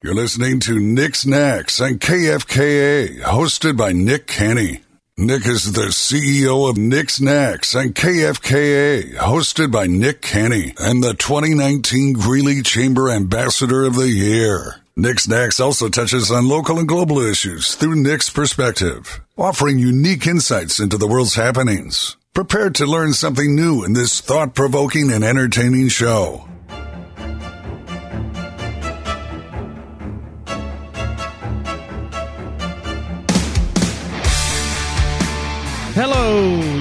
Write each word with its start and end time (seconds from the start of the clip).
You're 0.00 0.14
listening 0.14 0.60
to 0.60 0.78
Nick's 0.78 1.26
Knacks 1.26 1.80
on 1.80 1.98
KFKA, 1.98 3.20
hosted 3.22 3.76
by 3.76 3.90
Nick 3.90 4.28
Kenny. 4.28 4.82
Nick 5.16 5.44
is 5.44 5.72
the 5.72 5.88
CEO 5.88 6.70
of 6.70 6.76
Nick's 6.78 7.20
Knacks 7.20 7.74
on 7.74 7.88
KFKA, 7.94 9.16
hosted 9.16 9.72
by 9.72 9.88
Nick 9.88 10.22
Kenny, 10.22 10.72
and 10.78 11.02
the 11.02 11.14
2019 11.14 12.12
Greeley 12.12 12.62
Chamber 12.62 13.10
Ambassador 13.10 13.86
of 13.86 13.96
the 13.96 14.08
Year. 14.08 14.76
Nick's 14.94 15.26
Knacks 15.26 15.58
also 15.58 15.88
touches 15.88 16.30
on 16.30 16.48
local 16.48 16.78
and 16.78 16.86
global 16.86 17.18
issues 17.18 17.74
through 17.74 17.96
Nick's 17.96 18.30
perspective, 18.30 19.20
offering 19.36 19.80
unique 19.80 20.28
insights 20.28 20.78
into 20.78 20.96
the 20.96 21.08
world's 21.08 21.34
happenings. 21.34 22.16
Prepare 22.34 22.70
to 22.70 22.86
learn 22.86 23.14
something 23.14 23.52
new 23.52 23.82
in 23.82 23.94
this 23.94 24.20
thought 24.20 24.54
provoking 24.54 25.10
and 25.10 25.24
entertaining 25.24 25.88
show. 25.88 26.48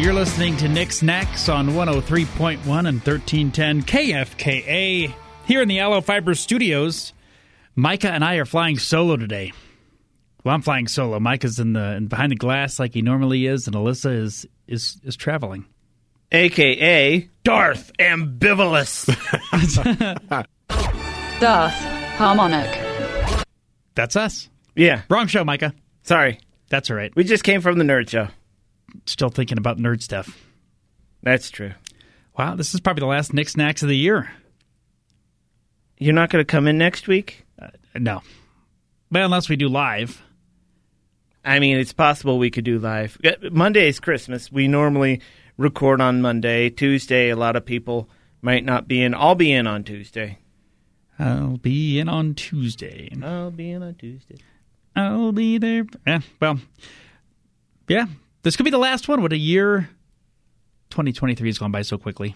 You're 0.07 0.15
listening 0.15 0.55
to 0.57 0.69
Nick's 0.69 1.03
Knacks 1.03 1.49
on 1.49 1.71
103.1 1.71 2.55
and 2.55 3.01
1310 3.01 3.83
KFKA. 3.83 5.13
Here 5.45 5.61
in 5.61 5.67
the 5.67 5.81
Allo 5.81 5.99
Fiber 5.99 6.33
Studios, 6.33 7.11
Micah 7.75 8.11
and 8.11 8.23
I 8.23 8.35
are 8.35 8.45
flying 8.45 8.79
solo 8.79 9.17
today. 9.17 9.51
Well, 10.45 10.55
I'm 10.55 10.61
flying 10.61 10.87
solo. 10.87 11.19
Micah's 11.19 11.59
in 11.59 11.73
the 11.73 11.95
in 11.95 12.07
behind 12.07 12.31
the 12.31 12.37
glass 12.37 12.79
like 12.79 12.93
he 12.93 13.01
normally 13.01 13.47
is, 13.47 13.67
and 13.67 13.75
Alyssa 13.75 14.17
is 14.17 14.45
is 14.65 14.97
is 15.03 15.17
traveling. 15.17 15.65
AKA 16.31 17.29
Darth 17.43 17.91
Ambivalous. 17.99 19.07
Darth 21.41 21.73
Harmonic. 22.15 23.43
That's 23.93 24.15
us. 24.15 24.49
yeah, 24.73 25.01
Wrong 25.09 25.27
show, 25.27 25.43
Micah. 25.43 25.73
sorry. 26.03 26.39
That's 26.69 26.89
all 26.89 26.95
right. 26.95 27.13
We 27.13 27.25
just 27.25 27.43
came 27.43 27.59
from 27.59 27.77
the 27.77 27.83
nerd 27.83 28.09
show. 28.09 28.29
Still 29.05 29.29
thinking 29.29 29.57
about 29.57 29.77
nerd 29.77 30.01
stuff. 30.01 30.37
That's 31.23 31.49
true. 31.49 31.73
Wow, 32.37 32.55
this 32.55 32.73
is 32.73 32.79
probably 32.79 33.01
the 33.01 33.07
last 33.07 33.33
Nick's 33.33 33.57
Knacks 33.57 33.83
of 33.83 33.89
the 33.89 33.97
year. 33.97 34.31
You're 35.97 36.13
not 36.13 36.29
going 36.29 36.41
to 36.41 36.45
come 36.45 36.67
in 36.67 36.77
next 36.77 37.07
week? 37.07 37.45
No. 37.95 38.21
Well, 39.11 39.25
unless 39.25 39.49
we 39.49 39.55
do 39.55 39.67
live. 39.67 40.21
I 41.43 41.59
mean, 41.59 41.77
it's 41.77 41.93
possible 41.93 42.37
we 42.37 42.51
could 42.51 42.65
do 42.65 42.77
live. 42.77 43.17
Uh, 43.23 43.31
Monday 43.51 43.87
is 43.87 43.99
Christmas. 43.99 44.51
We 44.51 44.67
normally 44.67 45.21
record 45.57 46.01
on 46.01 46.21
Monday. 46.21 46.69
Tuesday, 46.69 47.29
a 47.29 47.35
lot 47.35 47.55
of 47.55 47.65
people 47.65 48.09
might 48.41 48.65
not 48.65 48.87
be 48.87 49.01
in. 49.01 49.15
I'll 49.15 49.35
be 49.35 49.51
in 49.51 49.65
on 49.65 49.83
Tuesday. 49.83 50.37
I'll 51.17 51.57
be 51.57 51.99
in 51.99 52.09
on 52.09 52.35
Tuesday. 52.35 53.11
I'll 53.23 53.49
be 53.49 53.71
in 53.71 53.81
on 53.81 53.95
Tuesday. 53.95 54.37
I'll 54.95 55.31
be 55.31 55.57
there. 55.57 55.85
Yeah, 56.05 56.21
well, 56.39 56.59
yeah. 57.87 58.05
This 58.47 58.55
could 58.55 58.63
be 58.63 58.71
the 58.71 58.77
last 58.77 59.09
one. 59.09 59.21
What 59.21 59.33
a 59.33 59.37
year 59.37 59.89
2023 60.91 61.49
has 61.49 61.57
gone 61.57 61.73
by 61.73 61.81
so 61.81 61.97
quickly. 61.97 62.33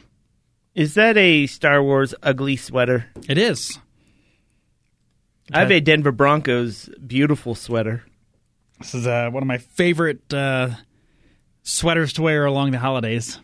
Is 0.76 0.96
that 0.96 1.16
a 1.16 1.48
Star 1.48 1.82
Wars 1.82 2.14
ugly 2.22 2.58
sweater? 2.58 3.06
It 3.30 3.38
is. 3.38 3.80
I 5.54 5.62
have 5.62 5.72
a 5.72 5.80
Denver 5.80 6.12
Broncos 6.12 6.90
beautiful 7.08 7.56
sweater. 7.56 8.04
This 8.80 8.94
is 8.94 9.08
uh, 9.08 9.30
one 9.32 9.42
of 9.42 9.48
my 9.48 9.60
favorite 9.60 10.34
uh, 10.34 10.72
sweaters 11.64 12.12
to 12.14 12.24
wear 12.24 12.44
along 12.44 12.72
the 12.72 12.80
holidays. 12.80 13.40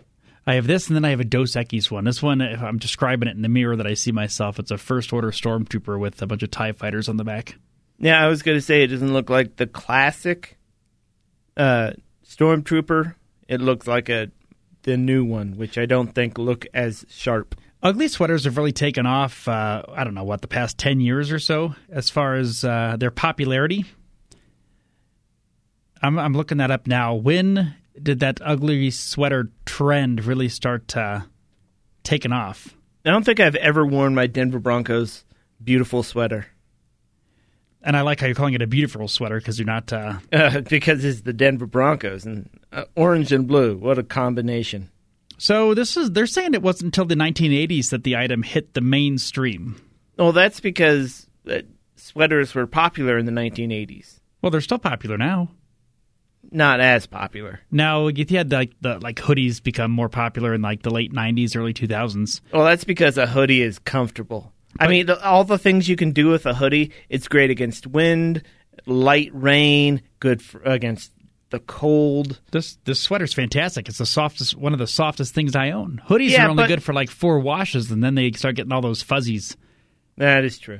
I 0.45 0.55
have 0.55 0.67
this, 0.67 0.87
and 0.87 0.95
then 0.97 1.05
I 1.05 1.11
have 1.11 1.21
a 1.21 1.23
Dos 1.23 1.53
Equis 1.53 1.89
one. 1.89 2.03
This 2.03 2.21
one, 2.21 2.41
if 2.41 2.61
I'm 2.61 2.79
describing 2.79 3.29
it 3.29 3.37
in 3.37 3.43
the 3.43 3.47
mirror 3.47 3.77
that 3.77 3.87
I 3.87 3.93
see 3.93 4.11
myself, 4.11 4.59
it's 4.59 4.71
a 4.71 4.77
First 4.77 5.13
Order 5.13 5.31
Stormtrooper 5.31 5.97
with 5.97 6.21
a 6.21 6.27
bunch 6.27 6.43
of 6.43 6.51
TIE 6.51 6.73
fighters 6.73 7.07
on 7.07 7.15
the 7.15 7.23
back. 7.23 7.55
Yeah, 7.97 8.21
I 8.21 8.27
was 8.27 8.43
going 8.43 8.57
to 8.57 8.61
say 8.61 8.83
it 8.83 8.87
doesn't 8.87 9.13
look 9.13 9.29
like 9.29 9.55
the 9.55 9.67
classic 9.67 10.57
uh, 11.55 11.93
Stormtrooper. 12.27 13.15
It 13.47 13.61
looks 13.61 13.87
like 13.87 14.09
a 14.09 14.31
the 14.83 14.97
new 14.97 15.25
one, 15.25 15.57
which 15.57 15.77
I 15.77 15.85
don't 15.85 16.13
think 16.13 16.37
look 16.37 16.65
as 16.73 17.05
sharp. 17.09 17.55
Ugly 17.83 18.07
sweaters 18.07 18.45
have 18.45 18.57
really 18.57 18.71
taken 18.71 19.05
off, 19.05 19.47
uh, 19.47 19.83
I 19.93 20.03
don't 20.03 20.13
know, 20.13 20.23
what, 20.23 20.41
the 20.41 20.47
past 20.47 20.77
10 20.77 20.99
years 20.99 21.31
or 21.31 21.39
so, 21.39 21.75
as 21.89 22.09
far 22.09 22.35
as 22.35 22.63
uh, 22.63 22.95
their 22.97 23.11
popularity. 23.11 23.85
I'm, 26.01 26.17
I'm 26.17 26.33
looking 26.33 26.57
that 26.57 26.71
up 26.71 26.87
now. 26.87 27.13
When 27.13 27.75
did 28.01 28.19
that 28.21 28.39
ugly 28.43 28.89
sweater 28.91 29.51
trend 29.65 30.23
really 30.25 30.49
start 30.49 30.95
uh, 30.95 31.21
taking 32.03 32.31
off? 32.31 32.73
I 33.05 33.11
don't 33.11 33.23
think 33.23 33.39
I've 33.39 33.55
ever 33.55 33.85
worn 33.85 34.15
my 34.15 34.27
Denver 34.27 34.59
Broncos 34.59 35.23
beautiful 35.63 36.01
sweater 36.03 36.47
And 37.87 37.95
I 37.95 38.01
like 38.01 38.19
how 38.19 38.25
you're 38.27 38.35
calling 38.35 38.53
it 38.53 38.61
a 38.61 38.67
beautiful 38.67 39.07
sweater 39.07 39.37
because 39.37 39.57
you're 39.57 39.65
not. 39.65 39.93
Uh, 39.93 40.19
uh, 40.33 40.59
because 40.59 41.05
it's 41.05 41.21
the 41.21 41.31
Denver 41.31 41.65
Broncos 41.65 42.25
and 42.25 42.49
uh, 42.73 42.83
orange 42.97 43.31
and 43.31 43.47
blue. 43.47 43.77
What 43.77 43.97
a 43.97 44.03
combination! 44.03 44.91
so 45.37 45.73
this 45.73 45.95
is 45.95 46.11
they're 46.11 46.27
saying 46.27 46.53
it 46.53 46.61
wasn't 46.61 46.87
until 46.87 47.05
the 47.05 47.15
1980s 47.15 47.91
that 47.91 48.03
the 48.03 48.17
item 48.17 48.43
hit 48.43 48.73
the 48.73 48.81
mainstream. 48.81 49.81
Well, 50.17 50.33
that's 50.33 50.59
because 50.59 51.27
uh, 51.49 51.59
sweaters 51.95 52.53
were 52.53 52.67
popular 52.67 53.17
in 53.17 53.25
the 53.25 53.31
1980s. 53.31 54.19
Well, 54.41 54.49
they're 54.49 54.59
still 54.59 54.79
popular 54.79 55.17
now. 55.17 55.49
Not 56.51 56.81
as 56.81 57.05
popular. 57.05 57.61
Now 57.71 58.07
If 58.07 58.31
you 58.31 58.37
had 58.37 58.51
like 58.51 58.73
the 58.81 58.99
like 58.99 59.15
hoodies 59.15 59.63
become 59.63 59.91
more 59.91 60.09
popular 60.09 60.53
in 60.53 60.61
like 60.61 60.81
the 60.81 60.91
late 60.91 61.13
90s, 61.13 61.55
early 61.55 61.73
2000s. 61.73 62.41
Well, 62.51 62.65
that's 62.65 62.83
because 62.83 63.17
a 63.17 63.27
hoodie 63.27 63.61
is 63.61 63.79
comfortable. 63.79 64.51
I 64.79 64.87
mean, 64.87 65.05
the, 65.07 65.23
all 65.25 65.43
the 65.43 65.57
things 65.57 65.87
you 65.89 65.95
can 65.95 66.11
do 66.11 66.27
with 66.27 66.45
a 66.45 66.53
hoodie, 66.53 66.91
it's 67.09 67.27
great 67.27 67.49
against 67.49 67.87
wind, 67.87 68.43
light 68.85 69.31
rain, 69.33 70.01
good 70.19 70.41
for, 70.41 70.61
against 70.61 71.11
the 71.49 71.59
cold. 71.59 72.39
This 72.51 72.77
this 72.83 72.99
sweater's 72.99 73.33
fantastic. 73.33 73.87
It's 73.89 73.97
the 73.97 74.05
softest, 74.05 74.55
one 74.55 74.73
of 74.73 74.79
the 74.79 74.85
softest 74.87 75.33
things 75.33 75.55
I 75.55 75.71
own. 75.71 76.01
Hoodies 76.07 76.31
Yeah, 76.31 76.45
are 76.45 76.49
only 76.49 76.63
but- 76.63 76.67
good 76.67 76.83
for 76.83 76.93
like 76.93 77.09
four 77.09 77.39
washes, 77.39 77.89
and 77.89 78.03
then 78.03 78.15
they 78.15 78.31
start 78.33 78.55
getting 78.55 78.71
all 78.71 78.81
those 78.81 79.01
fuzzies. 79.01 79.55
That 80.17 80.43
is 80.45 80.59
true. 80.59 80.79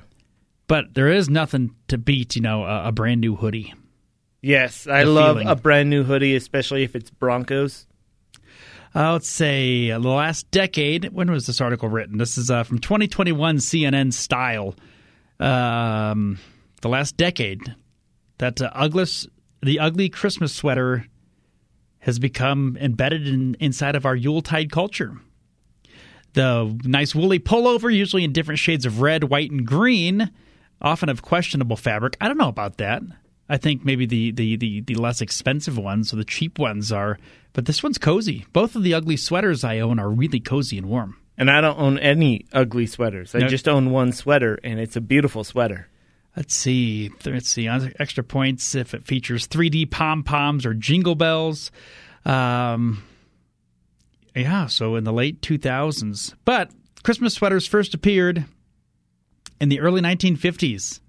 But 0.67 0.93
there 0.93 1.07
is 1.07 1.29
nothing 1.29 1.73
to 1.87 1.97
beat, 1.97 2.35
you 2.35 2.41
know, 2.41 2.65
a, 2.65 2.89
a 2.89 2.91
brand 2.91 3.21
new 3.21 3.35
hoodie. 3.37 3.73
Yes, 4.41 4.85
I 4.85 5.05
The 5.05 5.09
love 5.09 5.37
feeling. 5.37 5.47
a 5.47 5.55
brand 5.55 5.89
new 5.89 6.03
hoodie, 6.03 6.35
especially 6.35 6.83
if 6.83 6.95
it's 6.95 7.09
Broncos. 7.09 7.86
Uh, 8.97 9.13
let's 9.13 9.29
say 9.29 9.91
uh, 9.91 9.99
the 9.99 10.09
last 10.09 10.49
decade. 10.49 11.13
When 11.13 11.29
was 11.29 11.45
this 11.45 11.61
article 11.61 11.87
written? 11.87 12.17
This 12.17 12.35
is 12.35 12.49
uh, 12.49 12.63
from 12.63 12.79
2021 12.79 13.57
CNN 13.57 14.11
Style. 14.11 14.73
Um, 15.39 16.39
the 16.81 16.89
last 16.89 17.15
decade 17.15 17.75
that 18.39 18.59
uh, 18.59 18.89
the 19.61 19.79
ugly 19.79 20.09
Christmas 20.09 20.51
sweater 20.51 21.05
has 21.99 22.17
become 22.17 22.75
embedded 22.81 23.27
in, 23.27 23.55
inside 23.59 23.95
of 23.95 24.07
our 24.07 24.15
Yuletide 24.15 24.71
culture. 24.71 25.15
The 26.33 26.75
nice 26.83 27.13
woolly 27.13 27.37
pullover, 27.37 27.95
usually 27.95 28.23
in 28.23 28.33
different 28.33 28.59
shades 28.59 28.83
of 28.87 28.99
red, 28.99 29.25
white, 29.25 29.51
and 29.51 29.63
green, 29.63 30.31
often 30.81 31.09
of 31.09 31.21
questionable 31.21 31.77
fabric. 31.77 32.17
I 32.19 32.27
don't 32.27 32.37
know 32.37 32.49
about 32.49 32.77
that. 32.77 33.03
I 33.49 33.57
think 33.57 33.85
maybe 33.85 34.05
the, 34.05 34.31
the, 34.31 34.55
the, 34.57 34.81
the 34.81 34.95
less 34.95 35.21
expensive 35.21 35.77
ones 35.77 36.11
or 36.11 36.17
the 36.17 36.25
cheap 36.25 36.59
ones 36.59 36.91
are, 36.91 37.17
but 37.53 37.65
this 37.65 37.81
one's 37.81 37.97
cozy. 37.97 38.45
Both 38.51 38.75
of 38.75 38.83
the 38.83 38.93
ugly 38.93 39.15
sweaters 39.17 39.63
I 39.63 39.79
own 39.79 39.99
are 39.99 40.09
really 40.09 40.39
cozy 40.39 40.77
and 40.77 40.87
warm. 40.87 41.17
And 41.37 41.49
I 41.49 41.61
don't 41.61 41.79
own 41.79 41.97
any 41.99 42.45
ugly 42.51 42.87
sweaters. 42.87 43.33
I 43.35 43.39
No. 43.39 43.47
just 43.47 43.67
own 43.67 43.91
one 43.91 44.11
sweater, 44.11 44.59
and 44.63 44.79
it's 44.79 44.95
a 44.95 45.01
beautiful 45.01 45.43
sweater. 45.43 45.87
Let's 46.35 46.53
see. 46.53 47.09
Let's 47.25 47.49
see. 47.49 47.67
Extra 47.67 48.23
points 48.23 48.75
if 48.75 48.93
it 48.93 49.05
features 49.05 49.47
3D 49.47 49.89
pom 49.89 50.23
poms 50.23 50.65
or 50.65 50.73
jingle 50.73 51.15
bells. 51.15 51.71
Um, 52.25 53.03
yeah, 54.35 54.67
so 54.67 54.95
in 54.95 55.03
the 55.03 55.13
late 55.13 55.41
2000s. 55.41 56.33
But 56.45 56.71
Christmas 57.03 57.33
sweaters 57.35 57.65
first 57.65 57.93
appeared 57.93 58.45
in 59.61 59.69
the 59.69 59.79
early 59.79 60.01
1950s. 60.01 60.99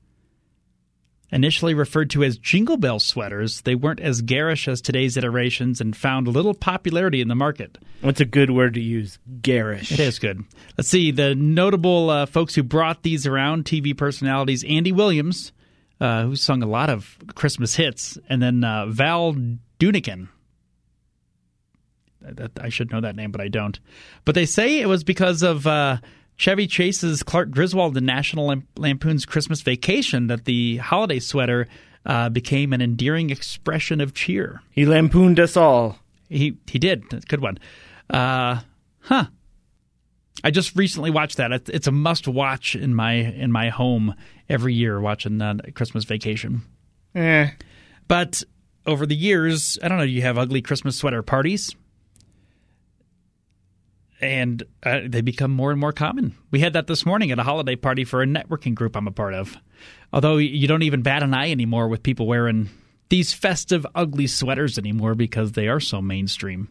Initially 1.30 1.74
referred 1.74 2.08
to 2.10 2.24
as 2.24 2.38
jingle 2.38 2.78
bell 2.78 2.98
sweaters, 2.98 3.60
they 3.60 3.74
weren't 3.74 4.00
as 4.00 4.22
garish 4.22 4.66
as 4.66 4.80
today's 4.80 5.16
iterations 5.16 5.78
and 5.78 5.94
found 5.94 6.26
little 6.26 6.54
popularity 6.54 7.20
in 7.20 7.28
the 7.28 7.34
market. 7.34 7.76
What's 8.00 8.20
a 8.20 8.24
good 8.24 8.50
word 8.50 8.74
to 8.74 8.80
use? 8.80 9.18
Garish. 9.42 9.92
It 9.92 10.00
is 10.00 10.18
good. 10.18 10.42
Let's 10.78 10.88
see 10.88 11.10
the 11.10 11.34
notable 11.34 12.08
uh, 12.08 12.26
folks 12.26 12.54
who 12.54 12.62
brought 12.62 13.02
these 13.02 13.26
around. 13.26 13.66
TV 13.66 13.94
personalities: 13.94 14.64
Andy 14.64 14.92
Williams, 14.92 15.52
uh, 16.00 16.22
who 16.24 16.36
sung 16.36 16.62
a 16.62 16.66
lot 16.66 16.88
of 16.88 17.18
Christmas 17.34 17.76
hits, 17.76 18.16
and 18.30 18.40
then 18.40 18.64
uh, 18.64 18.86
Val 18.86 19.34
Doonican. 19.78 20.28
That, 22.22 22.52
I 22.60 22.70
should 22.70 22.90
know 22.90 23.00
that 23.00 23.16
name, 23.16 23.32
but 23.32 23.40
I 23.40 23.48
don't. 23.48 23.78
But 24.24 24.34
they 24.34 24.46
say 24.46 24.80
it 24.80 24.88
was 24.88 25.04
because 25.04 25.42
of 25.42 25.66
uh, 25.66 25.98
Chevy 26.38 26.66
Chase's 26.68 27.22
Clark 27.22 27.50
Griswold 27.50 27.96
in 27.96 28.06
National 28.06 28.62
Lampoon's 28.76 29.26
Christmas 29.26 29.60
Vacation 29.60 30.28
that 30.28 30.44
the 30.44 30.76
holiday 30.78 31.18
sweater 31.18 31.66
uh, 32.06 32.28
became 32.28 32.72
an 32.72 32.80
endearing 32.80 33.30
expression 33.30 34.00
of 34.00 34.14
cheer. 34.14 34.62
He 34.70 34.86
lampooned 34.86 35.40
us 35.40 35.56
all. 35.56 35.98
He 36.28 36.56
he 36.68 36.78
did. 36.78 37.26
Good 37.28 37.40
one. 37.40 37.58
Uh, 38.08 38.60
huh. 39.00 39.24
I 40.44 40.52
just 40.52 40.76
recently 40.76 41.10
watched 41.10 41.38
that. 41.38 41.50
It's- 41.52 41.86
a 41.88 41.90
must 41.90 42.28
watch 42.28 42.76
in 42.76 42.94
my 42.94 43.14
in 43.14 43.50
my 43.50 43.70
home 43.70 44.14
every 44.48 44.74
year 44.74 45.00
watching 45.00 45.42
uh, 45.42 45.56
Christmas 45.74 46.04
Vacation. 46.04 46.62
Eh. 47.16 47.50
But 48.06 48.44
over 48.86 49.04
the 49.06 49.16
years, 49.16 49.76
I 49.82 49.88
don't 49.88 49.98
know, 49.98 50.04
you 50.04 50.22
have 50.22 50.38
ugly 50.38 50.62
Christmas 50.62 50.96
sweater 50.96 51.22
parties. 51.22 51.74
And 54.20 54.64
uh, 54.82 55.00
they 55.06 55.20
become 55.20 55.52
more 55.52 55.70
and 55.70 55.80
more 55.80 55.92
common. 55.92 56.34
We 56.50 56.58
had 56.60 56.72
that 56.72 56.88
this 56.88 57.06
morning 57.06 57.30
at 57.30 57.38
a 57.38 57.44
holiday 57.44 57.76
party 57.76 58.04
for 58.04 58.20
a 58.22 58.26
networking 58.26 58.74
group 58.74 58.96
I'm 58.96 59.06
a 59.06 59.12
part 59.12 59.34
of. 59.34 59.56
Although 60.12 60.38
you 60.38 60.66
don't 60.66 60.82
even 60.82 61.02
bat 61.02 61.22
an 61.22 61.34
eye 61.34 61.50
anymore 61.50 61.88
with 61.88 62.02
people 62.02 62.26
wearing 62.26 62.68
these 63.08 63.32
festive, 63.32 63.86
ugly 63.94 64.26
sweaters 64.26 64.78
anymore 64.78 65.14
because 65.14 65.52
they 65.52 65.68
are 65.68 65.80
so 65.80 66.02
mainstream. 66.02 66.68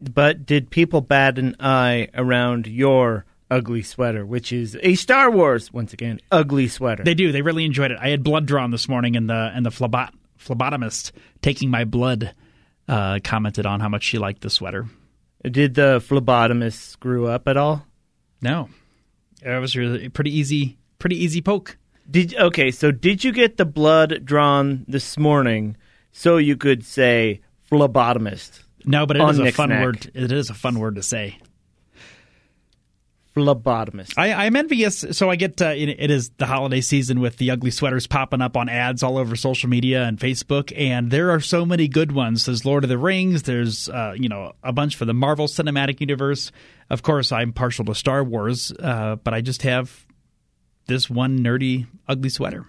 But 0.00 0.46
did 0.46 0.70
people 0.70 1.00
bat 1.00 1.38
an 1.38 1.56
eye 1.60 2.08
around 2.14 2.66
your 2.66 3.24
ugly 3.50 3.82
sweater, 3.82 4.26
which 4.26 4.52
is 4.52 4.76
a 4.82 4.94
Star 4.94 5.30
Wars, 5.30 5.72
once 5.72 5.92
again, 5.92 6.20
ugly 6.30 6.68
sweater? 6.68 7.04
They 7.04 7.14
do. 7.14 7.32
They 7.32 7.42
really 7.42 7.64
enjoyed 7.64 7.90
it. 7.90 7.98
I 8.00 8.08
had 8.08 8.22
blood 8.22 8.46
drawn 8.46 8.70
this 8.70 8.88
morning, 8.88 9.16
and 9.16 9.30
the 9.30 9.52
and 9.54 9.64
the 9.64 9.70
phlebot, 9.70 10.10
phlebotomist 10.38 11.12
taking 11.42 11.70
my 11.70 11.84
blood 11.84 12.34
uh, 12.88 13.20
commented 13.24 13.66
on 13.66 13.80
how 13.80 13.88
much 13.88 14.04
she 14.04 14.18
liked 14.18 14.42
the 14.42 14.50
sweater. 14.50 14.86
Did 15.50 15.74
the 15.74 16.00
phlebotomist 16.00 16.74
screw 16.90 17.28
up 17.28 17.46
at 17.46 17.56
all? 17.56 17.86
No, 18.42 18.68
it 19.42 19.60
was 19.60 19.76
really 19.76 20.08
pretty 20.08 20.36
easy. 20.36 20.76
Pretty 20.98 21.22
easy 21.22 21.40
poke. 21.40 21.76
Did 22.10 22.34
okay, 22.34 22.70
so 22.70 22.90
did 22.90 23.22
you 23.22 23.32
get 23.32 23.56
the 23.56 23.64
blood 23.64 24.24
drawn 24.24 24.84
this 24.88 25.16
morning 25.16 25.76
so 26.10 26.36
you 26.36 26.56
could 26.56 26.84
say 26.84 27.40
phlebotomist? 27.70 28.62
No, 28.84 29.06
but 29.06 29.16
it 29.16 29.28
is 29.28 29.38
a 29.38 29.52
fun 29.52 29.70
word. 29.70 30.10
It 30.14 30.32
is 30.32 30.50
a 30.50 30.54
fun 30.54 30.78
word 30.78 30.96
to 30.96 31.02
say. 31.02 31.38
Phlebotomist. 33.36 34.14
I, 34.16 34.32
I'm 34.32 34.56
envious. 34.56 35.04
So 35.10 35.28
I 35.28 35.36
get 35.36 35.60
uh, 35.60 35.66
it, 35.66 35.88
it 35.90 36.10
is 36.10 36.30
the 36.38 36.46
holiday 36.46 36.80
season 36.80 37.20
with 37.20 37.36
the 37.36 37.50
ugly 37.50 37.70
sweaters 37.70 38.06
popping 38.06 38.40
up 38.40 38.56
on 38.56 38.70
ads 38.70 39.02
all 39.02 39.18
over 39.18 39.36
social 39.36 39.68
media 39.68 40.04
and 40.04 40.18
Facebook, 40.18 40.72
and 40.74 41.10
there 41.10 41.30
are 41.30 41.40
so 41.40 41.66
many 41.66 41.86
good 41.86 42.12
ones. 42.12 42.46
There's 42.46 42.64
Lord 42.64 42.84
of 42.84 42.88
the 42.88 42.96
Rings. 42.96 43.42
There's 43.42 43.90
uh, 43.90 44.14
you 44.16 44.30
know 44.30 44.52
a 44.62 44.72
bunch 44.72 44.96
for 44.96 45.04
the 45.04 45.12
Marvel 45.12 45.48
Cinematic 45.48 46.00
Universe. 46.00 46.50
Of 46.88 47.02
course, 47.02 47.30
I'm 47.30 47.52
partial 47.52 47.84
to 47.86 47.94
Star 47.94 48.24
Wars, 48.24 48.72
uh, 48.72 49.16
but 49.16 49.34
I 49.34 49.42
just 49.42 49.62
have 49.62 50.06
this 50.86 51.10
one 51.10 51.40
nerdy 51.40 51.86
ugly 52.08 52.30
sweater. 52.30 52.66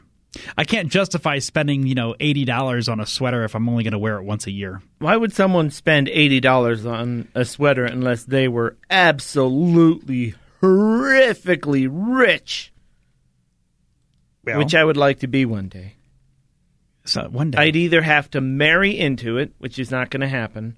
I 0.57 0.65
can't 0.65 0.89
justify 0.89 1.39
spending 1.39 1.87
you 1.87 1.95
know 1.95 2.13
eighty 2.19 2.43
dollars 2.43 2.89
on 2.89 2.99
a 2.99 3.05
sweater 3.05 3.45
if 3.45 3.55
I'm 3.55 3.69
only 3.69 3.85
going 3.85 3.93
to 3.93 3.99
wear 3.99 4.17
it 4.17 4.23
once 4.23 4.47
a 4.47 4.51
year. 4.51 4.81
Why 4.99 5.15
would 5.15 5.31
someone 5.31 5.71
spend 5.71 6.09
eighty 6.09 6.41
dollars 6.41 6.85
on 6.85 7.29
a 7.33 7.45
sweater 7.45 7.85
unless 7.85 8.25
they 8.25 8.49
were 8.49 8.75
absolutely 8.89 10.35
horrifically 10.61 11.87
rich? 11.91 12.71
Well, 14.43 14.59
Which 14.59 14.75
I 14.75 14.83
would 14.83 14.97
like 14.97 15.19
to 15.19 15.27
be 15.27 15.45
one 15.45 15.67
day. 15.67 15.95
so 17.05 17.27
one 17.29 17.51
day 17.51 17.57
I'd 17.59 17.75
either 17.75 18.01
have 18.01 18.29
to 18.31 18.41
marry 18.41 18.97
into 18.97 19.37
it, 19.37 19.53
which 19.57 19.77
is 19.77 19.91
not 19.91 20.09
going 20.09 20.21
to 20.21 20.27
happen, 20.27 20.77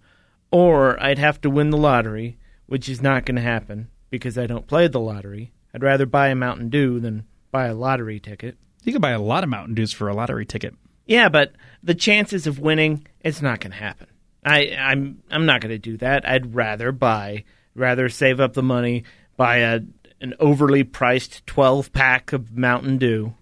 or 0.51 1.01
I'd 1.01 1.19
have 1.19 1.39
to 1.41 1.49
win 1.49 1.69
the 1.69 1.77
lottery, 1.77 2.37
which 2.65 2.89
is 2.89 3.01
not 3.01 3.25
going 3.25 3.35
to 3.35 3.41
happen 3.41 3.89
because 4.09 4.37
I 4.37 4.47
don't 4.47 4.65
play 4.67 4.87
the 4.87 4.99
lottery. 4.99 5.51
I'd 5.73 5.83
rather 5.83 6.07
buy 6.07 6.29
a 6.29 6.35
Mountain 6.35 6.69
Dew 6.69 6.99
than 6.99 7.25
buy 7.51 7.67
a 7.67 7.75
lottery 7.75 8.19
ticket. 8.19 8.57
you 8.83 8.91
could 8.91 9.01
buy 9.03 9.11
a 9.11 9.21
lot 9.21 9.43
of 9.43 9.49
Mountain 9.51 9.75
Dews 9.75 9.93
for 9.93 10.07
a 10.09 10.15
lottery 10.15 10.45
ticket. 10.47 10.73
Yeah, 11.05 11.29
but 11.29 11.53
the 11.83 11.95
chances 11.95 12.47
of 12.47 12.59
winning, 12.59 13.05
it's 13.21 13.41
not 13.41 13.59
going 13.59 13.71
to 13.71 13.77
happen. 13.77 14.07
I, 14.43 14.75
I'm 14.79 15.21
I'm 15.29 15.45
not 15.45 15.61
going 15.61 15.71
to 15.71 15.77
do 15.79 15.97
that. 15.97 16.27
I'd 16.27 16.55
rather 16.55 16.91
buy, 16.91 17.43
rather 17.75 18.09
save 18.09 18.39
up 18.39 18.53
the 18.53 18.63
money, 18.63 19.03
buy 19.39 19.59
a 19.59 19.79
an 20.19 20.33
overly 20.37 20.83
priced 20.83 21.47
twelve 21.47 21.93
pack 21.93 22.33
of 22.33 22.57
Mountain 22.57 22.97
Dew. 22.97 23.33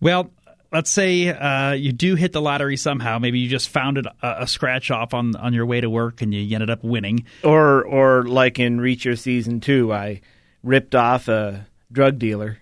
Well, 0.00 0.30
let's 0.70 0.90
say 0.90 1.28
uh, 1.28 1.72
you 1.72 1.92
do 1.92 2.14
hit 2.14 2.32
the 2.32 2.40
lottery 2.40 2.76
somehow. 2.76 3.18
Maybe 3.18 3.40
you 3.40 3.48
just 3.48 3.68
found 3.68 3.98
it 3.98 4.06
a, 4.22 4.42
a 4.42 4.46
scratch 4.46 4.92
off 4.92 5.12
on 5.12 5.34
on 5.34 5.52
your 5.52 5.66
way 5.66 5.80
to 5.80 5.90
work, 5.90 6.22
and 6.22 6.32
you 6.32 6.54
ended 6.54 6.70
up 6.70 6.84
winning. 6.84 7.24
Or 7.42 7.84
or 7.84 8.22
like 8.22 8.60
in 8.60 8.78
Reacher 8.78 9.18
season 9.18 9.60
two, 9.60 9.92
I 9.92 10.20
ripped 10.62 10.94
off 10.94 11.26
a 11.26 11.66
drug 11.90 12.18
dealer. 12.18 12.58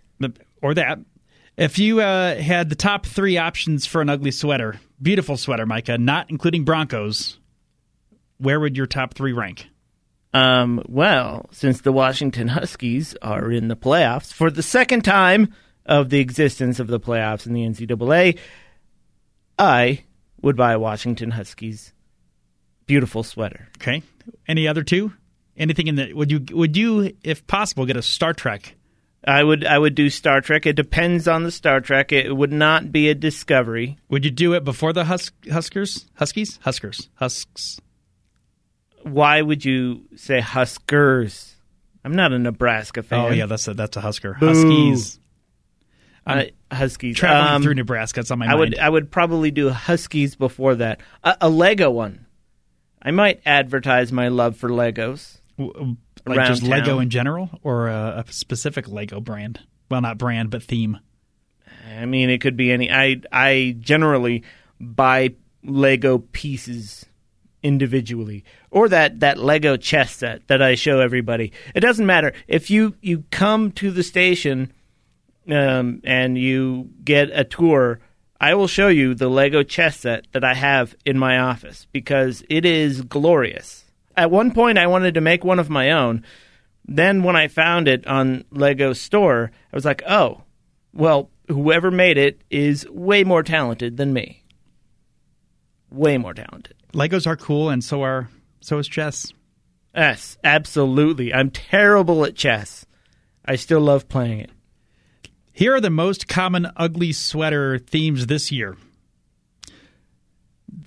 Or 0.62 0.72
that. 0.74 1.00
If 1.54 1.78
you 1.78 2.00
uh, 2.00 2.36
had 2.36 2.70
the 2.70 2.74
top 2.74 3.04
three 3.04 3.36
options 3.36 3.84
for 3.84 4.00
an 4.00 4.08
ugly 4.08 4.30
sweater, 4.30 4.80
beautiful 5.02 5.36
sweater, 5.36 5.66
Micah, 5.66 5.98
not 5.98 6.30
including 6.30 6.64
Broncos, 6.64 7.38
where 8.38 8.58
would 8.58 8.74
your 8.74 8.86
top 8.86 9.12
three 9.12 9.34
rank? 9.34 9.66
Um, 10.34 10.82
well, 10.88 11.48
since 11.52 11.82
the 11.82 11.92
Washington 11.92 12.48
Huskies 12.48 13.14
are 13.20 13.50
in 13.50 13.68
the 13.68 13.76
playoffs 13.76 14.32
for 14.32 14.50
the 14.50 14.62
second 14.62 15.02
time 15.02 15.52
of 15.84 16.08
the 16.08 16.20
existence 16.20 16.80
of 16.80 16.86
the 16.86 17.00
playoffs 17.00 17.46
in 17.46 17.52
the 17.52 17.66
NCAA, 17.66 18.38
I 19.58 20.04
would 20.40 20.56
buy 20.56 20.72
a 20.72 20.78
Washington 20.78 21.32
Huskies 21.32 21.92
beautiful 22.86 23.22
sweater. 23.22 23.68
Okay. 23.78 24.02
Any 24.46 24.68
other 24.68 24.82
two? 24.82 25.12
Anything 25.56 25.86
in 25.86 25.94
the 25.96 26.12
would 26.14 26.30
you 26.30 26.44
would 26.50 26.76
you, 26.76 27.12
if 27.22 27.46
possible, 27.46 27.86
get 27.86 27.96
a 27.96 28.02
Star 28.02 28.32
Trek? 28.32 28.74
I 29.26 29.42
would 29.44 29.64
I 29.64 29.78
would 29.78 29.94
do 29.94 30.10
Star 30.10 30.40
Trek. 30.40 30.66
It 30.66 30.76
depends 30.76 31.28
on 31.28 31.44
the 31.44 31.50
Star 31.50 31.80
Trek. 31.80 32.10
It 32.10 32.34
would 32.34 32.52
not 32.52 32.90
be 32.90 33.08
a 33.08 33.14
Discovery. 33.14 33.98
Would 34.08 34.24
you 34.24 34.30
do 34.30 34.54
it 34.54 34.64
before 34.64 34.92
the 34.92 35.04
Hus- 35.04 35.30
Huskers? 35.50 36.06
Huskies? 36.14 36.58
Huskers. 36.62 37.08
Husks. 37.14 37.80
Why 39.12 39.42
would 39.42 39.64
you 39.64 40.02
say 40.16 40.40
Huskers? 40.40 41.54
I'm 42.04 42.14
not 42.14 42.32
a 42.32 42.38
Nebraska 42.38 43.02
fan. 43.02 43.26
Oh 43.26 43.30
yeah, 43.30 43.46
that's 43.46 43.68
a 43.68 43.74
that's 43.74 43.96
a 43.96 44.00
Husker. 44.00 44.36
Boo. 44.40 44.48
Huskies. 44.48 45.18
Uh, 46.26 46.44
Huskies. 46.70 47.16
traveling 47.16 47.54
Um, 47.56 47.62
through 47.62 47.74
Nebraska. 47.74 48.20
It's 48.20 48.30
on 48.30 48.38
my 48.38 48.46
I 48.46 48.48
mind. 48.48 48.58
would 48.60 48.78
I 48.78 48.88
would 48.88 49.10
probably 49.10 49.50
do 49.50 49.70
Huskies 49.70 50.36
before 50.36 50.76
that. 50.76 51.00
A, 51.24 51.36
a 51.42 51.48
Lego 51.48 51.90
one. 51.90 52.26
I 53.02 53.10
might 53.10 53.40
advertise 53.44 54.12
my 54.12 54.28
love 54.28 54.56
for 54.56 54.68
Legos. 54.68 55.38
W- 55.58 55.96
like 56.24 56.46
just 56.46 56.62
Lego 56.62 57.00
in 57.00 57.10
general, 57.10 57.50
or 57.64 57.88
a, 57.88 58.24
a 58.26 58.32
specific 58.32 58.88
Lego 58.88 59.20
brand. 59.20 59.60
Well, 59.90 60.00
not 60.00 60.18
brand, 60.18 60.50
but 60.50 60.62
theme. 60.62 60.98
I 61.98 62.06
mean, 62.06 62.30
it 62.30 62.40
could 62.40 62.56
be 62.56 62.70
any. 62.70 62.90
I 62.90 63.20
I 63.32 63.76
generally 63.80 64.44
buy 64.80 65.34
Lego 65.64 66.18
pieces 66.18 67.04
individually, 67.62 68.44
or 68.70 68.88
that 68.88 69.20
that 69.20 69.38
Lego 69.38 69.76
chess 69.76 70.16
set 70.16 70.46
that 70.48 70.62
I 70.62 70.74
show 70.74 71.00
everybody. 71.00 71.52
It 71.74 71.80
doesn't 71.80 72.06
matter 72.06 72.32
if 72.48 72.70
you 72.70 72.94
you 73.00 73.24
come 73.30 73.72
to 73.72 73.90
the 73.90 74.02
station, 74.02 74.72
um, 75.50 76.00
and 76.04 76.36
you 76.38 76.90
get 77.04 77.30
a 77.32 77.44
tour. 77.44 78.00
I 78.40 78.54
will 78.54 78.66
show 78.66 78.88
you 78.88 79.14
the 79.14 79.28
Lego 79.28 79.62
chess 79.62 80.00
set 80.00 80.26
that 80.32 80.44
I 80.44 80.54
have 80.54 80.96
in 81.04 81.16
my 81.18 81.38
office 81.38 81.86
because 81.92 82.42
it 82.48 82.64
is 82.64 83.02
glorious. 83.02 83.84
At 84.16 84.30
one 84.30 84.50
point, 84.50 84.78
I 84.78 84.88
wanted 84.88 85.14
to 85.14 85.20
make 85.20 85.44
one 85.44 85.60
of 85.60 85.70
my 85.70 85.92
own. 85.92 86.24
Then, 86.84 87.22
when 87.22 87.36
I 87.36 87.46
found 87.46 87.86
it 87.86 88.06
on 88.06 88.44
Lego 88.50 88.92
Store, 88.92 89.52
I 89.72 89.76
was 89.76 89.84
like, 89.84 90.02
"Oh, 90.08 90.42
well, 90.92 91.30
whoever 91.48 91.90
made 91.90 92.18
it 92.18 92.42
is 92.50 92.86
way 92.90 93.24
more 93.24 93.42
talented 93.42 93.96
than 93.96 94.12
me. 94.12 94.42
Way 95.90 96.18
more 96.18 96.34
talented. 96.34 96.76
Legos 96.92 97.26
are 97.26 97.36
cool, 97.36 97.70
and 97.70 97.82
so 97.82 98.02
are 98.02 98.28
so 98.60 98.78
is 98.78 98.88
chess. 98.88 99.32
Yes, 99.94 100.38
absolutely. 100.42 101.34
I'm 101.34 101.50
terrible 101.50 102.24
at 102.24 102.34
chess. 102.34 102.86
I 103.44 103.56
still 103.56 103.80
love 103.80 104.08
playing 104.08 104.40
it. 104.40 104.50
Here 105.52 105.74
are 105.74 105.80
the 105.80 105.90
most 105.90 106.28
common 106.28 106.70
ugly 106.76 107.12
sweater 107.12 107.78
themes 107.78 108.26
this 108.26 108.50
year. 108.50 108.76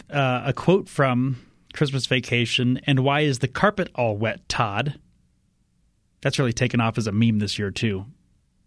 Uh, 0.09 0.43
a 0.45 0.53
quote 0.53 0.89
from 0.89 1.37
Christmas 1.73 2.07
Vacation 2.07 2.79
and 2.87 2.99
why 2.99 3.21
is 3.21 3.39
the 3.39 3.47
carpet 3.47 3.91
all 3.93 4.17
wet, 4.17 4.47
Todd? 4.49 4.99
That's 6.21 6.39
really 6.39 6.53
taken 6.53 6.81
off 6.81 6.97
as 6.97 7.05
a 7.05 7.11
meme 7.11 7.37
this 7.37 7.59
year 7.59 7.69
too. 7.69 8.05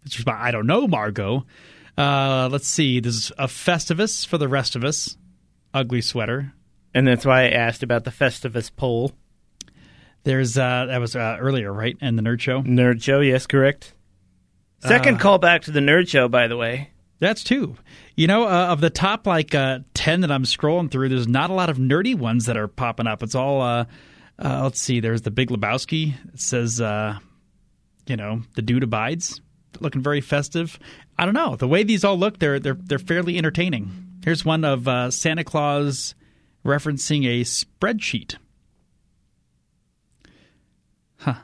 It's 0.05 0.15
just 0.15 0.29
I 0.29 0.53
don't 0.53 0.67
know, 0.67 0.87
Margo. 0.87 1.47
Uh, 1.97 2.49
let's 2.53 2.69
see. 2.69 3.01
There's 3.01 3.33
a 3.37 3.49
Festivus 3.49 4.25
for 4.25 4.39
the 4.39 4.47
rest 4.47 4.77
of 4.77 4.85
us. 4.85 5.17
Ugly 5.75 6.03
sweater. 6.03 6.53
And 6.95 7.07
that's 7.07 7.27
why 7.27 7.45
I 7.45 7.51
asked 7.51 7.83
about 7.83 8.05
the 8.05 8.11
Festivus 8.11 8.75
pole. 8.75 9.13
There's 10.25 10.59
uh, 10.59 10.87
that 10.87 10.99
was 10.99 11.15
uh, 11.15 11.37
earlier, 11.41 11.73
right? 11.73 11.97
And 12.01 12.19
the 12.19 12.23
nerd 12.23 12.41
show. 12.41 12.63
Nerd 12.63 13.03
Show, 13.03 13.21
yes, 13.21 13.47
correct. 13.47 13.95
Second 14.81 15.19
call 15.19 15.39
back 15.39 15.63
to 15.63 15.71
the 15.73 15.81
Nerd 15.81 16.09
Show, 16.09 16.29
by 16.29 16.47
the 16.47 16.57
way. 16.57 16.91
That's 17.19 17.43
two. 17.43 17.77
You 18.15 18.29
know, 18.29 18.45
uh, 18.45 18.69
of 18.69 18.81
the 18.81 18.91
top 18.91 19.27
like 19.27 19.55
uh, 19.55 19.81
ten 19.95 20.21
that 20.21 20.31
I'm 20.31 20.45
scrolling 20.45 20.91
through, 20.91 21.09
there's 21.09 21.27
not 21.27 21.51
a 21.51 21.55
lot 21.55 21.69
of 21.69 21.79
nerdy 21.79 22.15
ones 22.15 22.47
that 22.47 22.57
are 22.57 22.69
popping 22.69 23.07
up. 23.07 23.23
It's 23.23 23.35
all. 23.35 23.61
Uh, 23.61 23.85
uh, 24.39 24.63
let's 24.63 24.81
see. 24.81 25.01
There's 25.01 25.23
the 25.23 25.33
Big 25.33 25.51
Lebowski. 25.51 26.15
It 26.33 26.41
says, 26.41 26.81
uh, 26.81 27.19
you 28.07 28.17
know, 28.17 28.43
the 28.55 28.63
dude 28.63 28.85
abides. 28.85 29.41
Looking 29.81 30.03
very 30.03 30.21
festive. 30.21 30.79
I 31.19 31.25
don't 31.25 31.35
know. 31.35 31.57
The 31.57 31.69
way 31.69 31.83
these 31.83 32.05
all 32.05 32.19
look, 32.19 32.39
they're 32.39 32.61
they're 32.61 32.79
they're 32.79 32.99
fairly 32.99 33.37
entertaining. 33.37 34.21
Here's 34.25 34.45
one 34.45 34.65
of 34.65 34.87
uh, 34.87 35.11
Santa 35.11 35.45
Claus 35.45 36.15
referencing 36.69 37.27
a 37.27 37.43
spreadsheet. 37.45 38.37
Huh. 41.17 41.35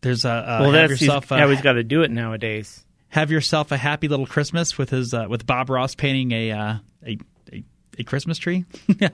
There's 0.00 0.24
a 0.24 0.30
uh, 0.30 0.58
well, 0.62 0.72
that's 0.72 0.90
yourself 0.90 1.28
how 1.28 1.48
he's 1.48 1.60
got 1.60 1.74
to 1.74 1.84
do 1.84 2.02
it 2.02 2.10
nowadays. 2.10 2.84
have 3.08 3.30
yourself 3.30 3.70
a 3.70 3.76
happy 3.76 4.08
little 4.08 4.26
Christmas 4.26 4.76
with 4.76 4.90
his 4.90 5.14
uh, 5.14 5.26
with 5.28 5.46
Bob 5.46 5.70
Ross 5.70 5.94
painting 5.94 6.32
a 6.32 6.50
uh, 6.50 6.74
a, 7.06 7.18
a 7.52 7.64
a 7.98 8.04
Christmas 8.04 8.38
tree. 8.38 8.64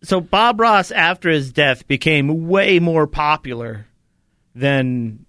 So 0.00 0.20
Bob 0.20 0.60
Ross, 0.60 0.92
after 0.92 1.28
his 1.28 1.50
death, 1.52 1.88
became 1.88 2.46
way 2.46 2.78
more 2.78 3.08
popular 3.08 3.88
than 4.54 5.26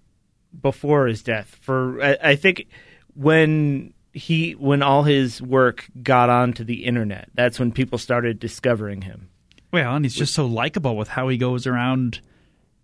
before 0.62 1.08
his 1.08 1.24
death. 1.24 1.58
For 1.60 2.00
I, 2.00 2.16
I 2.22 2.36
think 2.36 2.68
when 3.14 3.94
he 4.12 4.52
when 4.52 4.82
all 4.82 5.02
his 5.04 5.40
work 5.40 5.86
got 6.02 6.30
onto 6.30 6.64
the 6.64 6.84
internet, 6.84 7.28
that's 7.34 7.58
when 7.58 7.72
people 7.72 7.98
started 7.98 8.38
discovering 8.38 9.02
him. 9.02 9.28
well, 9.72 9.94
and 9.96 10.04
he's 10.04 10.14
just 10.14 10.34
so 10.34 10.46
likable 10.46 10.96
with 10.96 11.08
how 11.08 11.28
he 11.28 11.36
goes 11.36 11.66
around 11.66 12.20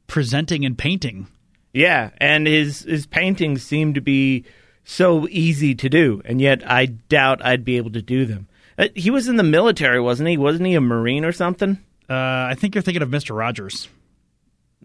presenting 0.06 0.64
and 0.64 0.78
painting. 0.78 1.26
Yeah, 1.72 2.10
and 2.18 2.46
his 2.46 2.82
his 2.82 3.06
paintings 3.06 3.62
seem 3.62 3.94
to 3.94 4.00
be 4.00 4.44
so 4.84 5.26
easy 5.28 5.74
to 5.74 5.88
do, 5.88 6.22
and 6.24 6.40
yet 6.40 6.62
I 6.70 6.86
doubt 6.86 7.44
I'd 7.44 7.64
be 7.64 7.76
able 7.76 7.90
to 7.92 8.02
do 8.02 8.24
them. 8.24 8.48
Uh, 8.78 8.88
he 8.94 9.10
was 9.10 9.26
in 9.26 9.36
the 9.36 9.42
military, 9.42 10.00
wasn't 10.00 10.28
he? 10.28 10.36
Wasn't 10.36 10.66
he 10.66 10.74
a 10.74 10.80
marine 10.80 11.24
or 11.24 11.32
something? 11.32 11.78
Uh, 12.08 12.14
I 12.50 12.54
think 12.56 12.74
you're 12.74 12.82
thinking 12.82 13.02
of 13.02 13.10
Mister 13.10 13.34
Rogers, 13.34 13.88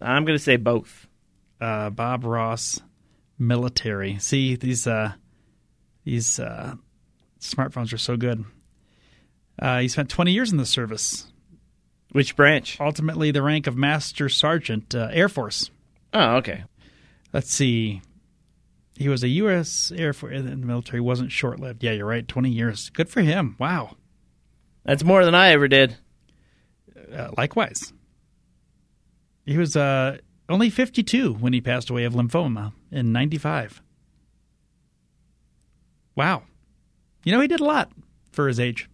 I'm 0.02 0.26
going 0.26 0.38
to 0.38 0.44
say 0.44 0.58
both. 0.58 1.08
uh, 1.62 1.92
Bob 1.92 2.24
Ross, 2.26 2.82
military. 3.38 4.18
See 4.18 4.56
these 4.56 4.88
uh, 4.88 5.14
these 6.04 6.40
uh, 6.40 6.76
smartphones 7.40 7.94
are 7.94 7.98
so 7.98 8.18
good. 8.18 8.44
Uh, 9.60 9.80
he 9.80 9.88
spent 9.88 10.10
20 10.10 10.32
years 10.32 10.52
in 10.52 10.58
the 10.58 10.66
service. 10.66 11.28
Which 12.12 12.36
branch? 12.36 12.78
Ultimately, 12.80 13.32
the 13.32 13.42
rank 13.42 13.68
of 13.68 13.78
Master 13.78 14.28
Sergeant, 14.28 14.94
uh, 14.94 15.10
Air 15.12 15.30
Force. 15.30 15.72
Oh, 16.14 16.36
okay. 16.38 16.66
Let's 17.32 17.54
see. 17.54 18.02
He 18.98 19.08
was 19.08 19.24
a 19.24 19.30
U.S. 19.30 19.92
Air 19.96 20.12
Force 20.14 20.36
in 20.36 20.46
the 20.46 20.56
military. 20.68 21.00
wasn't 21.00 21.32
short 21.32 21.60
lived. 21.60 21.84
Yeah, 21.84 21.92
you're 21.92 22.06
right. 22.06 22.28
20 22.28 22.50
years. 22.50 22.90
Good 22.90 23.10
for 23.10 23.22
him. 23.22 23.56
Wow. 23.60 23.96
That's 24.84 25.04
more 25.04 25.24
than 25.24 25.36
I 25.36 25.52
ever 25.52 25.68
did. 25.68 25.96
Uh, 27.16 27.30
likewise. 27.38 27.94
He 29.46 29.58
was 29.58 29.76
uh, 29.76 30.18
only 30.50 30.70
52 30.70 31.34
when 31.34 31.54
he 31.54 31.62
passed 31.62 31.90
away 31.90 32.04
of 32.04 32.14
lymphoma 32.14 32.74
in 32.92 33.12
95. 33.12 33.82
Wow. 36.22 36.44
You 37.24 37.32
know, 37.32 37.40
he 37.40 37.48
did 37.48 37.62
a 37.62 37.66
lot 37.66 37.92
for 38.32 38.48
his 38.48 38.60
age. 38.60 38.88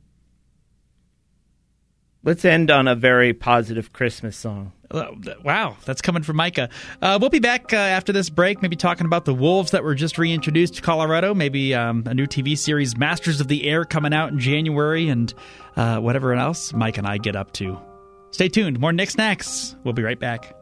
Let's 2.23 2.45
end 2.45 2.71
on 2.71 2.87
a 2.87 2.95
very 2.95 3.33
positive 3.33 3.91
Christmas 3.91 4.37
song. 4.37 4.71
Uh, 4.89 5.07
Wow, 5.43 5.75
that's 5.83 6.01
coming 6.01 6.23
from 6.23 6.37
Micah. 6.37 6.69
Uh, 7.01 7.17
we'll 7.19 7.29
be 7.29 7.39
back 7.39 7.73
uh, 7.73 7.75
after 7.75 8.13
this 8.13 8.29
break, 8.29 8.61
maybe 8.61 8.77
talking 8.77 9.05
about 9.05 9.25
the 9.25 9.33
Wolves 9.33 9.71
that 9.71 9.83
were 9.83 9.93
just 9.93 10.17
reintroduced 10.17 10.75
to 10.75 10.81
Colorado, 10.81 11.33
maybe 11.33 11.75
um, 11.75 12.03
a 12.05 12.13
new 12.13 12.27
TV 12.27 12.57
series, 12.57 12.95
Masters 12.95 13.41
of 13.41 13.49
the 13.49 13.67
Air, 13.67 13.83
coming 13.83 14.13
out 14.13 14.31
in 14.31 14.39
January, 14.39 15.09
and 15.09 15.33
uh, 15.75 15.99
whatever 15.99 16.33
else 16.33 16.71
Mike 16.71 16.97
and 16.97 17.05
I 17.05 17.17
get 17.17 17.35
up 17.35 17.51
to. 17.53 17.77
Stay 18.31 18.47
tuned. 18.47 18.79
More 18.79 18.93
Nick's 18.93 19.17
Knacks. 19.17 19.75
We'll 19.83 19.93
be 19.93 20.03
right 20.03 20.19
back. 20.19 20.56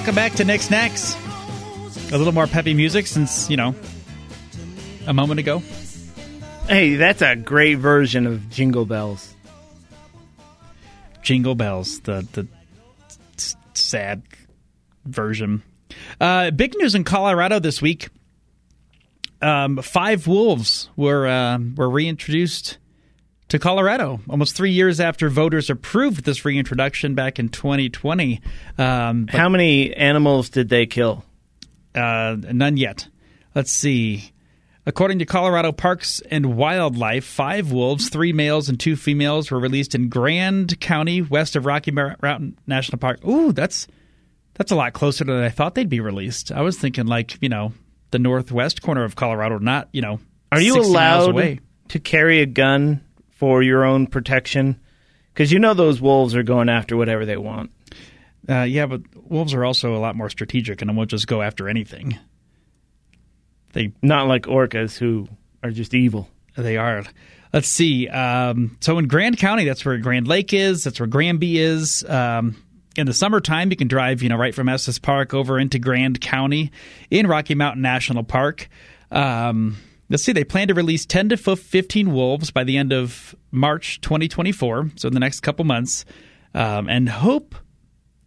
Welcome 0.00 0.14
back 0.14 0.32
to 0.36 0.46
Nick's 0.46 0.70
Knacks. 0.70 1.14
A 2.10 2.16
little 2.16 2.32
more 2.32 2.46
peppy 2.46 2.72
music 2.72 3.06
since, 3.06 3.50
you 3.50 3.58
know, 3.58 3.74
a 5.06 5.12
moment 5.12 5.40
ago. 5.40 5.62
Hey, 6.66 6.94
that's 6.94 7.20
a 7.20 7.36
great 7.36 7.74
version 7.74 8.26
of 8.26 8.48
Jingle 8.48 8.86
Bells. 8.86 9.34
Jingle 11.20 11.54
Bells, 11.54 12.00
the 12.00 12.26
the 12.32 12.48
s- 13.36 13.56
sad 13.74 14.22
version. 15.04 15.62
Uh, 16.18 16.50
big 16.50 16.74
news 16.78 16.94
in 16.94 17.04
Colorado 17.04 17.58
this 17.58 17.82
week. 17.82 18.08
Um, 19.42 19.82
five 19.82 20.26
wolves 20.26 20.88
were 20.96 21.26
uh, 21.28 21.58
were 21.76 21.90
reintroduced 21.90 22.78
to 23.50 23.58
Colorado 23.58 24.20
almost 24.28 24.56
three 24.56 24.70
years 24.70 25.00
after 25.00 25.28
voters 25.28 25.70
approved 25.70 26.24
this 26.24 26.44
reintroduction 26.44 27.14
back 27.14 27.38
in 27.38 27.48
2020. 27.48 28.40
Um, 28.78 29.26
How 29.28 29.48
many 29.48 29.94
animals 29.94 30.50
did 30.50 30.68
they 30.68 30.86
kill? 30.86 31.24
uh, 31.94 32.36
none 32.52 32.76
yet. 32.76 33.08
Let's 33.54 33.72
see. 33.72 34.32
According 34.86 35.18
to 35.18 35.26
Colorado 35.26 35.72
Parks 35.72 36.20
and 36.30 36.56
Wildlife, 36.56 37.24
five 37.24 37.70
wolves, 37.70 38.08
three 38.08 38.32
males 38.32 38.68
and 38.68 38.78
two 38.78 38.96
females, 38.96 39.50
were 39.50 39.58
released 39.58 39.94
in 39.94 40.08
Grand 40.08 40.80
County, 40.80 41.20
west 41.20 41.56
of 41.56 41.66
Rocky 41.66 41.90
Mountain 41.90 42.58
National 42.66 42.98
Park. 42.98 43.24
Ooh, 43.26 43.52
that's 43.52 43.86
that's 44.54 44.72
a 44.72 44.76
lot 44.76 44.92
closer 44.92 45.24
than 45.24 45.42
I 45.42 45.48
thought 45.48 45.74
they'd 45.74 45.88
be 45.88 46.00
released. 46.00 46.50
I 46.50 46.62
was 46.62 46.78
thinking 46.78 47.06
like 47.06 47.36
you 47.42 47.48
know 47.48 47.72
the 48.10 48.18
northwest 48.18 48.82
corner 48.82 49.04
of 49.04 49.16
Colorado, 49.16 49.58
not 49.58 49.88
you 49.92 50.00
know. 50.00 50.20
Are 50.52 50.60
you 50.60 50.74
60 50.74 50.92
miles 50.92 51.26
allowed 51.26 51.30
away. 51.30 51.60
to 51.88 51.98
carry 52.00 52.40
a 52.40 52.46
gun 52.46 53.02
for 53.40 53.62
your 53.62 53.84
own 53.84 54.06
protection? 54.06 54.78
Because 55.32 55.50
you 55.50 55.58
know 55.58 55.72
those 55.72 55.98
wolves 55.98 56.34
are 56.36 56.42
going 56.42 56.68
after 56.68 56.94
whatever 56.94 57.24
they 57.24 57.38
want. 57.38 57.70
Uh, 58.46 58.64
yeah, 58.64 58.84
but 58.84 59.00
wolves 59.14 59.54
are 59.54 59.64
also 59.64 59.96
a 59.96 59.98
lot 59.98 60.14
more 60.14 60.28
strategic 60.28 60.82
and 60.82 60.94
won't 60.94 61.08
just 61.08 61.26
go 61.26 61.40
after 61.40 61.66
anything. 61.66 62.18
They 63.72 63.92
Not 64.02 64.28
like 64.28 64.42
orcas 64.42 64.98
who 64.98 65.26
are 65.62 65.70
just 65.70 65.94
evil. 65.94 66.28
They 66.54 66.76
are. 66.76 67.02
Let's 67.50 67.68
see. 67.68 68.08
Um, 68.08 68.76
so 68.80 68.98
in 68.98 69.08
Grand 69.08 69.38
County, 69.38 69.64
that's 69.64 69.86
where 69.86 69.96
Grand 69.96 70.28
Lake 70.28 70.52
is. 70.52 70.84
That's 70.84 71.00
where 71.00 71.06
Granby 71.06 71.58
is. 71.58 72.04
Um, 72.04 72.62
in 72.94 73.06
the 73.06 73.14
summertime, 73.14 73.70
you 73.70 73.76
can 73.76 73.88
drive, 73.88 74.22
you 74.22 74.28
know, 74.28 74.36
right 74.36 74.54
from 74.54 74.68
Estes 74.68 74.98
Park 74.98 75.32
over 75.32 75.58
into 75.58 75.78
Grand 75.78 76.20
County 76.20 76.72
in 77.10 77.26
Rocky 77.26 77.54
Mountain 77.54 77.80
National 77.80 78.22
Park. 78.22 78.68
Um, 79.10 79.78
let's 80.10 80.24
see. 80.24 80.32
They 80.32 80.44
plan 80.44 80.68
to 80.68 80.74
release 80.74 81.06
10 81.06 81.30
to 81.30 81.36
15 81.36 82.12
wolves 82.12 82.50
by 82.50 82.64
the 82.64 82.76
end 82.76 82.92
of 82.92 83.34
March 83.50 84.00
2024, 84.02 84.90
so 84.96 85.08
in 85.08 85.14
the 85.14 85.20
next 85.20 85.40
couple 85.40 85.64
months, 85.64 86.04
um, 86.54 86.88
and 86.88 87.08
hope 87.08 87.54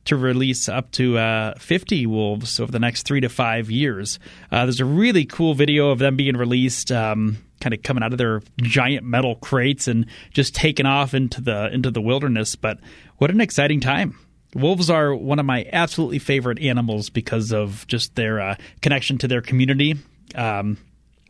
to 0.06 0.18
release 0.18 0.68
up 0.68 0.92
to 0.92 1.18
uh, 1.18 1.54
50 1.58 2.06
wolves 2.08 2.60
over 2.60 2.72
the 2.72 2.80
next 2.80 3.04
three 3.04 3.22
to 3.22 3.30
five 3.30 3.70
years. 3.70 4.20
Uh, 4.52 4.66
there's 4.66 4.80
a 4.80 4.86
really 4.86 5.26
cool 5.26 5.54
video 5.54 5.90
of 5.90 6.00
them 6.00 6.16
being 6.16 6.36
released, 6.36 6.92
um, 6.92 7.38
kind 7.62 7.74
of 7.74 7.84
coming 7.84 8.04
out 8.04 8.12
of 8.12 8.18
their 8.18 8.42
giant 8.62 9.06
metal 9.06 9.36
crates 9.36 9.88
and 9.88 10.06
just 10.32 10.56
taking 10.56 10.86
off 10.86 11.14
into 11.14 11.40
the 11.40 11.74
into 11.74 11.90
the 11.90 12.02
wilderness. 12.02 12.56
But 12.56 12.80
what 13.18 13.32
an 13.32 13.40
exciting 13.40 13.80
time! 13.80 14.18
Wolves 14.56 14.90
are 14.90 15.16
one 15.16 15.40
of 15.40 15.46
my 15.46 15.66
absolutely 15.72 16.20
favorite 16.20 16.60
animals 16.60 17.10
because 17.10 17.54
of 17.54 17.88
just 17.88 18.16
their 18.16 18.40
uh, 18.40 18.56
connection 18.82 19.18
to 19.20 19.28
their 19.28 19.42
community. 19.42 19.96
Um, 20.36 20.78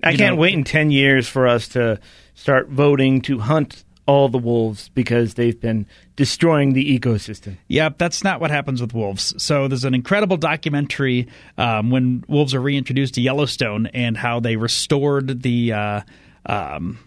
I 0.03 0.15
can't 0.15 0.36
know- 0.36 0.41
wait 0.41 0.53
in 0.53 0.63
10 0.63 0.91
years 0.91 1.27
for 1.27 1.48
us 1.48 1.67
to 1.69 2.00
start 2.36 2.69
voting 2.69 3.22
to 3.22 3.39
hunt 3.39 3.83
all 4.05 4.27
the 4.27 4.38
wolves 4.38 4.89
because 4.89 5.36
they've 5.36 5.60
been 5.60 5.86
destroying 6.17 6.74
the 6.74 7.00
ecosystem. 7.00 7.57
Yep, 7.69 7.98
that's 7.98 8.22
not 8.24 8.41
what 8.41 8.51
happens 8.51 8.81
with 8.81 8.93
wolves. 8.93 9.33
So 9.41 9.67
there's 9.69 9.86
an 9.86 9.93
incredible 9.93 10.36
documentary 10.36 11.27
um, 11.57 11.89
when 11.89 12.24
wolves 12.27 12.53
are 12.53 12.60
reintroduced 12.60 13.13
to 13.13 13.22
Yellowstone 13.22 13.88
and 13.88 14.17
how 14.17 14.41
they 14.41 14.57
restored 14.57 15.41
the 15.41 15.72
uh, 15.72 16.01
um, 16.45 17.00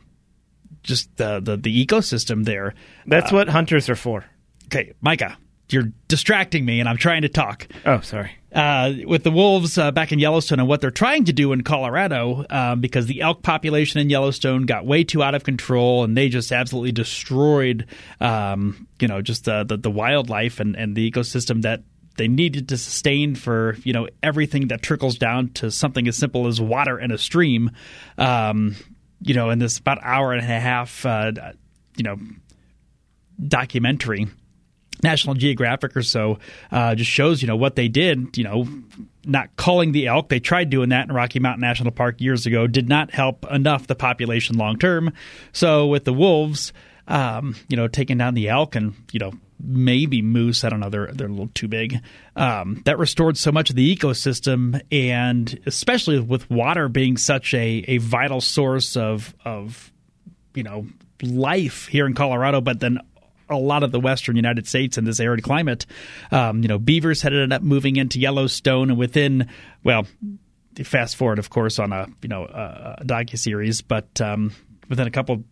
just 0.83 1.15
the, 1.19 1.41
the 1.41 1.57
the 1.59 1.87
ecosystem 1.87 2.45
there. 2.45 2.73
That's 3.07 3.31
what 3.31 3.49
hunters 3.49 3.91
are 3.91 3.97
for. 3.97 4.25
Okay, 4.67 4.95
Micah, 5.03 5.37
you're 5.69 5.93
distracting 6.09 6.65
me, 6.65 6.81
and 6.81 6.89
I'm 6.89 6.97
trying 6.97 7.23
to 7.23 7.29
talk. 7.29 7.69
Oh, 7.85 8.01
sorry. 8.01 8.31
Uh, 8.57 8.95
with 9.05 9.23
the 9.23 9.31
wolves 9.31 9.77
uh, 9.77 9.91
back 9.91 10.13
in 10.13 10.19
Yellowstone 10.19 10.59
and 10.59 10.67
what 10.67 10.81
they're 10.81 10.91
trying 10.91 11.27
to 11.27 11.33
do 11.35 11.53
in 11.53 11.63
Colorado, 11.63 12.43
um, 12.49 12.81
because 12.81 13.05
the 13.05 13.21
elk 13.21 13.43
population 13.43 14.01
in 14.01 14.09
Yellowstone 14.09 14.65
got 14.65 14.87
way 14.87 15.05
too 15.05 15.23
out 15.23 15.35
of 15.35 15.45
control, 15.45 16.05
and 16.05 16.17
they 16.17 16.31
just 16.31 16.51
absolutely 16.51 16.91
destroyed, 16.91 17.85
um, 18.19 18.89
you 18.99 19.09
know, 19.09 19.21
just 19.21 19.45
the, 19.45 19.63
the 19.65 19.77
the 19.77 19.91
wildlife 19.91 20.59
and 20.59 20.75
and 20.75 20.97
the 20.97 21.11
ecosystem 21.11 21.61
that 21.63 21.83
they 22.17 22.29
needed 22.29 22.71
to 22.71 22.79
sustain 22.79 23.35
for 23.35 23.77
you 23.85 23.93
know 23.93 24.09
everything 24.23 24.69
that 24.69 24.81
trickles 24.81 25.19
down 25.19 25.51
to 25.51 25.71
something 25.71 26.09
as 26.09 26.17
simple 26.17 26.47
as 26.47 26.59
water 26.59 26.99
in 26.99 27.11
a 27.11 27.19
stream. 27.19 27.73
Um, 28.17 28.75
you 29.21 29.35
know, 29.35 29.51
in 29.51 29.59
this 29.59 29.79
about 29.79 29.99
hour 30.03 30.33
and 30.33 30.41
a 30.41 30.59
half, 30.59 31.05
uh, 31.05 31.33
you 31.95 32.05
know, 32.05 32.17
documentary 33.47 34.29
National 35.03 35.35
Geographic 35.35 35.97
or 35.97 36.03
so 36.03 36.39
uh, 36.71 36.95
just 36.95 37.11
shows 37.11 37.43
you 37.43 37.49
know 37.49 37.57
what 37.57 37.77
they 37.77 37.89
did. 37.89 38.37
You 38.37 38.45
know, 38.45 38.69
not 39.25 39.55
culling 39.57 39.93
the 39.93 40.07
elk. 40.07 40.29
They 40.29 40.41
tried 40.41 40.71
doing 40.71 40.91
that 40.91 41.09
in 41.09 41.15
Rocky 41.15 41.39
Mountain 41.39 41.61
National 41.61 41.91
Park 41.91 42.21
years 42.21 42.47
ago. 42.47 42.67
Did 42.67 42.89
not 42.89 43.11
help 43.11 43.51
enough 43.51 43.87
the 43.87 43.95
population 43.95 44.57
long 44.57 44.79
term. 44.79 45.13
So 45.53 45.87
with 45.87 46.05
the 46.05 46.13
wolves, 46.13 46.73
um, 47.09 47.55
you 47.69 47.77
know, 47.77 47.89
taking 47.89 48.19
down 48.19 48.35
the 48.35 48.49
elk 48.49 48.75
and 48.75 48.95
you 49.13 49.19
know 49.19 49.33
maybe 49.61 50.23
moose. 50.23 50.65
I 50.65 50.69
don't 50.69 50.81
know. 50.81 50.91
They're 50.91 51.09
they're 51.13 51.29
a 51.29 51.31
little 51.31 51.51
too 51.55 51.69
big. 51.69 52.01
Um, 52.35 52.83
that 52.85 52.99
restored 52.99 53.37
so 53.37 53.53
much 53.53 53.71
of 53.71 53.77
the 53.77 53.97
ecosystem, 53.97 54.81
and 54.91 55.59
especially 55.67 56.21
with 56.21 56.49
water 56.51 56.89
being 56.89 57.17
such 57.17 57.55
a, 57.55 57.85
a 57.89 57.99
vital 57.99 58.41
source 58.41 58.97
of 58.97 59.35
of 59.45 59.93
you 60.55 60.63
know 60.63 60.87
life 61.23 61.87
here 61.87 62.07
in 62.07 62.15
Colorado, 62.15 62.61
but 62.61 62.81
then 62.81 62.99
a 63.49 63.57
lot 63.57 63.83
of 63.83 63.93
the 63.93 64.01
western 64.01 64.37
United 64.37 64.67
States 64.67 64.99
in 64.99 65.05
this 65.05 65.21
arid 65.21 65.43
climate. 65.43 65.87
Um, 66.31 66.63
you 66.63 66.69
know, 66.69 66.79
beavers 66.79 67.23
had 67.23 67.33
ended 67.33 67.53
up 67.53 67.63
moving 67.63 67.97
into 67.97 68.19
Yellowstone, 68.19 68.91
and 68.91 68.99
within 68.99 69.49
well, 69.85 70.07
fast 70.85 71.17
forward, 71.17 71.39
of 71.39 71.51
course, 71.51 71.79
on 71.79 71.93
a 71.93 72.07
you 72.23 72.29
know 72.29 72.45
a, 72.45 73.05
docu 73.05 73.39
series, 73.39 73.83
but 73.83 74.21
um, 74.21 74.53
within 74.89 75.07
a 75.07 75.11
couple 75.11 75.45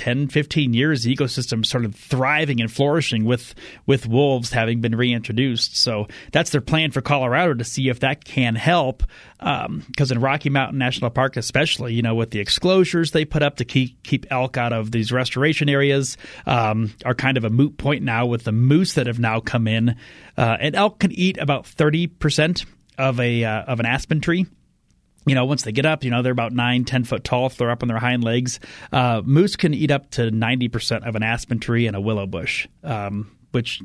10, 0.00 0.28
15 0.28 0.72
years, 0.72 1.02
the 1.02 1.14
ecosystem 1.14 1.64
started 1.64 1.94
thriving 1.94 2.58
and 2.62 2.72
flourishing 2.72 3.26
with 3.26 3.54
with 3.84 4.06
wolves 4.06 4.50
having 4.50 4.80
been 4.80 4.96
reintroduced. 4.96 5.76
So 5.76 6.08
that's 6.32 6.48
their 6.48 6.62
plan 6.62 6.90
for 6.90 7.02
Colorado 7.02 7.52
to 7.52 7.64
see 7.64 7.90
if 7.90 8.00
that 8.00 8.24
can 8.24 8.54
help. 8.54 9.02
Because 9.38 10.10
um, 10.10 10.16
in 10.16 10.20
Rocky 10.22 10.48
Mountain 10.48 10.78
National 10.78 11.10
Park, 11.10 11.36
especially, 11.36 11.92
you 11.92 12.00
know, 12.00 12.14
with 12.14 12.30
the 12.30 12.42
exclosures 12.42 13.12
they 13.12 13.26
put 13.26 13.42
up 13.42 13.56
to 13.56 13.66
keep 13.66 14.02
keep 14.02 14.24
elk 14.30 14.56
out 14.56 14.72
of 14.72 14.90
these 14.90 15.12
restoration 15.12 15.68
areas, 15.68 16.16
um, 16.46 16.94
are 17.04 17.14
kind 17.14 17.36
of 17.36 17.44
a 17.44 17.50
moot 17.50 17.76
point 17.76 18.02
now 18.02 18.24
with 18.24 18.44
the 18.44 18.52
moose 18.52 18.94
that 18.94 19.06
have 19.06 19.18
now 19.18 19.38
come 19.38 19.68
in. 19.68 19.96
Uh, 20.34 20.56
and 20.60 20.74
elk 20.74 21.00
can 21.00 21.12
eat 21.12 21.36
about 21.36 21.66
thirty 21.66 22.06
percent 22.06 22.64
of 22.96 23.20
a 23.20 23.44
uh, 23.44 23.64
of 23.64 23.80
an 23.80 23.86
aspen 23.86 24.22
tree 24.22 24.46
you 25.26 25.34
know, 25.34 25.44
once 25.44 25.62
they 25.62 25.72
get 25.72 25.86
up, 25.86 26.02
you 26.02 26.10
know, 26.10 26.22
they're 26.22 26.32
about 26.32 26.52
nine, 26.52 26.84
ten 26.84 27.04
foot 27.04 27.24
tall 27.24 27.46
if 27.46 27.56
they're 27.56 27.70
up 27.70 27.82
on 27.82 27.88
their 27.88 27.98
hind 27.98 28.24
legs. 28.24 28.58
Uh, 28.92 29.22
moose 29.24 29.56
can 29.56 29.74
eat 29.74 29.90
up 29.90 30.10
to 30.12 30.30
90% 30.30 31.06
of 31.06 31.14
an 31.14 31.22
aspen 31.22 31.58
tree 31.58 31.86
and 31.86 31.94
a 31.94 32.00
willow 32.00 32.26
bush, 32.26 32.66
um, 32.82 33.30
which 33.50 33.82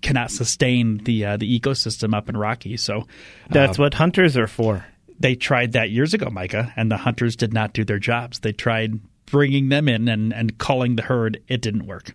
cannot 0.00 0.30
sustain 0.30 0.98
the 1.04 1.24
uh, 1.24 1.36
the 1.36 1.60
ecosystem 1.60 2.14
up 2.14 2.28
in 2.28 2.36
Rocky. 2.36 2.76
So 2.76 3.06
that's 3.50 3.78
uh, 3.78 3.82
what 3.82 3.94
hunters 3.94 4.36
are 4.36 4.48
for. 4.48 4.84
They 5.18 5.36
tried 5.36 5.72
that 5.72 5.90
years 5.90 6.14
ago, 6.14 6.28
Micah, 6.30 6.72
and 6.76 6.90
the 6.90 6.96
hunters 6.96 7.36
did 7.36 7.52
not 7.52 7.72
do 7.72 7.84
their 7.84 8.00
jobs. 8.00 8.40
They 8.40 8.52
tried 8.52 8.98
bringing 9.26 9.68
them 9.68 9.88
in 9.88 10.08
and, 10.08 10.34
and 10.34 10.58
calling 10.58 10.96
the 10.96 11.02
herd. 11.02 11.40
It 11.46 11.62
didn't 11.62 11.86
work. 11.86 12.14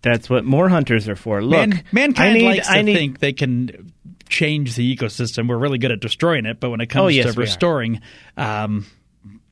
That's 0.00 0.30
what 0.30 0.44
more 0.44 0.68
hunters 0.68 1.08
are 1.08 1.16
for. 1.16 1.42
Look, 1.42 1.68
Man, 1.68 1.84
mankind 1.92 2.30
I 2.30 2.32
need, 2.32 2.44
likes 2.44 2.68
I 2.68 2.76
to 2.78 2.82
need, 2.84 2.94
think 2.94 3.18
they 3.18 3.32
can 3.32 3.92
change 4.28 4.76
the 4.76 4.96
ecosystem. 4.96 5.48
We're 5.48 5.58
really 5.58 5.78
good 5.78 5.92
at 5.92 6.00
destroying 6.00 6.46
it, 6.46 6.60
but 6.60 6.70
when 6.70 6.80
it 6.80 6.86
comes 6.86 7.04
oh, 7.04 7.08
yes, 7.08 7.34
to 7.34 7.40
restoring, 7.40 8.00
um, 8.36 8.86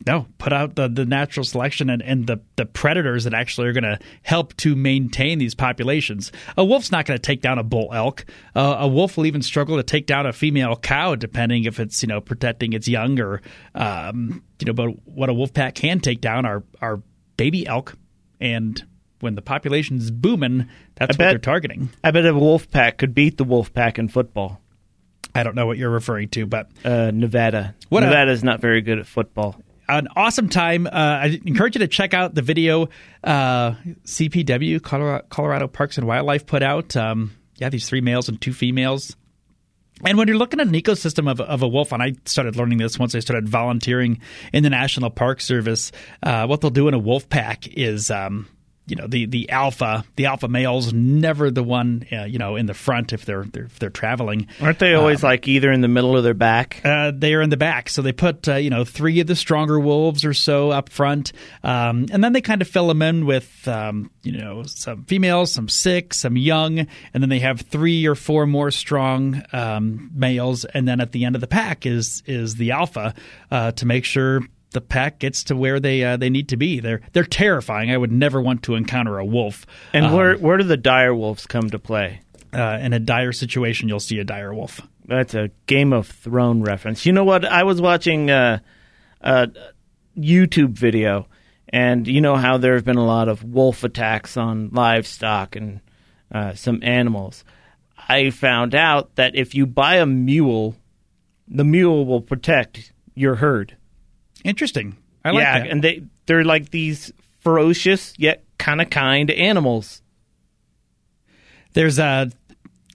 no, 0.06 0.26
put 0.38 0.52
out 0.52 0.74
the, 0.74 0.88
the 0.88 1.04
natural 1.04 1.44
selection 1.44 1.88
and, 1.88 2.02
and 2.02 2.26
the, 2.26 2.40
the 2.56 2.66
predators 2.66 3.24
that 3.24 3.34
actually 3.34 3.68
are 3.68 3.72
going 3.72 3.84
to 3.84 3.98
help 4.22 4.56
to 4.58 4.74
maintain 4.74 5.38
these 5.38 5.54
populations. 5.54 6.32
A 6.56 6.64
wolf's 6.64 6.90
not 6.90 7.06
going 7.06 7.18
to 7.18 7.22
take 7.22 7.40
down 7.40 7.58
a 7.58 7.62
bull 7.62 7.90
elk. 7.92 8.24
Uh, 8.54 8.76
a 8.80 8.88
wolf 8.88 9.16
will 9.16 9.26
even 9.26 9.42
struggle 9.42 9.76
to 9.76 9.82
take 9.82 10.06
down 10.06 10.26
a 10.26 10.32
female 10.32 10.76
cow, 10.76 11.14
depending 11.14 11.64
if 11.64 11.78
it's 11.78 12.02
you 12.02 12.08
know 12.08 12.20
protecting 12.20 12.72
its 12.72 12.88
young 12.88 13.20
or 13.20 13.42
um, 13.74 14.42
you 14.58 14.66
know. 14.66 14.72
But 14.72 15.06
what 15.06 15.28
a 15.28 15.34
wolf 15.34 15.52
pack 15.52 15.74
can 15.74 16.00
take 16.00 16.20
down 16.20 16.46
are 16.46 16.64
are 16.80 17.02
baby 17.36 17.66
elk, 17.66 17.94
and 18.40 18.82
when 19.20 19.36
the 19.36 19.42
population's 19.42 20.10
booming, 20.10 20.68
that's 20.96 21.16
bet, 21.16 21.26
what 21.26 21.30
they're 21.30 21.38
targeting. 21.38 21.90
I 22.02 22.10
bet 22.10 22.26
a 22.26 22.34
wolf 22.34 22.70
pack 22.70 22.98
could 22.98 23.14
beat 23.14 23.36
the 23.36 23.44
wolf 23.44 23.72
pack 23.72 23.98
in 23.98 24.08
football. 24.08 24.61
I 25.34 25.42
don't 25.42 25.54
know 25.54 25.66
what 25.66 25.78
you're 25.78 25.90
referring 25.90 26.28
to, 26.30 26.46
but 26.46 26.70
uh, 26.84 27.10
Nevada. 27.12 27.74
What 27.88 28.00
Nevada's 28.00 28.42
a, 28.42 28.46
not 28.46 28.60
very 28.60 28.82
good 28.82 28.98
at 28.98 29.06
football. 29.06 29.60
An 29.88 30.08
awesome 30.14 30.48
time. 30.48 30.86
Uh, 30.86 30.90
I 30.92 31.40
encourage 31.44 31.74
you 31.74 31.80
to 31.80 31.88
check 31.88 32.14
out 32.14 32.34
the 32.34 32.42
video 32.42 32.88
uh, 33.24 33.72
CPW 34.04 34.82
Colorado, 34.82 35.24
Colorado, 35.28 35.68
Parks 35.68 35.98
and 35.98 36.06
Wildlife 36.06 36.46
put 36.46 36.62
out. 36.62 36.96
Um, 36.96 37.32
yeah, 37.56 37.68
these 37.68 37.88
three 37.88 38.00
males 38.00 38.28
and 38.28 38.40
two 38.40 38.52
females. 38.52 39.16
And 40.04 40.18
when 40.18 40.26
you're 40.26 40.36
looking 40.36 40.60
at 40.60 40.66
an 40.66 40.72
ecosystem 40.72 41.30
of, 41.30 41.40
of 41.40 41.62
a 41.62 41.68
wolf, 41.68 41.92
and 41.92 42.02
I 42.02 42.14
started 42.24 42.56
learning 42.56 42.78
this 42.78 42.98
once 42.98 43.14
I 43.14 43.20
started 43.20 43.48
volunteering 43.48 44.20
in 44.52 44.62
the 44.64 44.70
National 44.70 45.10
Park 45.10 45.40
Service, 45.40 45.92
uh, 46.22 46.46
what 46.46 46.60
they'll 46.60 46.70
do 46.70 46.88
in 46.88 46.94
a 46.94 46.98
wolf 46.98 47.28
pack 47.28 47.68
is 47.68 48.10
um, 48.10 48.48
you 48.86 48.96
know 48.96 49.06
the 49.06 49.26
the 49.26 49.48
alpha 49.50 50.04
the 50.16 50.26
alpha 50.26 50.48
males 50.48 50.92
never 50.92 51.50
the 51.50 51.62
one 51.62 52.04
uh, 52.12 52.24
you 52.24 52.38
know 52.38 52.56
in 52.56 52.66
the 52.66 52.74
front 52.74 53.12
if 53.12 53.24
they're, 53.24 53.44
they're 53.44 53.64
if 53.64 53.78
they're 53.78 53.90
traveling. 53.90 54.48
Aren't 54.60 54.80
they 54.80 54.94
always 54.94 55.22
um, 55.22 55.28
like 55.28 55.46
either 55.46 55.70
in 55.70 55.80
the 55.82 55.88
middle 55.88 56.10
or 56.10 56.20
their 56.20 56.34
back? 56.34 56.80
Uh, 56.84 57.12
they 57.14 57.34
are 57.34 57.42
in 57.42 57.50
the 57.50 57.56
back. 57.56 57.88
So 57.88 58.02
they 58.02 58.12
put 58.12 58.48
uh, 58.48 58.56
you 58.56 58.70
know 58.70 58.84
three 58.84 59.20
of 59.20 59.26
the 59.26 59.36
stronger 59.36 59.78
wolves 59.78 60.24
or 60.24 60.34
so 60.34 60.70
up 60.70 60.88
front. 60.88 61.32
Um, 61.62 62.06
and 62.12 62.24
then 62.24 62.32
they 62.32 62.40
kind 62.40 62.60
of 62.60 62.68
fill 62.68 62.88
them 62.88 63.02
in 63.02 63.24
with 63.24 63.68
um, 63.68 64.10
you 64.22 64.32
know 64.32 64.64
some 64.64 65.04
females 65.04 65.52
some 65.52 65.68
sick 65.68 66.12
some 66.12 66.36
young. 66.36 66.80
And 66.80 67.22
then 67.22 67.28
they 67.28 67.40
have 67.40 67.60
three 67.60 68.06
or 68.06 68.16
four 68.16 68.46
more 68.46 68.72
strong 68.72 69.42
um, 69.52 70.10
males. 70.12 70.64
And 70.64 70.88
then 70.88 71.00
at 71.00 71.12
the 71.12 71.24
end 71.24 71.36
of 71.36 71.40
the 71.40 71.46
pack 71.46 71.86
is 71.86 72.22
is 72.26 72.56
the 72.56 72.72
alpha 72.72 73.14
uh, 73.50 73.72
to 73.72 73.86
make 73.86 74.04
sure 74.04 74.42
the 74.72 74.80
pack 74.80 75.18
gets 75.18 75.44
to 75.44 75.56
where 75.56 75.80
they 75.80 76.02
uh, 76.02 76.16
they 76.16 76.30
need 76.30 76.48
to 76.48 76.56
be. 76.56 76.80
They're 76.80 77.00
they're 77.12 77.24
terrifying. 77.24 77.90
I 77.90 77.96
would 77.96 78.12
never 78.12 78.40
want 78.40 78.62
to 78.64 78.74
encounter 78.74 79.18
a 79.18 79.24
wolf. 79.24 79.66
And 79.92 80.06
um, 80.06 80.12
where 80.12 80.36
where 80.36 80.56
do 80.56 80.64
the 80.64 80.76
dire 80.76 81.14
wolves 81.14 81.46
come 81.46 81.70
to 81.70 81.78
play? 81.78 82.20
Uh, 82.52 82.78
in 82.82 82.92
a 82.92 82.98
dire 82.98 83.32
situation, 83.32 83.88
you'll 83.88 84.00
see 84.00 84.18
a 84.18 84.24
dire 84.24 84.52
wolf. 84.52 84.80
That's 85.06 85.34
a 85.34 85.50
Game 85.66 85.92
of 85.92 86.06
Thrones 86.06 86.66
reference. 86.66 87.06
You 87.06 87.12
know 87.12 87.24
what? 87.24 87.44
I 87.44 87.62
was 87.62 87.80
watching 87.80 88.30
uh, 88.30 88.58
a 89.22 89.48
YouTube 90.16 90.72
video, 90.72 91.28
and 91.68 92.06
you 92.06 92.20
know 92.20 92.36
how 92.36 92.58
there 92.58 92.74
have 92.74 92.84
been 92.84 92.98
a 92.98 93.06
lot 93.06 93.28
of 93.28 93.42
wolf 93.42 93.84
attacks 93.84 94.36
on 94.36 94.68
livestock 94.70 95.56
and 95.56 95.80
uh, 96.30 96.54
some 96.54 96.80
animals. 96.82 97.44
I 98.08 98.30
found 98.30 98.74
out 98.74 99.14
that 99.14 99.34
if 99.34 99.54
you 99.54 99.66
buy 99.66 99.96
a 99.96 100.06
mule, 100.06 100.76
the 101.48 101.64
mule 101.64 102.04
will 102.04 102.20
protect 102.20 102.92
your 103.14 103.36
herd. 103.36 103.76
Interesting. 104.44 104.96
I 105.24 105.30
like 105.30 105.42
yeah, 105.42 105.58
that. 105.60 105.70
and 105.70 105.82
they 105.82 106.02
they're 106.26 106.44
like 106.44 106.70
these 106.70 107.12
ferocious 107.40 108.14
yet 108.18 108.44
kind 108.58 108.80
of 108.80 108.90
kind 108.90 109.30
animals. 109.30 110.02
There's 111.74 111.98
a. 111.98 112.30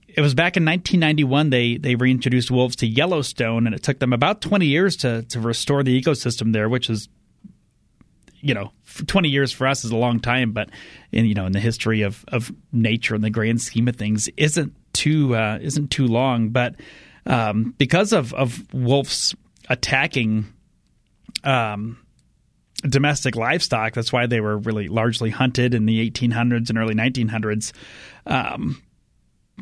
It 0.07 0.21
was 0.21 0.33
back 0.33 0.57
in 0.57 0.65
1991 0.65 1.51
they 1.51 1.77
they 1.77 1.95
reintroduced 1.95 2.49
wolves 2.49 2.75
to 2.77 2.88
Yellowstone, 2.88 3.67
and 3.67 3.75
it 3.75 3.83
took 3.83 3.99
them 3.99 4.13
about 4.13 4.41
20 4.41 4.65
years 4.65 4.97
to 4.97 5.23
to 5.23 5.39
restore 5.39 5.83
the 5.83 6.01
ecosystem 6.01 6.53
there, 6.53 6.69
which 6.69 6.89
is 6.89 7.07
you 8.41 8.53
know 8.53 8.71
20 9.05 9.29
years 9.29 9.51
for 9.51 9.67
us 9.67 9.83
is 9.83 9.91
a 9.91 9.95
long 9.95 10.19
time 10.19 10.51
but 10.51 10.69
in 11.12 11.25
you 11.25 11.33
know 11.33 11.45
in 11.45 11.51
the 11.51 11.60
history 11.60 12.01
of 12.01 12.23
of 12.29 12.51
nature 12.71 13.15
in 13.15 13.21
the 13.21 13.29
grand 13.29 13.60
scheme 13.62 13.88
of 13.88 13.95
things 13.95 14.29
isn't 14.38 14.73
too 14.93 15.36
uh, 15.36 15.57
isn't 15.62 15.89
too 15.89 16.07
long 16.07 16.49
but 16.49 16.75
um, 17.25 17.73
because 17.77 18.13
of 18.13 18.33
of 18.33 18.73
wolves 18.73 19.36
attacking 19.69 20.45
um, 21.47 21.97
domestic 22.81 23.36
livestock. 23.36 23.93
That's 23.93 24.12
why 24.12 24.27
they 24.27 24.41
were 24.41 24.57
really 24.57 24.88
largely 24.88 25.29
hunted 25.29 25.73
in 25.73 25.86
the 25.86 26.10
1800s 26.10 26.69
and 26.69 26.77
early 26.77 26.93
1900s. 26.93 27.71
Um, 28.25 28.81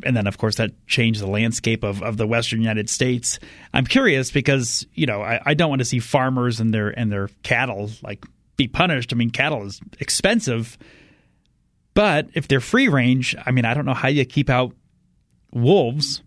and 0.03 0.17
then, 0.17 0.27
of 0.27 0.37
course, 0.37 0.55
that 0.57 0.71
changed 0.87 1.21
the 1.21 1.27
landscape 1.27 1.83
of, 1.83 2.01
of 2.01 2.17
the 2.17 2.27
Western 2.27 2.59
United 2.59 2.89
States. 2.89 3.39
I'm 3.73 3.85
curious 3.85 4.29
because 4.31 4.85
you 4.93 5.05
know 5.05 5.21
I, 5.21 5.39
I 5.45 5.53
don't 5.53 5.69
want 5.69 5.79
to 5.79 5.85
see 5.85 5.99
farmers 5.99 6.59
and 6.59 6.73
their 6.73 6.89
and 6.89 7.09
their 7.09 7.29
cattle 7.43 7.89
like 8.03 8.25
be 8.57 8.67
punished. 8.67 9.13
I 9.13 9.15
mean, 9.15 9.29
cattle 9.29 9.65
is 9.65 9.79
expensive, 9.99 10.77
but 11.93 12.27
if 12.33 12.49
they're 12.49 12.59
free 12.59 12.89
range, 12.89 13.37
I 13.45 13.51
mean, 13.51 13.63
I 13.63 13.73
don't 13.73 13.85
know 13.85 13.93
how 13.93 14.09
you 14.09 14.25
keep 14.25 14.49
out 14.49 14.73
wolves 15.53 16.21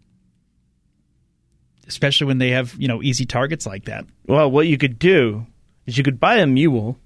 especially 1.88 2.26
when 2.26 2.38
they 2.38 2.50
have 2.50 2.74
you 2.78 2.88
know 2.88 3.02
easy 3.02 3.24
targets 3.24 3.66
like 3.66 3.86
that. 3.86 4.04
Well, 4.26 4.50
what 4.50 4.66
you 4.66 4.78
could 4.78 4.98
do 4.98 5.46
is 5.86 5.98
you 5.98 6.04
could 6.04 6.20
buy 6.20 6.36
a 6.36 6.46
mule, 6.46 6.98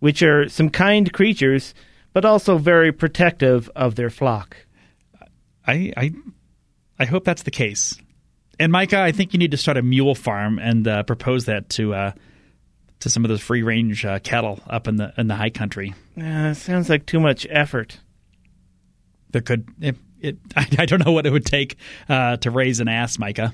which 0.00 0.22
are 0.22 0.48
some 0.48 0.70
kind 0.70 1.12
creatures, 1.12 1.74
but 2.12 2.24
also 2.24 2.58
very 2.58 2.92
protective 2.92 3.70
of 3.76 3.94
their 3.94 4.10
flock. 4.10 4.56
I 5.66 5.92
I, 5.96 6.12
I 6.98 7.04
hope 7.04 7.24
that's 7.24 7.42
the 7.42 7.50
case. 7.50 7.94
And 8.58 8.70
Micah, 8.70 9.00
I 9.00 9.12
think 9.12 9.32
you 9.32 9.38
need 9.38 9.50
to 9.52 9.56
start 9.56 9.76
a 9.76 9.82
mule 9.82 10.14
farm 10.14 10.58
and 10.58 10.86
uh, 10.86 11.02
propose 11.02 11.46
that 11.46 11.68
to 11.70 11.94
uh, 11.94 12.12
to 13.00 13.10
some 13.10 13.24
of 13.24 13.28
those 13.28 13.40
free 13.40 13.62
range 13.62 14.04
uh, 14.04 14.18
cattle 14.20 14.60
up 14.66 14.88
in 14.88 14.96
the 14.96 15.12
in 15.18 15.26
the 15.26 15.34
high 15.34 15.50
country. 15.50 15.94
Uh, 16.20 16.54
sounds 16.54 16.88
like 16.88 17.06
too 17.06 17.20
much 17.20 17.46
effort. 17.50 17.98
There 19.30 19.42
could 19.42 19.68
it, 19.80 19.96
it 20.20 20.38
I, 20.56 20.66
I, 20.78 20.86
don't 20.86 21.04
know 21.04 21.12
what 21.12 21.26
it 21.26 21.32
would 21.32 21.46
take 21.46 21.76
uh, 22.08 22.36
to 22.38 22.50
raise 22.50 22.80
an 22.80 22.88
ass, 22.88 23.18
Micah. 23.18 23.52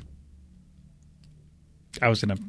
I 2.01 2.09
was 2.09 2.23
going 2.23 2.37
to 2.37 2.43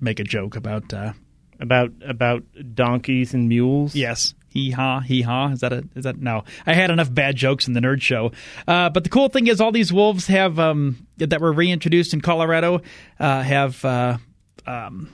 make 0.00 0.20
a 0.20 0.24
joke 0.24 0.56
about 0.56 0.92
uh, 0.92 1.12
about 1.60 1.92
about 2.02 2.44
donkeys 2.74 3.34
and 3.34 3.48
mules. 3.48 3.94
Yes, 3.94 4.34
Hee 4.50 4.70
haw, 4.70 5.00
hee 5.00 5.22
haw. 5.22 5.50
Is 5.50 5.60
that 5.60 5.72
a? 5.72 5.84
Is 5.94 6.04
that 6.04 6.18
no? 6.18 6.44
I 6.66 6.72
had 6.72 6.90
enough 6.90 7.12
bad 7.12 7.36
jokes 7.36 7.68
in 7.68 7.74
the 7.74 7.80
nerd 7.80 8.00
show. 8.00 8.32
Uh, 8.66 8.88
but 8.88 9.04
the 9.04 9.10
cool 9.10 9.28
thing 9.28 9.46
is, 9.46 9.60
all 9.60 9.72
these 9.72 9.92
wolves 9.92 10.26
have 10.28 10.58
um, 10.58 11.06
that 11.18 11.40
were 11.40 11.52
reintroduced 11.52 12.14
in 12.14 12.22
Colorado 12.22 12.80
uh, 13.20 13.42
have 13.42 13.84
uh, 13.84 14.16
um, 14.66 15.12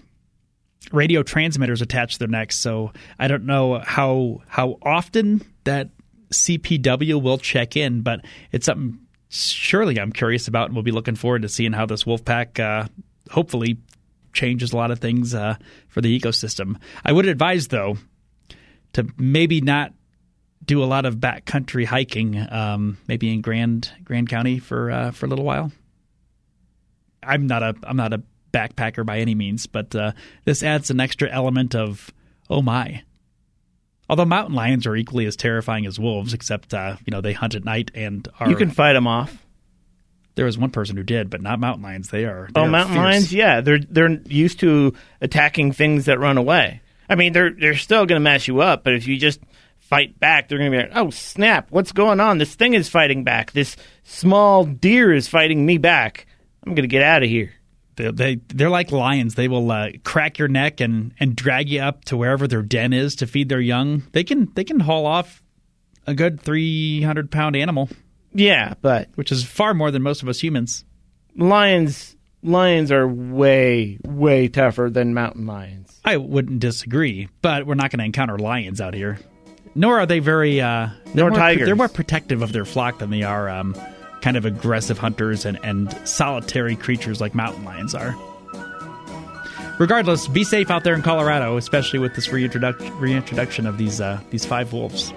radio 0.93 1.25
transmitters 1.25 1.83
attached 1.83 2.15
to 2.15 2.19
their 2.21 2.29
necks. 2.29 2.57
So 2.57 2.93
I 3.19 3.27
don't 3.27 3.45
know 3.45 3.81
how 3.81 4.43
how 4.47 4.79
often 4.83 5.43
that 5.65 5.91
CPW 6.31 7.21
will 7.21 7.39
check 7.39 7.77
in, 7.77 8.03
but 8.03 8.25
it's 8.53 8.67
something 8.67 9.01
surely 9.31 9.99
I'm 9.99 10.13
curious 10.13 10.47
about, 10.47 10.67
and 10.67 10.75
we'll 10.75 10.85
be 10.85 10.93
looking 10.93 11.17
forward 11.17 11.43
to 11.43 11.49
seeing 11.49 11.73
how 11.73 11.87
this 11.87 12.07
wolf 12.07 12.25
pack 12.25 12.61
uh, 12.61 12.87
hopefully 13.31 13.79
changes 14.33 14.73
a 14.73 14.77
lot 14.77 14.91
of 14.91 14.99
things 14.99 15.35
uh, 15.35 15.57
for 15.89 16.01
the 16.01 16.19
ecosystem. 16.19 16.77
I 17.05 17.13
would 17.13 17.27
advise 17.27 17.69
though 17.69 17.97
to 18.95 19.07
maybe 19.17 19.61
not 19.61 19.93
do 20.65 20.83
a 20.83 20.87
lot 20.87 21.05
of 21.05 21.17
backcountry 21.17 21.85
hiking, 21.85 22.37
um, 22.51 22.99
maybe 23.07 23.33
in 23.33 23.41
Grand 23.41 23.91
Grand 24.05 24.29
County 24.29 24.59
for 24.59 24.91
uh, 24.91 25.11
for 25.11 25.27
a 25.27 25.29
little 25.29 25.45
while. 25.45 25.73
I'm 27.23 27.47
not 27.47 27.63
a 27.63 27.75
I'm 27.85 27.97
not 27.97 28.13
a 28.13 28.23
backpacker 28.53 29.05
by 29.05 29.19
any 29.19 29.35
means, 29.35 29.67
but 29.67 29.95
uh, 29.95 30.13
this 30.45 30.63
adds 30.63 30.91
an 30.91 31.01
extra 31.01 31.29
element 31.31 31.75
of 31.75 32.13
oh 32.49 32.63
my. 32.63 33.03
Although 34.09 34.27
mountain 34.27 34.55
lions 34.55 34.87
are 34.87 34.95
equally 34.95 35.25
as 35.25 35.35
terrifying 35.35 35.87
as 35.87 35.99
wolves, 35.99 36.35
except 36.35 36.75
uh, 36.75 36.97
you 37.07 37.11
know 37.11 37.21
they 37.21 37.33
hunt 37.33 37.55
at 37.55 37.65
night 37.65 37.91
and 37.95 38.27
are. 38.39 38.49
You 38.49 38.57
can 38.57 38.71
fight 38.71 38.93
them 38.95 39.07
off. 39.07 39.44
There 40.37 40.47
was 40.47 40.59
one 40.59 40.71
person 40.71 40.97
who 40.97 41.03
did, 41.03 41.31
but 41.31 41.41
not 41.41 41.61
mountain 41.61 41.85
lions. 41.85 42.11
They 42.11 42.25
are. 42.25 42.49
They 42.53 42.61
oh, 42.61 42.65
are 42.65 42.69
mountain 42.69 42.95
fierce. 42.95 43.05
lions, 43.05 43.33
yeah, 43.33 43.61
they're 43.61 43.79
they're 43.79 44.21
used 44.27 44.61
to 44.61 44.95
attacking 45.21 45.73
things 45.73 46.07
that 46.07 46.19
run 46.19 46.39
away. 46.39 46.81
I 47.09 47.15
mean, 47.15 47.33
they're 47.33 47.51
they're 47.51 47.77
still 47.77 48.07
going 48.07 48.21
to 48.21 48.25
mess 48.25 48.49
you 48.49 48.61
up, 48.61 48.83
but 48.85 48.95
if 48.95 49.07
you 49.07 49.17
just 49.17 49.41
fight 49.79 50.19
back, 50.19 50.49
they're 50.49 50.59
going 50.59 50.73
to 50.73 50.77
be 50.77 50.83
like, 50.83 50.97
"Oh 50.97 51.11
snap! 51.11 51.71
What's 51.71 51.93
going 51.93 52.19
on? 52.19 52.39
This 52.39 52.55
thing 52.55 52.75
is 52.75 52.89
fighting 52.89 53.23
back. 53.25 53.53
This 53.53 53.77
small 54.03 54.65
deer 54.65 55.13
is 55.13 55.29
fighting 55.29 55.65
me 55.65 55.79
back. 55.79 56.27
I'm 56.67 56.75
going 56.75 56.83
to 56.83 56.89
get 56.89 57.03
out 57.03 57.23
of 57.23 57.29
here." 57.29 57.53
They, 57.97 58.11
they 58.11 58.35
they're 58.49 58.71
like 58.71 58.91
lions. 58.91 59.35
They 59.35 59.49
will 59.49 59.71
uh, 59.71 59.91
crack 60.03 60.39
your 60.39 60.49
neck 60.49 60.81
and 60.81 61.13
and 61.21 61.37
drag 61.37 61.69
you 61.69 61.81
up 61.81 62.05
to 62.07 62.17
wherever 62.17 62.49
their 62.49 62.63
den 62.63 62.93
is 62.93 63.17
to 63.17 63.27
feed 63.27 63.49
their 63.49 63.61
young. 63.61 64.03
They 64.13 64.25
can 64.25 64.51
they 64.55 64.65
can 64.65 64.81
haul 64.81 65.07
off 65.07 65.43
a 66.07 66.15
good 66.15 66.41
three 66.41 67.03
hundred 67.03 67.31
pound 67.31 67.57
animal, 67.57 67.89
Yeah, 68.35 68.75
but 68.83 69.09
which 69.15 69.33
is 69.33 69.45
far 69.45 69.75
more 69.75 69.91
than 69.91 70.03
most 70.03 70.23
of 70.23 70.29
us 70.29 70.41
humans. 70.41 70.85
lions 71.37 72.15
lions 72.43 72.93
are 72.93 73.09
way 73.09 73.99
way 74.05 74.49
tougher 74.49 74.91
than 74.91 75.15
mountain 75.15 75.47
lions. 75.47 75.99
I 76.05 76.19
wouldn't 76.19 76.61
disagree, 76.61 77.29
but 77.43 77.67
we're 77.67 77.75
not 77.75 77.91
going 77.91 78.01
to 78.01 78.05
encounter 78.05 78.39
lions 78.39 78.81
out 78.81 78.95
here. 78.95 79.19
Nor 79.75 80.01
are 80.01 80.07
they 80.07 80.21
very. 80.21 80.61
Uh, 80.61 80.89
they're 81.07 81.25
Nor 81.25 81.31
more, 81.31 81.39
tigers. 81.39 81.67
They're 81.67 81.77
more 81.77 81.89
protective 81.89 82.43
of 82.43 82.53
their 82.53 82.65
flock 82.65 82.99
than 82.99 83.11
they 83.11 83.23
are 83.23 83.49
um, 83.49 83.75
kind 84.21 84.37
of 84.37 84.45
aggressive 84.45 84.99
hunters 84.99 85.45
and, 85.45 85.59
and 85.65 85.93
solitary 86.07 86.77
creatures 86.77 87.21
like 87.21 87.35
mountain 87.35 87.65
lions 87.65 87.95
are. 87.95 88.15
Regardless, 89.81 90.29
be 90.29 90.45
safe 90.45 90.71
out 90.71 90.85
there 90.85 90.95
in 90.95 91.03
Colorado, 91.03 91.57
especially 91.57 91.99
with 91.99 92.15
this 92.15 92.29
reintroduc- 92.29 93.01
reintroduction 93.01 93.67
of 93.67 93.79
these 93.79 94.01
uh, 94.01 94.21
these 94.31 94.45
five 94.45 94.73
wolves. 94.73 95.13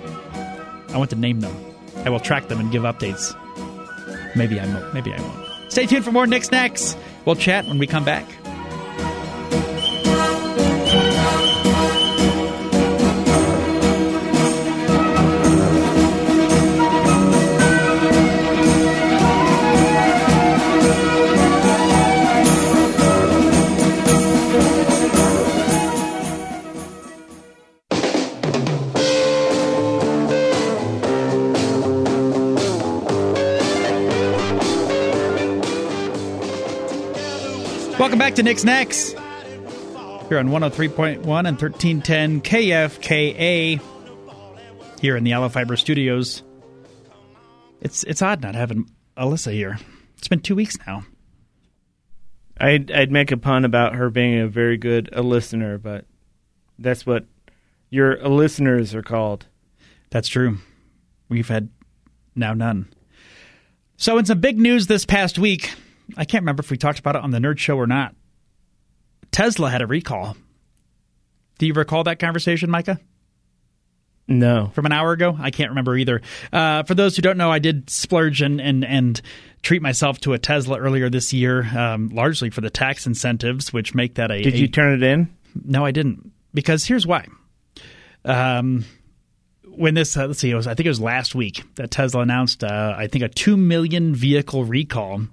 I 0.89 0.97
want 0.97 1.11
to 1.11 1.15
name 1.15 1.41
them. 1.41 1.66
I 2.07 2.09
will 2.09 2.21
track 2.21 2.47
them 2.47 2.61
and 2.61 2.71
give 2.71 2.83
updates. 2.83 3.35
Maybe 4.33 4.61
I 4.61 4.65
won't. 4.65 4.93
Maybe 4.93 5.13
I 5.13 5.19
won't. 5.19 5.45
Stay 5.69 5.85
tuned 5.85 6.05
for 6.05 6.13
more 6.13 6.25
Nick's 6.25 6.49
Knacks. 6.51 6.95
We'll 7.25 7.35
chat 7.35 7.65
when 7.65 7.79
we 7.79 7.85
come 7.85 8.05
back. 8.05 8.25
Welcome 38.07 38.19
back 38.19 38.35
to 38.35 38.43
Nick's 38.43 38.63
Knacks. 38.63 39.11
Here 39.11 40.39
on 40.39 40.47
103.1 40.47 41.17
and 41.17 41.25
1310 41.25 42.39
KFKA 42.39 43.81
here 45.01 45.17
in 45.17 45.25
the 45.25 45.33
Allo 45.33 45.49
Fiber 45.49 45.75
Studios. 45.75 46.41
It's 47.81 48.03
it's 48.05 48.21
odd 48.21 48.41
not 48.41 48.55
having 48.55 48.89
Alyssa 49.17 49.51
here. 49.51 49.77
It's 50.17 50.29
been 50.29 50.39
two 50.39 50.55
weeks 50.55 50.77
now. 50.87 51.03
I'd 52.57 52.93
I'd 52.93 53.11
make 53.11 53.33
a 53.33 53.37
pun 53.37 53.65
about 53.65 53.95
her 53.95 54.09
being 54.09 54.39
a 54.39 54.47
very 54.47 54.77
good 54.77 55.09
a 55.11 55.21
listener, 55.21 55.77
but 55.77 56.05
that's 56.79 57.05
what 57.05 57.25
your 57.89 58.25
listeners 58.25 58.95
are 58.95 59.03
called. 59.03 59.47
That's 60.11 60.29
true. 60.29 60.59
We've 61.27 61.49
had 61.49 61.67
now 62.35 62.53
none. 62.53 62.87
So, 63.97 64.17
in 64.17 64.23
some 64.23 64.39
big 64.39 64.57
news 64.57 64.87
this 64.87 65.03
past 65.03 65.37
week, 65.37 65.73
I 66.15 66.25
can't 66.25 66.43
remember 66.43 66.61
if 66.61 66.71
we 66.71 66.77
talked 66.77 66.99
about 66.99 67.15
it 67.15 67.23
on 67.23 67.31
the 67.31 67.39
Nerd 67.39 67.57
Show 67.57 67.77
or 67.77 67.87
not. 67.87 68.15
Tesla 69.31 69.69
had 69.69 69.81
a 69.81 69.87
recall. 69.87 70.37
Do 71.59 71.65
you 71.67 71.73
recall 71.73 72.03
that 72.05 72.19
conversation, 72.19 72.69
Micah? 72.69 72.99
No. 74.29 74.71
from 74.75 74.85
an 74.85 74.91
hour 74.91 75.13
ago. 75.13 75.37
I 75.39 75.51
can't 75.51 75.69
remember 75.69 75.95
either. 75.95 76.21
Uh, 76.51 76.83
for 76.83 76.93
those 76.95 77.15
who 77.15 77.21
don't 77.21 77.37
know, 77.37 77.49
I 77.51 77.59
did 77.59 77.89
splurge 77.89 78.41
and 78.41 78.59
and, 78.59 78.83
and 78.83 79.21
treat 79.63 79.81
myself 79.81 80.19
to 80.21 80.33
a 80.33 80.37
Tesla 80.37 80.77
earlier 80.79 81.09
this 81.09 81.31
year, 81.33 81.63
um, 81.77 82.09
largely 82.09 82.49
for 82.49 82.59
the 82.61 82.69
tax 82.69 83.07
incentives, 83.07 83.71
which 83.71 83.95
make 83.95 84.15
that 84.15 84.29
a. 84.31 84.41
Did 84.41 84.53
a- 84.55 84.57
you 84.57 84.67
turn 84.67 84.93
it 84.93 85.03
in? 85.03 85.33
no, 85.63 85.85
I 85.85 85.91
didn't. 85.91 86.31
Because 86.53 86.85
here's 86.85 87.07
why. 87.07 87.25
Um, 88.25 88.83
when 89.65 89.93
this, 89.93 90.17
uh, 90.17 90.27
let's 90.27 90.39
see, 90.39 90.51
it 90.51 90.55
was, 90.55 90.67
I 90.67 90.73
think 90.73 90.85
it 90.85 90.89
was 90.89 90.99
last 91.01 91.33
week 91.35 91.63
that 91.75 91.91
Tesla 91.91 92.21
announced, 92.21 92.63
uh, 92.63 92.95
I 92.97 93.07
think, 93.07 93.23
a 93.23 93.29
2 93.29 93.55
million 93.55 94.13
vehicle 94.13 94.65
recall 94.65 95.27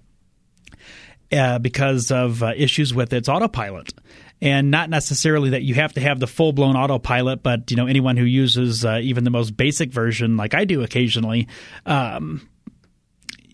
uh, 1.32 1.58
because 1.58 2.10
of 2.10 2.42
uh, 2.42 2.52
issues 2.56 2.94
with 2.94 3.12
its 3.12 3.28
autopilot. 3.28 3.92
And 4.40 4.70
not 4.70 4.90
necessarily 4.90 5.50
that 5.50 5.62
you 5.62 5.74
have 5.74 5.94
to 5.94 6.00
have 6.00 6.20
the 6.20 6.26
full 6.26 6.52
blown 6.52 6.76
autopilot, 6.76 7.42
but 7.42 7.70
you 7.70 7.76
know 7.76 7.86
anyone 7.86 8.16
who 8.16 8.24
uses 8.24 8.84
uh, 8.84 8.98
even 9.02 9.24
the 9.24 9.30
most 9.30 9.56
basic 9.56 9.90
version, 9.90 10.36
like 10.36 10.54
I 10.54 10.64
do 10.64 10.82
occasionally, 10.82 11.48
um, 11.86 12.46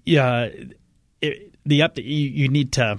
yeah, 0.05 0.49
it, 1.21 1.55
the 1.65 1.83
up 1.83 1.97
you, 1.99 2.05
you 2.05 2.49
need 2.49 2.73
to 2.73 2.99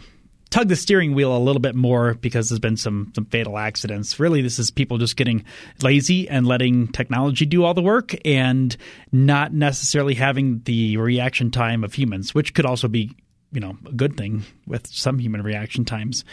tug 0.52 0.68
the 0.68 0.76
steering 0.76 1.16
wheel 1.16 1.36
a 1.36 1.40
little 1.40 1.62
bit 1.62 1.76
more 1.76 2.14
because 2.14 2.50
there's 2.50 2.60
been 2.60 2.78
some 2.78 3.12
some 3.16 3.26
fatal 3.26 3.58
accidents. 3.58 4.20
Really, 4.20 4.42
this 4.42 4.60
is 4.60 4.70
people 4.70 4.98
just 4.98 5.18
getting 5.18 5.44
lazy 5.82 6.30
and 6.30 6.46
letting 6.46 6.88
technology 6.90 7.46
do 7.46 7.64
all 7.64 7.74
the 7.74 7.82
work 7.82 8.14
and 8.24 8.76
not 9.12 9.54
necessarily 9.54 10.14
having 10.14 10.62
the 10.66 10.98
reaction 10.98 11.52
time 11.52 11.84
of 11.84 11.94
humans, 11.94 12.36
which 12.36 12.54
could 12.54 12.66
also 12.66 12.88
be 12.88 13.12
you 13.52 13.60
know 13.60 13.78
a 13.86 13.92
good 13.92 14.18
thing 14.18 14.44
with 14.66 14.88
some 14.88 15.20
human 15.20 15.42
reaction 15.42 15.86
times. 15.86 16.24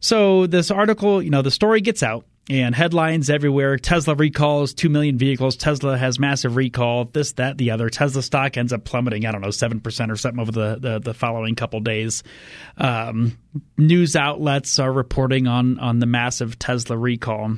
So 0.00 0.46
this 0.46 0.70
article, 0.70 1.22
you 1.22 1.30
know, 1.30 1.42
the 1.42 1.50
story 1.50 1.80
gets 1.80 2.02
out 2.02 2.26
and 2.50 2.74
headlines 2.74 3.30
everywhere. 3.30 3.78
Tesla 3.78 4.14
recalls 4.14 4.74
2 4.74 4.88
million 4.88 5.16
vehicles. 5.16 5.56
Tesla 5.56 5.96
has 5.96 6.18
massive 6.18 6.56
recall. 6.56 7.06
This, 7.06 7.32
that, 7.32 7.56
the 7.56 7.70
other. 7.70 7.88
Tesla 7.88 8.22
stock 8.22 8.56
ends 8.56 8.72
up 8.72 8.84
plummeting, 8.84 9.24
I 9.24 9.32
don't 9.32 9.40
know, 9.40 9.48
7% 9.48 10.10
or 10.10 10.16
something 10.16 10.40
over 10.40 10.52
the, 10.52 10.76
the, 10.78 10.98
the 10.98 11.14
following 11.14 11.54
couple 11.54 11.80
days. 11.80 12.22
Um, 12.76 13.38
news 13.78 14.14
outlets 14.14 14.78
are 14.78 14.92
reporting 14.92 15.46
on, 15.46 15.78
on 15.78 16.00
the 16.00 16.06
massive 16.06 16.58
Tesla 16.58 16.98
recall. 16.98 17.56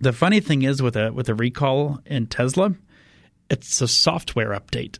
The 0.00 0.12
funny 0.12 0.40
thing 0.40 0.62
is 0.62 0.80
with 0.80 0.96
a, 0.96 1.12
with 1.12 1.28
a 1.28 1.34
recall 1.34 1.98
in 2.06 2.28
Tesla, 2.28 2.74
it's 3.50 3.80
a 3.82 3.88
software 3.88 4.50
update. 4.50 4.98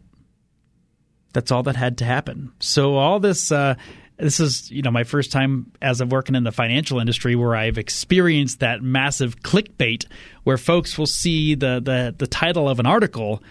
That's 1.32 1.50
all 1.52 1.62
that 1.64 1.76
had 1.76 1.98
to 1.98 2.04
happen. 2.04 2.52
So 2.58 2.96
all 2.96 3.20
this, 3.20 3.52
uh, 3.52 3.74
this 4.18 4.40
is 4.40 4.70
you 4.70 4.82
know 4.82 4.90
my 4.90 5.04
first 5.04 5.30
time 5.30 5.72
as 5.80 6.00
of 6.00 6.10
working 6.10 6.34
in 6.34 6.44
the 6.44 6.52
financial 6.52 6.98
industry 6.98 7.36
where 7.36 7.54
I've 7.54 7.78
experienced 7.78 8.60
that 8.60 8.82
massive 8.82 9.40
clickbait 9.40 10.06
where 10.44 10.58
folks 10.58 10.98
will 10.98 11.06
see 11.06 11.54
the 11.54 11.80
the, 11.80 12.14
the 12.16 12.26
title 12.26 12.68
of 12.68 12.80
an 12.80 12.86
article 12.86 13.42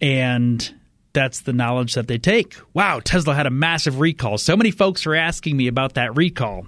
and 0.00 0.74
that's 1.12 1.40
the 1.40 1.52
knowledge 1.52 1.94
that 1.94 2.08
they 2.08 2.18
take. 2.18 2.56
Wow, 2.74 3.00
Tesla 3.02 3.34
had 3.34 3.46
a 3.46 3.50
massive 3.50 4.00
recall. 4.00 4.36
So 4.36 4.56
many 4.56 4.70
folks 4.70 5.06
are 5.06 5.14
asking 5.14 5.56
me 5.56 5.68
about 5.68 5.94
that 5.94 6.16
recall. 6.16 6.66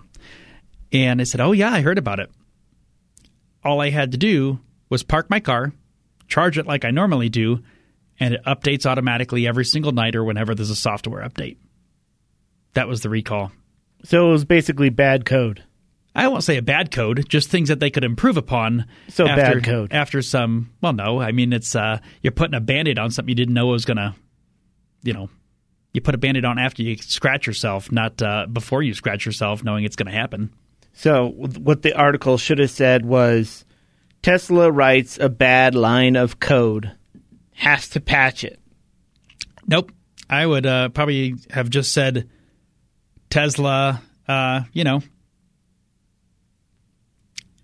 And 0.92 1.20
I 1.20 1.24
said, 1.24 1.40
"Oh 1.40 1.52
yeah, 1.52 1.72
I 1.72 1.80
heard 1.80 1.98
about 1.98 2.20
it." 2.20 2.30
All 3.64 3.80
I 3.80 3.90
had 3.90 4.12
to 4.12 4.18
do 4.18 4.60
was 4.88 5.02
park 5.02 5.28
my 5.28 5.40
car, 5.40 5.72
charge 6.28 6.58
it 6.58 6.66
like 6.66 6.84
I 6.84 6.90
normally 6.92 7.28
do, 7.28 7.62
and 8.18 8.34
it 8.34 8.44
updates 8.44 8.86
automatically 8.86 9.46
every 9.46 9.64
single 9.64 9.92
night 9.92 10.16
or 10.16 10.24
whenever 10.24 10.54
there's 10.54 10.70
a 10.70 10.76
software 10.76 11.26
update. 11.26 11.56
That 12.74 12.88
was 12.88 13.00
the 13.00 13.08
recall. 13.08 13.52
So 14.04 14.28
it 14.28 14.32
was 14.32 14.44
basically 14.44 14.90
bad 14.90 15.24
code. 15.24 15.62
I 16.14 16.28
won't 16.28 16.44
say 16.44 16.56
a 16.56 16.62
bad 16.62 16.90
code, 16.90 17.28
just 17.28 17.50
things 17.50 17.68
that 17.68 17.80
they 17.80 17.90
could 17.90 18.04
improve 18.04 18.36
upon. 18.36 18.86
So 19.08 19.26
after, 19.26 19.60
bad 19.60 19.64
code. 19.64 19.92
after 19.92 20.22
some. 20.22 20.72
Well, 20.80 20.94
no, 20.94 21.20
I 21.20 21.32
mean 21.32 21.52
it's 21.52 21.76
uh, 21.76 21.98
you're 22.22 22.32
putting 22.32 22.54
a 22.54 22.60
band-aid 22.60 22.98
on 22.98 23.10
something 23.10 23.28
you 23.28 23.34
didn't 23.34 23.54
know 23.54 23.66
was 23.66 23.84
gonna, 23.84 24.16
you 25.02 25.12
know, 25.12 25.28
you 25.96 26.02
put 26.02 26.14
a 26.14 26.18
band-aid 26.18 26.44
on 26.44 26.58
after 26.58 26.82
you 26.82 26.96
scratch 26.98 27.46
yourself, 27.46 27.90
not 27.90 28.20
uh, 28.20 28.46
before 28.46 28.82
you 28.82 28.92
scratch 28.92 29.24
yourself, 29.24 29.64
knowing 29.64 29.84
it's 29.84 29.96
going 29.96 30.12
to 30.12 30.12
happen. 30.12 30.52
So 30.92 31.28
what 31.28 31.80
the 31.80 31.94
article 31.94 32.36
should 32.36 32.58
have 32.58 32.70
said 32.70 33.06
was 33.06 33.64
Tesla 34.22 34.70
writes 34.70 35.18
a 35.18 35.30
bad 35.30 35.74
line 35.74 36.16
of 36.16 36.38
code, 36.38 36.92
has 37.56 37.88
to 37.90 38.00
patch 38.00 38.44
it. 38.44 38.60
Nope. 39.66 39.90
I 40.28 40.44
would 40.44 40.66
uh, 40.66 40.90
probably 40.90 41.34
have 41.50 41.70
just 41.70 41.92
said 41.92 42.28
Tesla, 43.30 44.02
uh, 44.28 44.62
you 44.72 44.84
know, 44.84 45.00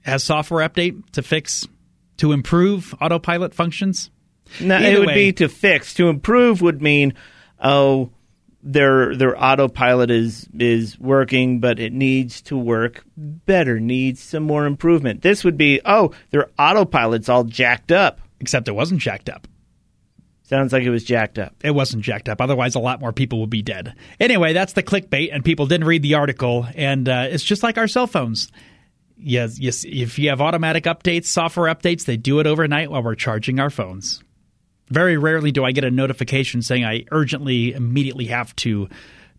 has 0.02 0.24
software 0.24 0.68
update 0.68 1.11
to 1.12 1.22
fix, 1.22 1.66
to 2.18 2.33
improve 2.33 2.94
autopilot 3.00 3.55
functions. 3.55 4.11
No, 4.61 4.76
Either 4.76 4.87
it 4.87 4.98
would 4.98 5.09
way. 5.09 5.14
be 5.14 5.33
to 5.35 5.48
fix. 5.48 5.94
To 5.94 6.09
improve 6.09 6.62
would 6.62 6.81
mean, 6.83 7.14
oh, 7.61 8.11
their 8.62 9.16
their 9.16 9.42
autopilot 9.42 10.11
is 10.11 10.48
is 10.59 10.98
working, 10.98 11.59
but 11.59 11.81
it 11.81 11.92
needs 11.92 12.42
to 12.42 12.57
work 12.57 13.05
better. 13.16 13.81
Needs 13.81 14.22
some 14.22 14.44
more 14.44 14.66
improvement. 14.66 15.22
This 15.22 15.42
would 15.42 15.57
be, 15.57 15.81
oh, 15.85 16.12
their 16.31 16.48
autopilot's 16.59 17.28
all 17.28 17.44
jacked 17.44 17.92
up. 17.92 18.20
Except 18.40 18.66
it 18.68 18.72
wasn't 18.72 19.00
jacked 19.00 19.28
up. 19.28 19.46
Sounds 20.52 20.70
like 20.70 20.82
it 20.82 20.90
was 20.90 21.02
jacked 21.02 21.38
up. 21.38 21.54
It 21.64 21.70
wasn't 21.70 22.02
jacked 22.02 22.28
up. 22.28 22.42
Otherwise, 22.42 22.74
a 22.74 22.78
lot 22.78 23.00
more 23.00 23.10
people 23.10 23.40
would 23.40 23.48
be 23.48 23.62
dead. 23.62 23.94
Anyway, 24.20 24.52
that's 24.52 24.74
the 24.74 24.82
clickbait, 24.82 25.30
and 25.32 25.42
people 25.42 25.66
didn't 25.66 25.86
read 25.86 26.02
the 26.02 26.16
article. 26.16 26.66
And 26.74 27.08
uh, 27.08 27.28
it's 27.30 27.42
just 27.42 27.62
like 27.62 27.78
our 27.78 27.88
cell 27.88 28.06
phones. 28.06 28.52
Yes, 29.16 29.58
yes. 29.58 29.82
If 29.88 30.18
you 30.18 30.28
have 30.28 30.42
automatic 30.42 30.84
updates, 30.84 31.24
software 31.24 31.74
updates, 31.74 32.04
they 32.04 32.18
do 32.18 32.38
it 32.38 32.46
overnight 32.46 32.90
while 32.90 33.02
we're 33.02 33.14
charging 33.14 33.60
our 33.60 33.70
phones. 33.70 34.22
Very 34.90 35.16
rarely 35.16 35.52
do 35.52 35.64
I 35.64 35.72
get 35.72 35.84
a 35.84 35.90
notification 35.90 36.60
saying 36.60 36.84
I 36.84 37.06
urgently, 37.10 37.72
immediately 37.72 38.26
have 38.26 38.54
to 38.56 38.90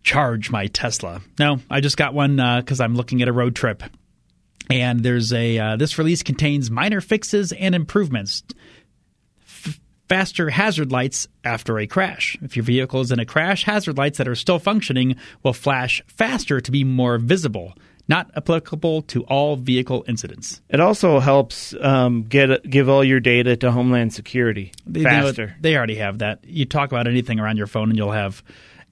charge 0.02 0.50
my 0.50 0.66
Tesla. 0.66 1.20
No, 1.38 1.60
I 1.70 1.80
just 1.80 1.96
got 1.96 2.12
one 2.12 2.38
because 2.58 2.80
I'm 2.80 2.96
looking 2.96 3.22
at 3.22 3.28
a 3.28 3.32
road 3.32 3.54
trip. 3.54 3.84
And 4.68 5.00
there's 5.00 5.32
a 5.32 5.58
uh, 5.58 5.76
this 5.76 5.96
release 5.96 6.24
contains 6.24 6.72
minor 6.72 7.00
fixes 7.00 7.52
and 7.52 7.72
improvements 7.72 8.42
faster 10.08 10.50
hazard 10.50 10.92
lights 10.92 11.28
after 11.44 11.78
a 11.78 11.86
crash. 11.86 12.36
If 12.42 12.56
your 12.56 12.64
vehicle 12.64 13.00
is 13.00 13.10
in 13.10 13.18
a 13.18 13.24
crash, 13.26 13.64
hazard 13.64 13.96
lights 13.98 14.18
that 14.18 14.28
are 14.28 14.34
still 14.34 14.58
functioning 14.58 15.16
will 15.42 15.52
flash 15.52 16.02
faster 16.06 16.60
to 16.60 16.70
be 16.70 16.84
more 16.84 17.18
visible. 17.18 17.74
Not 18.06 18.30
applicable 18.36 19.00
to 19.02 19.22
all 19.24 19.56
vehicle 19.56 20.04
incidents. 20.06 20.60
It 20.68 20.78
also 20.78 21.20
helps 21.20 21.74
um, 21.80 22.24
get 22.24 22.68
give 22.68 22.90
all 22.90 23.02
your 23.02 23.18
data 23.18 23.56
to 23.56 23.72
Homeland 23.72 24.12
Security 24.12 24.72
They, 24.86 25.00
you 25.00 25.06
know, 25.06 25.10
faster. 25.10 25.56
they 25.58 25.74
already 25.74 25.94
have 25.94 26.18
that. 26.18 26.40
You 26.44 26.66
talk 26.66 26.92
about 26.92 27.06
anything 27.06 27.40
around 27.40 27.56
your 27.56 27.66
phone, 27.66 27.88
and 27.88 27.96
you'll 27.96 28.12
have 28.12 28.42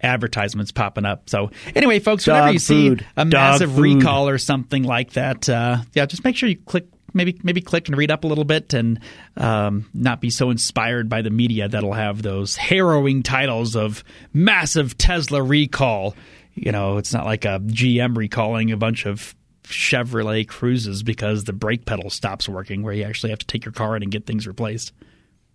advertisements 0.01 0.72
popping 0.72 1.05
up. 1.05 1.29
So 1.29 1.51
anyway, 1.75 1.98
folks, 1.98 2.27
whenever 2.27 2.46
Dog 2.46 2.53
you 2.55 2.59
see 2.59 2.88
a 2.88 3.25
Dog 3.25 3.33
massive 3.33 3.75
food. 3.75 3.96
recall 3.98 4.29
or 4.31 4.38
something 4.38 4.83
like 4.83 5.12
that, 5.12 5.46
uh, 5.46 5.83
yeah, 5.92 6.07
just 6.07 6.25
make 6.25 6.35
sure 6.37 6.48
you 6.48 6.57
click. 6.57 6.87
Maybe 7.14 7.38
maybe 7.42 7.61
click 7.61 7.88
and 7.88 7.96
read 7.96 8.11
up 8.11 8.25
a 8.25 8.27
little 8.27 8.44
bit, 8.44 8.75
and 8.75 9.01
um, 9.37 9.88
not 9.94 10.20
be 10.20 10.31
so 10.31 10.51
inspired 10.51 11.09
by 11.09 11.22
the 11.22 11.31
media 11.31 11.68
that'll 11.68 11.92
have 11.92 12.22
those 12.22 12.57
harrowing 12.57 13.22
titles 13.22 13.77
of 13.77 14.03
massive 14.33 14.96
Tesla 14.98 15.42
recall. 15.42 16.14
You 16.55 16.72
know, 16.72 16.98
it's 16.98 17.12
not 17.12 17.25
like 17.25 17.44
a 17.44 17.61
GM 17.61 18.16
recalling 18.16 18.72
a 18.72 18.77
bunch 18.77 19.07
of 19.07 19.35
Chevrolet 19.64 20.46
Cruzes 20.46 21.05
because 21.05 21.44
the 21.44 21.53
brake 21.53 21.85
pedal 21.87 22.11
stops 22.11 22.48
working, 22.48 22.83
where 22.83 22.92
you 22.92 23.05
actually 23.05 23.31
have 23.31 23.38
to 23.40 23.46
take 23.46 23.64
your 23.64 23.72
car 23.72 23.96
in 23.96 24.03
and 24.03 24.12
get 24.12 24.27
things 24.27 24.46
replaced. 24.46 24.92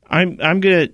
I'm 0.09 0.39
I'm 0.41 0.59
gonna, 0.59 0.89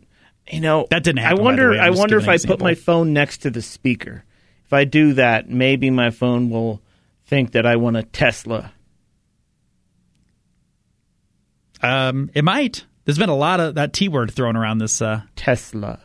you 0.52 0.62
know, 0.62 0.88
That 0.90 1.04
didn't 1.04 1.20
happen, 1.20 1.40
I 1.40 1.44
wonder. 1.44 1.80
I 1.80 1.90
wonder 1.92 2.18
if 2.18 2.28
I 2.28 2.34
an 2.36 2.40
put 2.46 2.60
my 2.60 2.76
phone 2.76 3.14
next 3.14 3.40
to 3.40 3.50
the 3.50 3.62
speaker. 3.62 4.24
If 4.66 4.74
I 4.74 4.86
do 4.86 5.14
that, 5.14 5.50
maybe 5.50 5.90
my 5.90 6.10
phone 6.10 6.50
will 6.50 6.82
think 7.26 7.52
that 7.52 7.66
I 7.66 7.76
want 7.76 7.98
a 7.98 8.04
Tesla. 8.04 8.74
Um, 11.84 12.32
it 12.34 12.44
might. 12.44 12.86
There's 13.06 13.18
been 13.18 13.30
a 13.30 13.36
lot 13.36 13.60
of 13.60 13.76
that 13.76 13.94
T 13.94 14.08
word 14.08 14.32
thrown 14.32 14.56
around 14.56 14.80
this. 14.80 15.02
Uh, 15.02 15.22
Tesla. 15.36 16.00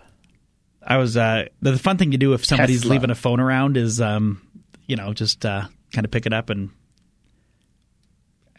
I 0.83 0.97
was 0.97 1.17
uh, 1.17 1.47
the, 1.61 1.79
fun 1.79 1.99
thing 1.99 2.11
to 2.13 2.19
do 2.19 2.33
if 2.33 2.45
somebody's 2.45 2.81
Tesla. 2.81 2.93
leaving 2.93 3.11
a 3.11 3.15
phone 3.15 3.41
around 3.41 3.77
is, 3.77 4.01
um, 4.01 4.43
you 4.87 4.97
know, 4.97 5.13
just 5.13 5.45
uh, 5.45 5.67
kind 5.93 6.05
of 6.05 6.11
pick 6.11 6.27
it 6.27 6.33
up 6.33 6.51
and 6.51 6.71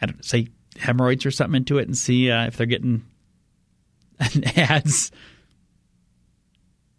I 0.02 0.06
don't 0.06 0.24
say 0.24 0.48
hemorrhoids 0.78 1.26
or 1.26 1.32
something 1.32 1.58
into 1.58 1.78
it 1.78 1.88
and 1.88 1.98
see 1.98 2.32
uh, 2.32 2.48
if 2.48 2.58
they're 2.58 2.68
getting 2.68 3.04
ads 4.56 5.12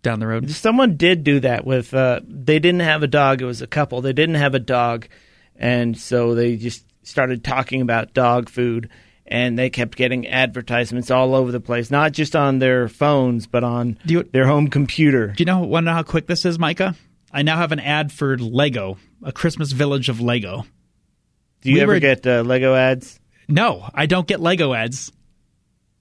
down 0.02 0.20
the 0.20 0.26
road. 0.26 0.50
Someone 0.50 0.96
did 0.96 1.24
do 1.24 1.40
that 1.40 1.64
with. 1.64 1.92
Uh, 1.94 2.20
they 2.26 2.58
didn't 2.58 2.80
have 2.80 3.02
a 3.02 3.06
dog. 3.06 3.42
It 3.42 3.46
was 3.46 3.62
a 3.62 3.66
couple. 3.66 4.00
They 4.00 4.12
didn't 4.12 4.36
have 4.36 4.54
a 4.54 4.58
dog, 4.58 5.08
and 5.56 5.96
so 5.96 6.34
they 6.34 6.56
just 6.56 6.84
started 7.02 7.44
talking 7.44 7.80
about 7.80 8.14
dog 8.14 8.48
food, 8.48 8.90
and 9.30 9.58
they 9.58 9.70
kept 9.70 9.96
getting 9.96 10.26
advertisements 10.26 11.10
all 11.10 11.34
over 11.34 11.52
the 11.52 11.60
place, 11.60 11.90
not 11.90 12.12
just 12.12 12.34
on 12.36 12.58
their 12.58 12.88
phones, 12.88 13.46
but 13.46 13.62
on 13.64 13.96
you- 14.04 14.28
their 14.32 14.46
home 14.46 14.68
computer. 14.68 15.28
Do 15.28 15.40
you 15.42 15.46
know 15.46 15.60
want 15.60 15.84
to 15.84 15.90
know 15.90 15.94
how 15.94 16.02
quick 16.02 16.26
this 16.26 16.44
is, 16.44 16.58
Micah? 16.58 16.94
I 17.32 17.42
now 17.42 17.56
have 17.56 17.72
an 17.72 17.78
ad 17.80 18.10
for 18.12 18.36
Lego, 18.36 18.98
a 19.22 19.30
Christmas 19.32 19.70
village 19.72 20.08
of 20.08 20.20
Lego. 20.20 20.66
Do 21.62 21.68
you 21.70 21.76
we 21.76 21.80
ever 21.82 21.92
were- 21.92 22.00
get 22.00 22.26
uh, 22.26 22.42
Lego 22.42 22.74
ads? 22.74 23.20
No, 23.48 23.88
I 23.94 24.06
don't 24.06 24.26
get 24.26 24.40
Lego 24.40 24.72
ads. 24.74 25.12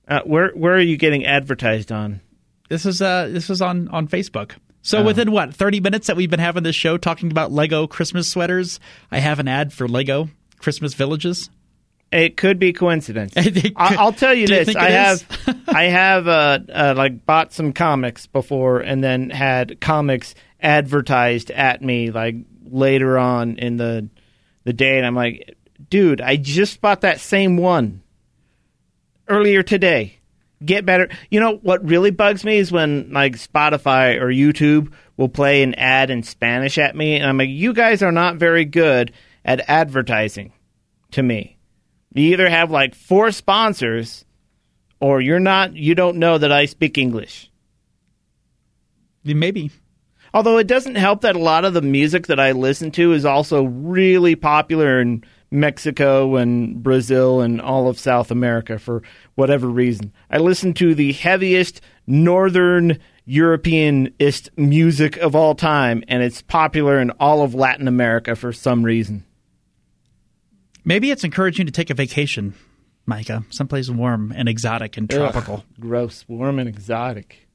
Uh, 0.08 0.22
where 0.24 0.50
where 0.52 0.74
are 0.74 0.80
you 0.82 0.98
getting 0.98 1.26
advertised 1.26 1.92
on? 1.92 2.22
This 2.68 2.86
is 2.86 3.02
uh 3.02 3.28
this 3.32 3.48
was 3.50 3.62
on 3.62 3.88
on 3.90 4.08
Facebook. 4.08 4.54
So 4.82 5.04
within 5.04 5.32
what 5.32 5.54
thirty 5.54 5.80
minutes 5.82 6.08
that 6.08 6.16
we've 6.16 6.30
been 6.30 6.40
having 6.40 6.64
this 6.64 6.76
show 6.76 6.98
talking 6.98 7.30
about 7.30 7.52
Lego 7.52 7.86
Christmas 7.86 8.28
sweaters, 8.28 8.80
I 9.12 9.20
have 9.20 9.38
an 9.40 9.48
ad 9.48 9.72
for 9.74 9.88
Lego 9.88 10.30
Christmas 10.58 10.94
villages. 10.94 11.50
It 12.12 12.38
could 12.38 12.58
be 12.58 12.74
coincidence. 12.74 13.34
I- 13.38 13.96
I'll 13.98 14.14
tell 14.14 14.34
you 14.34 14.42
you 14.42 14.48
this: 14.48 14.66
think 14.66 14.78
I 14.78 14.90
have? 14.90 15.64
I 15.68 15.84
have, 15.86 16.28
uh, 16.28 16.60
uh, 16.74 16.94
like 16.98 17.26
bought 17.26 17.54
some 17.54 17.74
comics 17.74 18.26
before, 18.28 18.80
and 18.80 19.04
then 19.04 19.30
had 19.30 19.80
comics 19.80 20.34
advertised 20.62 21.52
at 21.52 21.82
me 21.82 22.12
like 22.12 22.36
later 22.66 23.18
on 23.18 23.58
in 23.58 23.78
the 23.78 24.10
the 24.64 24.74
day, 24.74 24.98
and 24.98 25.06
I'm 25.06 25.16
like, 25.16 25.56
dude, 25.90 26.22
I 26.22 26.36
just 26.36 26.82
bought 26.82 27.02
that 27.02 27.20
same 27.20 27.58
one 27.58 28.02
earlier 29.28 29.64
today. 29.64 30.16
Get 30.66 30.86
better. 30.86 31.10
You 31.30 31.40
know 31.40 31.58
what 31.62 31.88
really 31.88 32.12
bugs 32.12 32.44
me 32.44 32.58
is 32.58 32.72
when 32.72 33.14
like 33.14 33.34
Spotify 33.38 34.20
or 34.20 34.28
YouTube 34.28 34.92
will 35.16 35.30
play 35.30 35.64
an 35.64 35.76
ad 35.76 36.10
in 36.10 36.24
Spanish 36.24 36.78
at 36.78 36.96
me, 36.96 37.16
and 37.16 37.26
I'm 37.26 37.38
like, 37.38 37.50
you 37.50 37.72
guys 37.74 38.02
are 38.02 38.12
not 38.12 38.38
very 38.38 38.66
good 38.66 39.14
at 39.46 39.70
advertising 39.70 40.52
to 41.12 41.24
me. 41.24 41.59
You 42.14 42.34
either 42.34 42.50
have 42.50 42.72
like 42.72 42.96
four 42.96 43.32
sponsors 43.32 44.26
or 45.00 45.22
you're 45.22 45.40
not 45.40 45.76
you 45.76 45.96
don't 45.96 46.18
know 46.18 46.38
that 46.38 46.52
I 46.52 46.66
speak 46.66 46.98
English. 46.98 47.52
Maybe 49.24 49.72
Although 50.34 50.58
it 50.58 50.68
doesn't 50.68 50.96
help 50.96 51.22
that 51.22 51.36
a 51.36 51.40
lot 51.40 51.66
of 51.66 51.74
the 51.74 51.82
music 51.82 52.28
that 52.28 52.40
I 52.40 52.52
listen 52.52 52.92
to 52.92 53.14
is 53.14 53.26
also 53.26 53.64
really 53.64 54.36
popular 54.36 55.02
in 55.02 55.24
Mexico 55.52 56.36
and 56.36 56.84
Brazil 56.84 57.42
and 57.42 57.60
all 57.60 57.88
of 57.88 57.98
South 57.98 58.30
America 58.30 58.78
for 58.78 59.02
whatever 59.34 59.68
reason. 59.68 60.14
I 60.30 60.38
listen 60.38 60.74
to 60.76 60.94
the 60.94 61.14
heaviest 61.14 61.82
northern 62.06 63.00
Europeanist 63.26 64.52
music 64.56 65.18
of 65.18 65.36
all 65.36 65.56
time 65.56 66.04
and 66.08 66.22
it's 66.22 66.44
popular 66.44 67.00
in 67.00 67.10
all 67.12 67.42
of 67.42 67.56
Latin 67.56 67.88
America 67.88 68.36
for 68.36 68.54
some 68.54 68.84
reason. 68.84 69.26
Maybe 70.84 71.12
it's 71.12 71.24
encouraging 71.24 71.66
to 71.66 71.72
take 71.72 71.90
a 71.90 71.94
vacation, 71.94 72.56
Micah, 73.06 73.44
someplace 73.50 73.90
warm 73.90 74.34
and 74.36 74.48
exotic 74.50 74.98
and 74.98 75.10
tropical. 75.10 75.56
Ugh, 75.56 75.64
gross, 75.80 76.26
warm 76.28 76.60
and 76.60 76.70
exotic. 76.70 77.48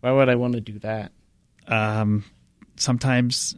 Why 0.00 0.12
would 0.12 0.28
I 0.28 0.34
want 0.34 0.54
to 0.54 0.60
do 0.60 0.78
that? 0.80 1.12
Um, 1.66 2.24
sometimes, 2.76 3.56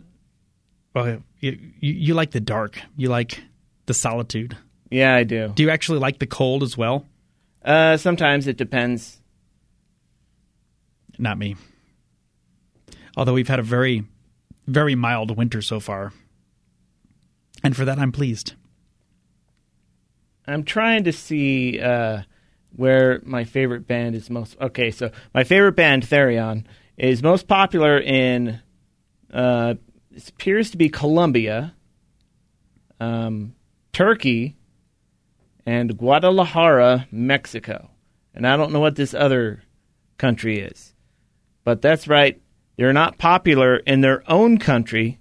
well, 0.94 1.22
you, 1.40 1.58
you 1.80 1.92
you 1.92 2.14
like 2.14 2.30
the 2.30 2.40
dark. 2.40 2.80
You 2.96 3.08
like 3.08 3.42
the 3.86 3.94
solitude. 3.94 4.56
Yeah, 4.90 5.14
I 5.14 5.24
do. 5.24 5.52
Do 5.54 5.62
you 5.62 5.70
actually 5.70 5.98
like 5.98 6.18
the 6.20 6.26
cold 6.26 6.62
as 6.62 6.76
well? 6.78 7.04
Uh, 7.64 7.96
sometimes 7.96 8.46
it 8.46 8.56
depends. 8.56 9.20
Not 11.18 11.38
me. 11.38 11.56
Although 13.16 13.32
we've 13.32 13.48
had 13.48 13.58
a 13.58 13.64
very, 13.64 14.04
very 14.66 14.94
mild 14.94 15.36
winter 15.36 15.62
so 15.62 15.80
far. 15.80 16.12
And 17.64 17.74
for 17.74 17.84
that, 17.84 17.98
I'm 17.98 18.12
pleased. 18.12 18.54
I'm 20.46 20.64
trying 20.64 21.04
to 21.04 21.12
see 21.12 21.80
uh, 21.80 22.22
where 22.74 23.20
my 23.24 23.44
favorite 23.44 23.86
band 23.86 24.14
is 24.14 24.30
most. 24.30 24.56
Okay, 24.60 24.90
so 24.90 25.10
my 25.34 25.44
favorite 25.44 25.76
band, 25.76 26.04
Therion, 26.04 26.64
is 26.96 27.22
most 27.22 27.48
popular 27.48 27.98
in. 27.98 28.60
Uh, 29.32 29.74
it 30.12 30.28
appears 30.28 30.70
to 30.70 30.76
be 30.76 30.88
Colombia. 30.88 31.74
Um, 32.98 33.54
Turkey, 33.92 34.56
and 35.66 35.98
Guadalajara, 35.98 37.08
Mexico. 37.10 37.90
And 38.34 38.46
I 38.46 38.56
don't 38.56 38.72
know 38.72 38.80
what 38.80 38.94
this 38.94 39.12
other 39.12 39.62
country 40.16 40.60
is. 40.60 40.94
But 41.64 41.82
that's 41.82 42.06
right, 42.06 42.40
they're 42.76 42.92
not 42.92 43.18
popular 43.18 43.78
in 43.78 44.00
their 44.00 44.22
own 44.30 44.58
country. 44.58 45.18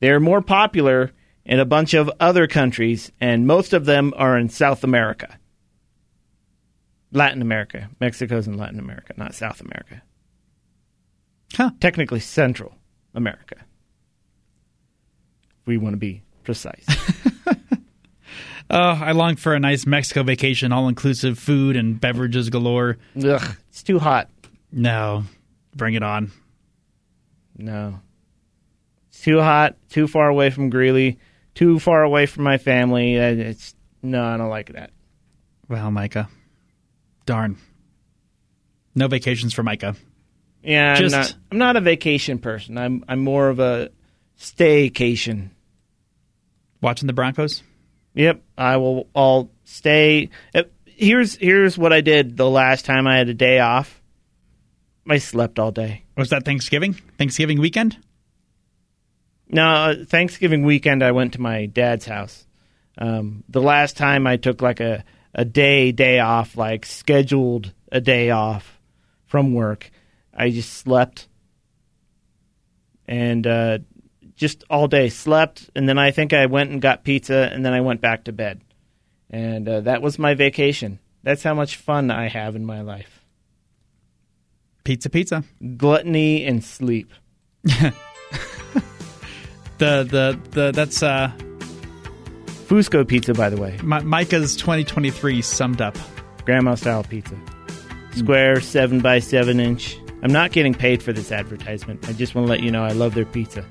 They're 0.00 0.20
more 0.20 0.40
popular 0.40 1.12
in 1.44 1.58
a 1.58 1.64
bunch 1.64 1.94
of 1.94 2.10
other 2.20 2.46
countries, 2.46 3.10
and 3.20 3.46
most 3.46 3.72
of 3.72 3.84
them 3.84 4.12
are 4.16 4.38
in 4.38 4.48
South 4.48 4.84
America. 4.84 5.38
Latin 7.10 7.42
America. 7.42 7.90
Mexico's 8.00 8.46
in 8.46 8.56
Latin 8.56 8.78
America, 8.78 9.12
not 9.16 9.34
South 9.34 9.60
America. 9.60 10.02
Huh. 11.54 11.70
Technically, 11.80 12.20
Central 12.20 12.74
America. 13.14 13.56
We 15.66 15.76
want 15.76 15.92
to 15.92 15.98
be 15.98 16.22
precise. 16.44 16.86
Oh, 18.74 18.98
I 19.02 19.12
long 19.12 19.36
for 19.36 19.52
a 19.52 19.60
nice 19.60 19.84
Mexico 19.84 20.22
vacation, 20.22 20.72
all 20.72 20.88
inclusive 20.88 21.38
food 21.38 21.76
and 21.76 22.00
beverages 22.00 22.48
galore. 22.48 22.96
Ugh, 23.22 23.56
it's 23.68 23.82
too 23.82 23.98
hot. 23.98 24.30
No, 24.72 25.24
bring 25.76 25.92
it 25.92 26.02
on. 26.02 26.32
No. 27.58 28.00
It's 29.10 29.20
too 29.20 29.40
hot, 29.40 29.76
too 29.90 30.08
far 30.08 30.26
away 30.26 30.48
from 30.48 30.70
Greeley, 30.70 31.18
too 31.54 31.78
far 31.78 32.02
away 32.02 32.26
from 32.26 32.44
my 32.44 32.58
family. 32.58 33.14
It's 33.16 33.74
no, 34.02 34.24
I 34.24 34.36
don't 34.36 34.48
like 34.50 34.72
that. 34.72 34.90
Well, 35.68 35.90
Micah. 35.90 36.28
Darn. 37.26 37.56
No 38.94 39.08
vacations 39.08 39.54
for 39.54 39.62
Micah. 39.62 39.94
Yeah, 40.62 40.94
Just- 40.96 41.14
I'm 41.14 41.20
not 41.20 41.34
I'm 41.52 41.58
not 41.58 41.76
a 41.76 41.80
vacation 41.80 42.38
person. 42.38 42.76
I'm 42.78 43.04
I'm 43.08 43.20
more 43.20 43.48
of 43.48 43.58
a 43.60 43.90
staycation. 44.38 45.50
Watching 46.80 47.06
the 47.06 47.12
Broncos? 47.12 47.62
Yep, 48.14 48.42
I 48.58 48.76
will. 48.76 49.08
I'll 49.14 49.50
stay. 49.64 50.30
uh, 50.54 50.64
Here's 50.84 51.34
here's 51.36 51.78
what 51.78 51.92
I 51.92 52.00
did 52.00 52.36
the 52.36 52.48
last 52.48 52.84
time 52.84 53.06
I 53.06 53.16
had 53.16 53.28
a 53.28 53.34
day 53.34 53.58
off. 53.60 54.00
I 55.08 55.18
slept 55.18 55.58
all 55.58 55.72
day. 55.72 56.04
Was 56.16 56.30
that 56.30 56.44
Thanksgiving? 56.44 56.92
Thanksgiving 57.18 57.58
weekend? 57.60 57.96
No, 59.52 59.68
uh, 59.68 59.94
Thanksgiving 60.06 60.62
weekend 60.62 61.04
I 61.04 61.12
went 61.12 61.34
to 61.34 61.40
my 61.40 61.66
dad's 61.66 62.06
house. 62.06 62.46
Um, 62.96 63.44
the 63.50 63.60
last 63.60 63.98
time 63.98 64.26
I 64.26 64.38
took 64.38 64.62
like 64.62 64.80
a 64.80 65.04
a 65.34 65.44
day 65.44 65.92
day 65.92 66.18
off, 66.18 66.56
like 66.56 66.86
scheduled 66.86 67.72
a 67.90 68.00
day 68.00 68.30
off 68.30 68.80
from 69.26 69.52
work, 69.52 69.90
I 70.34 70.50
just 70.50 70.72
slept 70.72 71.28
and 73.06 73.46
uh, 73.46 73.78
just 74.36 74.64
all 74.70 74.88
day 74.88 75.10
slept, 75.10 75.68
and 75.74 75.86
then 75.86 75.98
I 75.98 76.12
think 76.12 76.32
I 76.32 76.46
went 76.46 76.70
and 76.70 76.80
got 76.80 77.04
pizza, 77.04 77.50
and 77.52 77.64
then 77.64 77.74
I 77.74 77.82
went 77.82 78.00
back 78.00 78.24
to 78.24 78.32
bed, 78.32 78.62
and 79.30 79.68
uh, 79.68 79.80
that 79.82 80.00
was 80.00 80.18
my 80.18 80.32
vacation. 80.34 80.98
That's 81.22 81.42
how 81.42 81.54
much 81.54 81.76
fun 81.76 82.10
I 82.10 82.28
have 82.28 82.56
in 82.56 82.64
my 82.64 82.80
life: 82.80 83.22
Pizza, 84.84 85.10
pizza. 85.10 85.44
gluttony 85.76 86.46
and 86.46 86.64
sleep. 86.64 87.12
The 89.82 90.04
the 90.04 90.38
the 90.50 90.70
that's 90.70 91.02
uh 91.02 91.32
Fusco 92.68 93.04
pizza, 93.06 93.34
by 93.34 93.50
the 93.50 93.60
way. 93.60 93.76
Mi- 93.82 94.04
Micah's 94.04 94.54
2023 94.54 95.42
summed 95.42 95.80
up. 95.82 95.98
grandma 96.44 96.76
style 96.76 97.02
pizza. 97.02 97.36
Square, 98.14 98.60
seven 98.60 99.00
by 99.00 99.18
seven 99.18 99.58
inch. 99.58 99.98
I'm 100.22 100.30
not 100.32 100.52
getting 100.52 100.72
paid 100.72 101.02
for 101.02 101.12
this 101.12 101.32
advertisement. 101.32 102.08
I 102.08 102.12
just 102.12 102.32
want 102.36 102.46
to 102.46 102.50
let 102.52 102.60
you 102.62 102.70
know 102.70 102.84
I 102.84 102.92
love 102.92 103.14
their 103.14 103.24
pizza. 103.24 103.64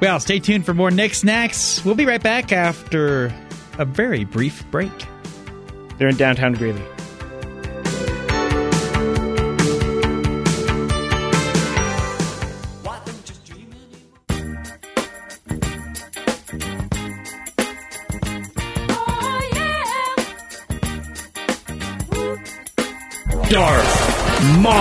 Well, 0.00 0.18
stay 0.18 0.40
tuned 0.40 0.66
for 0.66 0.74
more 0.74 0.90
Nick's 0.90 1.22
Knacks. 1.22 1.84
We'll 1.84 1.94
be 1.94 2.04
right 2.04 2.20
back 2.20 2.50
after 2.52 3.32
a 3.78 3.84
very 3.84 4.24
brief 4.24 4.68
break. 4.72 4.90
They're 5.98 6.08
in 6.08 6.16
downtown 6.16 6.54
Greeley. 6.54 6.82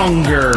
Darth 0.02 0.10
Monger. 0.10 0.52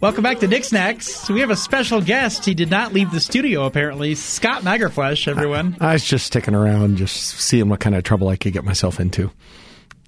Welcome 0.00 0.22
back 0.22 0.38
to 0.38 0.48
Nick's 0.48 0.72
Knacks. 0.72 1.28
We 1.28 1.40
have 1.40 1.50
a 1.50 1.56
special 1.56 2.00
guest. 2.00 2.46
He 2.46 2.54
did 2.54 2.70
not 2.70 2.94
leave 2.94 3.10
the 3.10 3.20
studio, 3.20 3.66
apparently. 3.66 4.14
Scott 4.14 4.62
Magerfleisch, 4.62 5.28
everyone. 5.28 5.76
I 5.78 5.92
was 5.92 6.02
just 6.02 6.26
sticking 6.26 6.54
around, 6.54 6.96
just 6.96 7.38
seeing 7.38 7.68
what 7.68 7.80
kind 7.80 7.94
of 7.94 8.02
trouble 8.02 8.28
I 8.28 8.36
could 8.36 8.54
get 8.54 8.64
myself 8.64 8.98
into. 8.98 9.30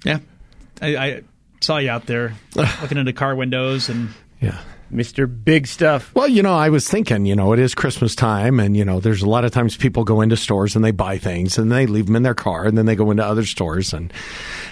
Yeah. 0.02 0.20
I, 0.80 0.96
I 0.96 1.22
saw 1.60 1.76
you 1.76 1.90
out 1.90 2.06
there 2.06 2.32
looking 2.54 2.96
into 2.96 3.12
car 3.12 3.34
windows 3.34 3.90
and 3.90 4.08
Yeah. 4.40 4.58
Mr. 4.92 5.26
Big 5.44 5.66
Stuff. 5.66 6.14
Well, 6.14 6.28
you 6.28 6.42
know, 6.42 6.54
I 6.54 6.68
was 6.68 6.88
thinking, 6.88 7.26
you 7.26 7.34
know, 7.34 7.52
it 7.52 7.58
is 7.58 7.74
Christmas 7.74 8.14
time, 8.14 8.60
and 8.60 8.76
you 8.76 8.84
know, 8.84 9.00
there's 9.00 9.22
a 9.22 9.28
lot 9.28 9.44
of 9.44 9.50
times 9.50 9.76
people 9.76 10.04
go 10.04 10.20
into 10.20 10.36
stores 10.36 10.76
and 10.76 10.84
they 10.84 10.90
buy 10.90 11.18
things, 11.18 11.58
and 11.58 11.72
they 11.72 11.86
leave 11.86 12.06
them 12.06 12.16
in 12.16 12.22
their 12.22 12.34
car, 12.34 12.64
and 12.66 12.76
then 12.76 12.86
they 12.86 12.94
go 12.96 13.10
into 13.10 13.24
other 13.24 13.44
stores, 13.44 13.92
and 13.92 14.12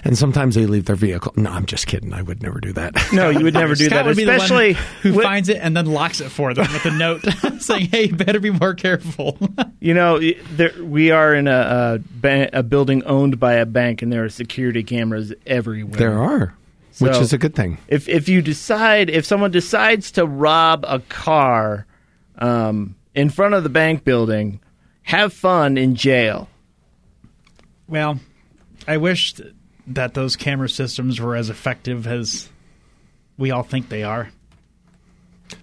and 0.04 0.16
sometimes 0.16 0.54
they 0.54 0.66
leave 0.66 0.85
their 0.87 0.96
vehicle. 0.96 1.33
No, 1.37 1.50
I'm 1.50 1.66
just 1.66 1.87
kidding. 1.87 2.12
I 2.12 2.22
would 2.22 2.42
never 2.42 2.61
do 2.61 2.72
that. 2.74 2.94
No, 3.12 3.30
you 3.30 3.44
would 3.44 3.54
never 3.54 3.74
do 3.76 3.88
that, 3.90 4.06
especially 4.06 4.74
who 5.02 5.14
with- 5.14 5.24
finds 5.24 5.48
it 5.48 5.59
and 5.61 5.76
then 5.76 5.87
locks 5.87 6.20
it 6.20 6.30
for 6.30 6.54
them 6.54 6.70
with 6.72 6.85
a 6.87 6.90
note 6.90 7.22
saying, 7.61 7.87
"Hey, 7.90 8.04
you 8.04 8.16
better 8.16 8.40
be 8.40 8.50
more 8.50 8.74
careful." 8.74 9.38
You 9.83 9.94
know, 9.94 10.20
there, 10.52 10.74
we 10.83 11.11
are 11.11 11.35
in 11.35 11.48
a, 11.48 11.52
a, 11.94 11.98
ba- 12.11 12.50
a 12.52 12.62
building 12.62 13.02
owned 13.04 13.40
by 13.40 13.54
a 13.54 13.64
bank, 13.64 14.02
and 14.02 14.12
there 14.12 14.24
are 14.24 14.28
security 14.28 14.83
cameras 14.83 15.33
everywhere. 15.46 15.96
there 15.98 16.18
are, 16.18 16.54
which 16.98 17.16
is 17.16 17.33
a 17.33 17.38
good 17.38 17.55
thing. 17.55 17.79
If 17.88 18.09
if 18.09 18.29
you 18.29 18.42
decide, 18.42 19.11
if 19.11 19.24
someone 19.24 19.50
decides 19.50 20.11
to 20.12 20.26
rob 20.26 20.85
a 20.88 20.98
car 21.00 21.87
um, 22.38 22.96
in 23.14 23.31
front 23.31 23.55
of 23.55 23.62
the 23.62 23.68
bank 23.68 24.05
building, 24.05 24.61
have 25.03 25.33
fun 25.33 25.79
in 25.79 25.94
jail. 25.94 26.48
well, 27.88 28.18
I 28.88 28.96
wish 28.96 29.35
th- 29.35 29.53
that 29.88 30.14
those 30.14 30.37
camera 30.37 30.68
systems 30.68 31.20
were 31.20 31.37
as 31.37 31.50
effective 31.50 32.07
as 32.07 32.48
we 33.37 33.50
all 33.50 33.62
think 33.62 33.88
they 33.88 34.03
are. 34.05 34.31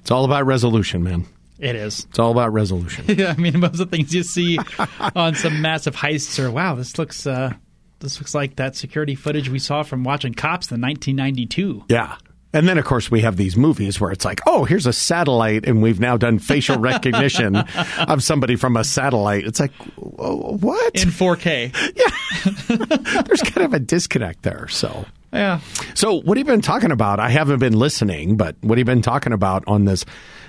It's 0.02 0.12
all 0.12 0.26
about 0.26 0.46
resolution, 0.46 1.04
man. 1.04 1.26
It 1.60 1.76
is. 1.76 2.06
It's 2.10 2.20
all 2.20 2.32
about 2.32 2.54
resolution. 2.54 3.06
Yeah, 3.18 3.34
I 3.36 3.40
mean, 3.42 3.60
most 3.60 3.80
of 3.80 3.90
the 3.90 3.98
things 3.98 4.14
you 4.14 4.24
see 4.24 4.60
on 5.16 5.34
some 5.36 5.62
massive 5.62 5.96
heists 5.96 6.38
are, 6.44 6.52
wow, 6.52 6.76
this 6.76 6.98
looks, 7.00 7.26
uh, 7.26 7.54
this 8.00 8.20
looks 8.20 8.34
like 8.36 8.56
that 8.58 8.76
security 8.76 9.16
footage 9.16 9.50
we 9.50 9.60
saw 9.60 9.84
from 9.84 10.04
watching 10.04 10.34
Cops 10.34 10.72
in 10.72 10.82
1992. 10.82 11.86
yeah. 11.90 12.16
And 12.54 12.68
then, 12.68 12.78
of 12.78 12.86
course, 12.86 13.12
we 13.12 13.22
have 13.22 13.36
these 13.36 13.58
movies 13.58 14.00
where 14.00 14.10
it's 14.10 14.24
like, 14.24 14.40
oh, 14.48 14.64
here's 14.64 14.86
a 14.86 14.94
satellite, 14.94 15.68
and 15.68 15.82
we've 15.82 16.00
now 16.00 16.16
done 16.16 16.40
facial 16.40 16.78
recognition 16.80 17.56
of 18.08 18.24
somebody 18.24 18.56
from 18.56 18.78
a 18.78 18.86
satellite. 18.86 19.46
It's 19.46 19.60
like, 19.60 19.74
what? 19.98 20.96
In 20.96 21.10
4K. 21.10 21.76
Yeah. 21.98 23.22
There's 23.24 23.42
kind 23.42 23.66
of 23.66 23.74
a 23.74 23.80
disconnect 23.80 24.44
there. 24.44 24.68
So, 24.70 25.06
Yeah. 25.34 25.60
so 25.94 26.14
what 26.22 26.38
have 26.38 26.48
you 26.48 26.52
been 26.54 26.62
talking 26.62 26.92
about? 26.92 27.20
I 27.20 27.30
haven't 27.30 27.60
been 27.60 27.78
listening, 27.78 28.38
but 28.38 28.56
what 28.62 28.78
have 28.78 28.80
you 28.80 28.86
been 28.86 29.02
talking 29.02 29.34
about 29.34 29.64
on 29.68 29.84
this 29.86 30.06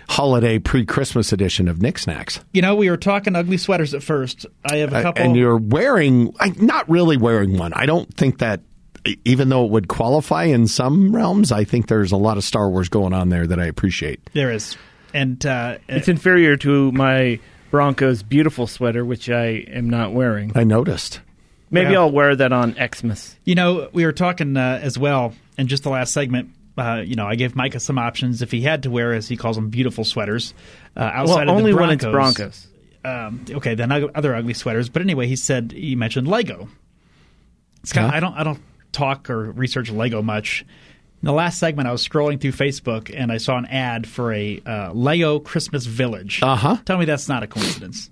holiday 0.08 0.58
pre-Christmas 0.58 1.32
edition 1.32 1.68
of 1.68 1.80
Nick's 1.82 2.06
Knacks? 2.06 2.40
You 2.52 2.62
know, 2.62 2.74
we 2.74 2.90
were 2.90 2.96
talking 2.96 3.36
ugly 3.36 3.56
sweaters 3.58 3.94
at 3.94 4.02
first. 4.02 4.46
I 4.64 4.76
have 4.78 4.92
a 4.92 5.02
couple. 5.02 5.22
And 5.22 5.36
you're 5.36 5.56
wearing, 5.56 6.34
I, 6.40 6.50
not 6.56 6.88
really 6.88 7.16
wearing 7.16 7.56
one. 7.58 7.72
I 7.74 7.86
don't 7.86 8.12
think 8.14 8.38
that, 8.38 8.60
even 9.24 9.48
though 9.48 9.64
it 9.64 9.70
would 9.70 9.88
qualify 9.88 10.44
in 10.44 10.66
some 10.66 11.14
realms, 11.14 11.52
I 11.52 11.64
think 11.64 11.86
there's 11.88 12.12
a 12.12 12.16
lot 12.16 12.36
of 12.36 12.44
Star 12.44 12.68
Wars 12.68 12.88
going 12.88 13.12
on 13.12 13.28
there 13.28 13.46
that 13.46 13.58
I 13.60 13.66
appreciate. 13.66 14.20
there 14.32 14.50
is. 14.50 14.76
And 15.14 15.44
uh, 15.46 15.78
It's 15.88 16.08
inferior 16.08 16.56
to 16.58 16.92
my 16.92 17.40
Broncos 17.70 18.22
beautiful 18.22 18.66
sweater, 18.66 19.04
which 19.04 19.30
I 19.30 19.64
am 19.68 19.88
not 19.88 20.12
wearing. 20.12 20.52
I 20.54 20.64
noticed. 20.64 21.20
Maybe 21.70 21.92
Yeah. 21.92 22.00
I'll 22.00 22.10
wear 22.10 22.34
that 22.36 22.52
on 22.52 22.74
Xmas. 22.74 23.36
You 23.44 23.54
know, 23.54 23.88
we 23.92 24.04
were 24.04 24.12
talking 24.12 24.56
uh, 24.56 24.80
as 24.82 24.98
well 24.98 25.32
in 25.56 25.66
just 25.66 25.82
the 25.82 25.90
last 25.90 26.12
segment. 26.12 26.50
Uh, 26.78 27.02
you 27.04 27.16
know, 27.16 27.26
I 27.26 27.34
gave 27.34 27.56
Micah 27.56 27.80
some 27.80 27.98
options 27.98 28.40
if 28.42 28.50
he 28.50 28.60
had 28.62 28.84
to 28.84 28.90
wear, 28.90 29.12
as 29.12 29.28
he 29.28 29.36
calls 29.36 29.56
them, 29.56 29.68
beautiful 29.68 30.04
sweaters 30.04 30.54
uh, 30.96 31.00
outside 31.00 31.46
Well, 31.46 31.50
of 31.50 31.56
only 31.58 31.72
the 31.72 31.76
when 31.76 31.98
Broncos. 31.98 32.04
it's 32.06 32.12
Broncos. 32.12 32.66
Um, 33.04 33.44
okay, 33.50 33.74
then 33.74 33.90
other 33.90 34.34
ugly 34.34 34.54
sweaters. 34.54 34.88
But 34.88 35.02
anyway, 35.02 35.26
he 35.26 35.36
said 35.36 35.72
he 35.72 35.96
mentioned 35.96 36.28
Lego. 36.28 36.68
Huh? 37.92 38.10
I 38.12 38.20
don't, 38.20 38.34
I 38.34 38.44
don't 38.44 38.60
talk 38.92 39.30
or 39.30 39.50
research 39.52 39.90
Lego 39.90 40.20
much. 40.22 40.64
In 41.22 41.26
the 41.26 41.32
last 41.32 41.58
segment, 41.58 41.88
I 41.88 41.92
was 41.92 42.06
scrolling 42.06 42.40
through 42.40 42.52
Facebook 42.52 43.12
and 43.14 43.32
I 43.32 43.38
saw 43.38 43.56
an 43.56 43.66
ad 43.66 44.06
for 44.06 44.32
a 44.32 44.60
uh, 44.64 44.92
Lego 44.92 45.40
Christmas 45.40 45.84
Village. 45.84 46.40
Uh-huh. 46.42 46.76
Tell 46.84 46.98
me 46.98 47.06
that's 47.06 47.28
not 47.28 47.42
a 47.42 47.46
coincidence. 47.46 48.10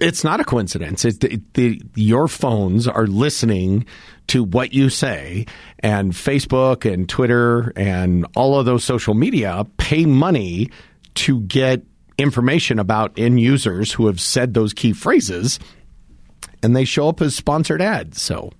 It's 0.00 0.24
not 0.24 0.40
a 0.40 0.44
coincidence. 0.44 1.04
It, 1.04 1.20
the, 1.20 1.40
the, 1.54 1.82
your 1.94 2.26
phones 2.28 2.88
are 2.88 3.06
listening 3.06 3.86
to 4.28 4.42
what 4.42 4.72
you 4.72 4.88
say, 4.88 5.46
and 5.80 6.12
Facebook 6.12 6.90
and 6.90 7.08
Twitter 7.08 7.72
and 7.76 8.26
all 8.34 8.58
of 8.58 8.66
those 8.66 8.82
social 8.84 9.14
media 9.14 9.64
pay 9.76 10.04
money 10.04 10.70
to 11.14 11.40
get 11.42 11.82
information 12.18 12.78
about 12.78 13.12
end 13.18 13.40
users 13.40 13.92
who 13.92 14.06
have 14.06 14.20
said 14.20 14.54
those 14.54 14.72
key 14.72 14.92
phrases. 14.92 15.58
and 16.62 16.74
they 16.74 16.84
show 16.84 17.08
up 17.08 17.20
as 17.20 17.36
sponsored 17.36 17.82
ads. 17.82 18.20
So, 18.22 18.50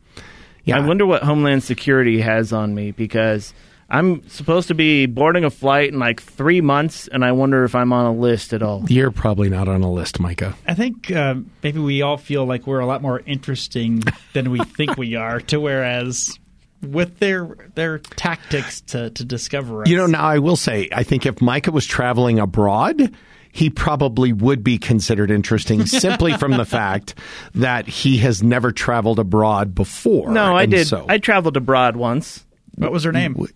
yeah, 0.65 0.77
I 0.77 0.87
wonder 0.87 1.07
what 1.07 1.23
Homeland 1.23 1.63
Security 1.65 2.21
has 2.21 2.53
on 2.53 2.75
me 2.75 2.91
because 2.91 3.55
I'm 3.91 4.27
supposed 4.29 4.69
to 4.69 4.75
be 4.75 5.07
boarding 5.07 5.45
a 5.45 5.51
flight 5.51 5.93
in 5.93 5.99
like 5.99 6.23
three 6.23 6.61
months, 6.61 7.07
and 7.09 7.25
I 7.25 7.33
wonder 7.33 7.65
if 7.65 7.75
I'm 7.75 7.93
on 7.93 8.07
a 8.07 8.13
list 8.13 8.53
at 8.53 8.63
all. 8.63 8.85
you're 8.89 9.11
probably 9.11 9.49
not 9.51 9.69
on 9.69 9.83
a 9.83 9.91
list, 9.93 10.21
Micah. 10.21 10.55
I 10.67 10.75
think 10.75 11.11
uh, 11.11 11.37
maybe 11.63 11.81
we 11.81 12.03
all 12.03 12.17
feel 12.17 12.45
like 12.45 12.67
we're 12.67 12.81
a 12.81 12.87
lot 12.87 13.03
more 13.03 13.21
interesting 13.27 14.03
than 14.33 14.51
we 14.51 14.61
think 14.61 14.97
we 14.97 15.15
are. 15.17 15.41
To 15.41 15.61
whereas 15.61 16.39
with 16.83 17.19
their 17.19 17.57
their 17.75 17.99
tactics 17.99 18.81
to, 18.83 19.11
to 19.11 19.25
discover 19.25 19.83
us, 19.83 19.89
You 19.89 19.97
know, 19.97 20.07
now 20.07 20.25
I 20.25 20.39
will 20.39 20.57
say, 20.57 20.89
I 20.93 21.03
think 21.03 21.27
if 21.27 21.41
Micah 21.41 21.71
was 21.71 21.87
traveling 21.87 22.39
abroad, 22.39 23.15
he 23.53 23.71
probably 23.71 24.33
would 24.33 24.65
be 24.65 24.79
considered 24.79 25.31
interesting 25.31 25.87
simply 25.87 26.37
from 26.37 26.53
the 26.53 26.65
fact 26.65 27.15
that 27.55 27.87
he 27.87 28.19
has 28.19 28.43
never 28.43 28.73
traveled 28.73 29.19
abroad 29.21 29.75
before. 29.75 30.31
No, 30.33 30.57
I 30.57 30.67
did. 30.67 30.89
So, 30.89 31.07
I 31.09 31.19
traveled 31.19 31.57
abroad 31.57 31.97
once. 31.97 32.44
What 32.77 32.93
was 32.93 33.05
her 33.05 33.13
name? 33.13 33.37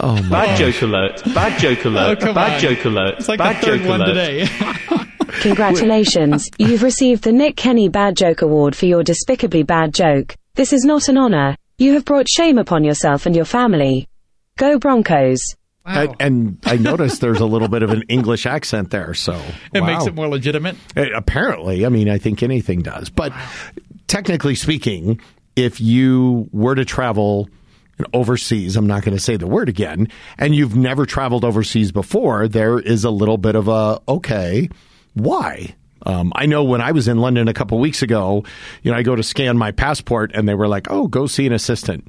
oh 0.00 0.22
my 0.24 0.46
Bad 0.46 0.58
joke 0.58 0.82
alert. 0.82 1.22
Bad 1.34 1.60
joke 1.60 1.84
alert. 1.84 2.18
Oh, 2.22 2.34
Bad 2.34 2.54
on. 2.54 2.60
joke 2.60 2.84
alert. 2.84 3.14
It's 3.18 3.28
like 3.28 3.38
Bad 3.38 3.56
the 3.62 3.66
third 3.66 3.80
joke 3.80 3.88
one 3.88 4.00
alert. 4.02 4.08
today. 4.14 4.48
Congratulations, 5.42 6.50
you've 6.58 6.82
received 6.82 7.22
the 7.22 7.32
Nick 7.32 7.56
Kenny 7.56 7.88
Bad 7.88 8.16
Joke 8.16 8.42
Award 8.42 8.74
for 8.74 8.86
your 8.86 9.04
despicably 9.04 9.62
bad 9.62 9.94
joke. 9.94 10.34
This 10.54 10.72
is 10.72 10.84
not 10.84 11.08
an 11.08 11.16
honor. 11.16 11.54
You 11.78 11.92
have 11.94 12.04
brought 12.04 12.28
shame 12.28 12.58
upon 12.58 12.82
yourself 12.82 13.24
and 13.24 13.36
your 13.36 13.44
family. 13.44 14.08
Go 14.56 14.78
Broncos. 14.80 15.38
And, 15.84 16.16
and 16.20 16.58
I 16.64 16.76
noticed 16.76 17.20
there's 17.20 17.40
a 17.40 17.46
little 17.46 17.68
bit 17.68 17.82
of 17.82 17.90
an 17.90 18.02
English 18.08 18.46
accent 18.46 18.90
there, 18.90 19.14
so 19.14 19.40
It 19.72 19.80
wow. 19.80 19.86
makes 19.86 20.06
it 20.06 20.14
more 20.14 20.26
legitimate. 20.28 20.76
Uh, 20.96 21.06
Apparently, 21.14 21.86
I 21.86 21.88
mean, 21.88 22.08
I 22.10 22.18
think 22.18 22.42
anything 22.42 22.82
does. 22.82 23.08
But 23.08 23.32
technically 24.08 24.54
speaking, 24.54 25.20
if 25.54 25.80
you 25.80 26.48
were 26.52 26.74
to 26.74 26.84
travel 26.84 27.48
overseas, 28.12 28.76
I'm 28.76 28.86
not 28.86 29.02
going 29.02 29.16
to 29.16 29.22
say 29.22 29.36
the 29.36 29.46
word 29.46 29.68
again, 29.68 30.08
and 30.38 30.54
you've 30.54 30.76
never 30.76 31.06
traveled 31.06 31.44
overseas 31.44 31.92
before, 31.92 32.48
there 32.48 32.78
is 32.78 33.04
a 33.04 33.10
little 33.10 33.38
bit 33.38 33.54
of 33.54 33.68
a 33.68 34.00
okay, 34.08 34.68
why? 35.14 35.74
Um, 36.04 36.32
I 36.36 36.46
know 36.46 36.62
when 36.62 36.80
I 36.80 36.92
was 36.92 37.08
in 37.08 37.18
London 37.18 37.48
a 37.48 37.54
couple 37.54 37.78
weeks 37.78 38.02
ago, 38.02 38.44
you 38.82 38.90
know, 38.90 38.96
I 38.96 39.02
go 39.02 39.16
to 39.16 39.22
scan 39.22 39.58
my 39.58 39.72
passport 39.72 40.30
and 40.32 40.48
they 40.48 40.54
were 40.54 40.68
like, 40.68 40.86
oh, 40.90 41.08
go 41.08 41.26
see 41.26 41.46
an 41.46 41.52
assistant. 41.52 42.06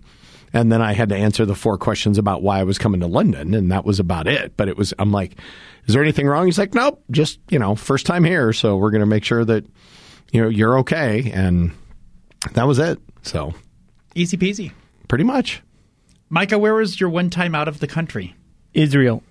And 0.53 0.71
then 0.71 0.81
I 0.81 0.93
had 0.93 1.09
to 1.09 1.15
answer 1.15 1.45
the 1.45 1.55
four 1.55 1.77
questions 1.77 2.17
about 2.17 2.41
why 2.41 2.59
I 2.59 2.63
was 2.63 2.77
coming 2.77 3.01
to 3.01 3.07
London, 3.07 3.53
and 3.53 3.71
that 3.71 3.85
was 3.85 3.99
about 3.99 4.27
it. 4.27 4.57
But 4.57 4.67
it 4.67 4.77
was, 4.77 4.93
I'm 4.97 5.11
like, 5.11 5.37
is 5.85 5.93
there 5.93 6.03
anything 6.03 6.27
wrong? 6.27 6.45
He's 6.45 6.57
like, 6.57 6.73
nope, 6.73 7.03
just, 7.11 7.39
you 7.49 7.59
know, 7.59 7.75
first 7.75 8.05
time 8.05 8.23
here. 8.23 8.53
So 8.53 8.77
we're 8.77 8.91
going 8.91 9.01
to 9.01 9.07
make 9.07 9.23
sure 9.23 9.45
that, 9.45 9.65
you 10.31 10.41
know, 10.41 10.49
you're 10.49 10.79
okay. 10.79 11.31
And 11.31 11.71
that 12.53 12.67
was 12.67 12.79
it. 12.79 12.99
So 13.21 13.53
Easy 14.15 14.37
peasy. 14.37 14.71
pretty 15.07 15.23
much. 15.23 15.61
Micah, 16.29 16.57
where 16.59 16.75
was 16.75 16.99
your 16.99 17.09
one 17.09 17.29
time 17.29 17.55
out 17.55 17.67
of 17.67 17.79
the 17.79 17.87
country? 17.87 18.35
Israel. 18.73 19.23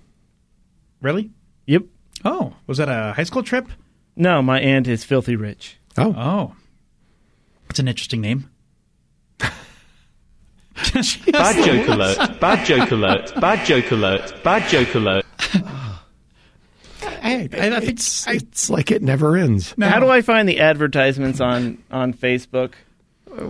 Really? 1.01 1.31
Yep. 1.67 1.83
Oh, 2.25 2.53
was 2.67 2.77
that 2.77 2.89
a 2.89 3.13
high 3.13 3.23
school 3.23 3.43
trip? 3.43 3.67
No, 4.15 4.41
my 4.41 4.59
aunt 4.59 4.87
is 4.87 5.03
filthy 5.05 5.35
rich. 5.37 5.77
Oh, 5.97 6.13
Oh, 6.17 6.55
it's 7.69 7.79
an 7.79 7.87
interesting 7.87 8.19
name. 8.21 8.49
Bad 11.31 11.65
joke 11.65 11.87
alert. 11.87 12.39
Bad 12.39 12.65
joke 12.65 12.91
alert. 12.91 13.33
Bad 13.39 13.65
joke 13.65 13.91
alert. 13.91 14.33
Bad 14.43 14.69
joke 14.69 14.95
alert. 14.95 15.25
Hey, 17.21 17.43
I 17.51 17.69
think 17.79 17.83
it's, 17.83 18.27
it's 18.27 18.69
like 18.69 18.91
it 18.91 19.01
never 19.01 19.35
ends. 19.35 19.73
How 19.79 19.99
do 19.99 20.09
I 20.09 20.21
find 20.21 20.47
the 20.47 20.59
advertisements 20.61 21.39
on 21.41 21.83
on 21.91 22.13
Facebook? 22.13 22.73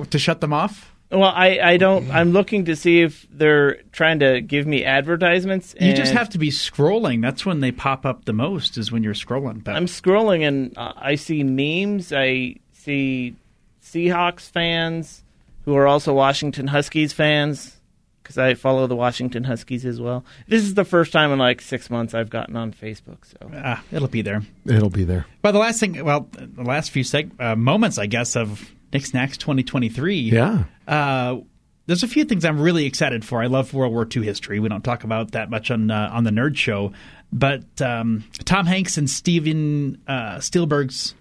To 0.10 0.20
shut 0.20 0.42
them 0.42 0.54
off. 0.54 0.94
Well, 1.12 1.24
I, 1.24 1.60
I 1.60 1.78
don't. 1.78 2.10
I'm 2.12 2.34
looking 2.34 2.66
to 2.66 2.76
see 2.76 3.02
if 3.02 3.26
they're 3.32 3.82
trying 3.92 4.20
to 4.20 4.42
give 4.42 4.68
me 4.68 4.86
advertisements. 4.86 5.74
You 5.80 5.94
just 5.94 6.14
have 6.14 6.30
to 6.30 6.38
be 6.38 6.50
scrolling. 6.50 7.22
That's 7.22 7.46
when 7.46 7.62
they 7.62 7.72
pop 7.72 8.06
up 8.06 8.26
the 8.26 8.34
most. 8.34 8.78
Is 8.78 8.92
when 8.92 9.02
you're 9.02 9.16
scrolling. 9.16 9.64
But 9.64 9.76
I'm 9.76 9.88
scrolling 9.88 10.48
and 10.48 10.78
uh, 10.78 10.94
I 10.96 11.16
see 11.16 11.44
memes. 11.44 12.14
I 12.14 12.58
see 12.74 13.36
Seahawks 13.84 14.52
fans 14.52 15.24
who 15.66 15.76
are 15.76 15.88
also 15.88 16.14
Washington 16.14 16.68
Huskies 16.68 17.12
fans 17.12 17.80
because 18.22 18.38
I 18.38 18.54
follow 18.54 18.86
the 18.86 18.96
Washington 18.96 19.44
Huskies 19.44 19.88
as 19.88 20.00
well. 20.00 20.24
This 20.48 20.62
is 20.62 20.76
the 20.76 20.86
first 20.86 21.12
time 21.12 21.32
in 21.32 21.40
like 21.40 21.60
six 21.62 21.90
months 21.90 22.14
I've 22.14 22.30
gotten 22.30 22.56
on 22.56 22.72
Facebook. 22.72 23.26
So 23.26 23.52
ah, 23.56 23.84
it'll 23.92 24.08
be 24.08 24.22
there. 24.22 24.44
It'll 24.68 24.92
be 24.92 25.06
there. 25.06 25.26
But 25.42 25.54
the 25.54 25.60
last 25.60 25.80
thing, 25.80 26.06
well, 26.06 26.30
the 26.32 26.64
last 26.64 26.92
few 26.92 27.04
seg- 27.04 27.32
uh, 27.40 27.56
moments, 27.56 27.98
I 27.98 28.06
guess, 28.06 28.36
of 28.36 28.70
Nick's 28.94 29.14
Knacks 29.14 29.38
2023. 29.38 30.16
Yeah. 30.16 30.64
Uh, 30.88 31.38
there's 31.86 32.04
a 32.04 32.08
few 32.08 32.24
things 32.24 32.46
I'm 32.46 32.60
really 32.60 32.86
excited 32.86 33.26
for. 33.26 33.42
I 33.42 33.48
love 33.48 33.74
World 33.74 33.94
War 33.94 34.08
II 34.16 34.24
history. 34.24 34.60
We 34.60 34.70
don't 34.70 34.84
talk 34.84 35.04
about 35.04 35.32
that 35.32 35.50
much 35.50 35.72
on 35.72 35.90
uh, 35.90 36.12
on 36.14 36.24
the 36.24 36.30
Nerd 36.30 36.56
Show, 36.56 36.94
but 37.34 37.82
um, 37.82 38.24
Tom 38.46 38.68
Hanks 38.68 38.98
and 38.98 39.10
Steven 39.10 40.00
uh, 40.08 40.40
Spielberg's 40.40 41.16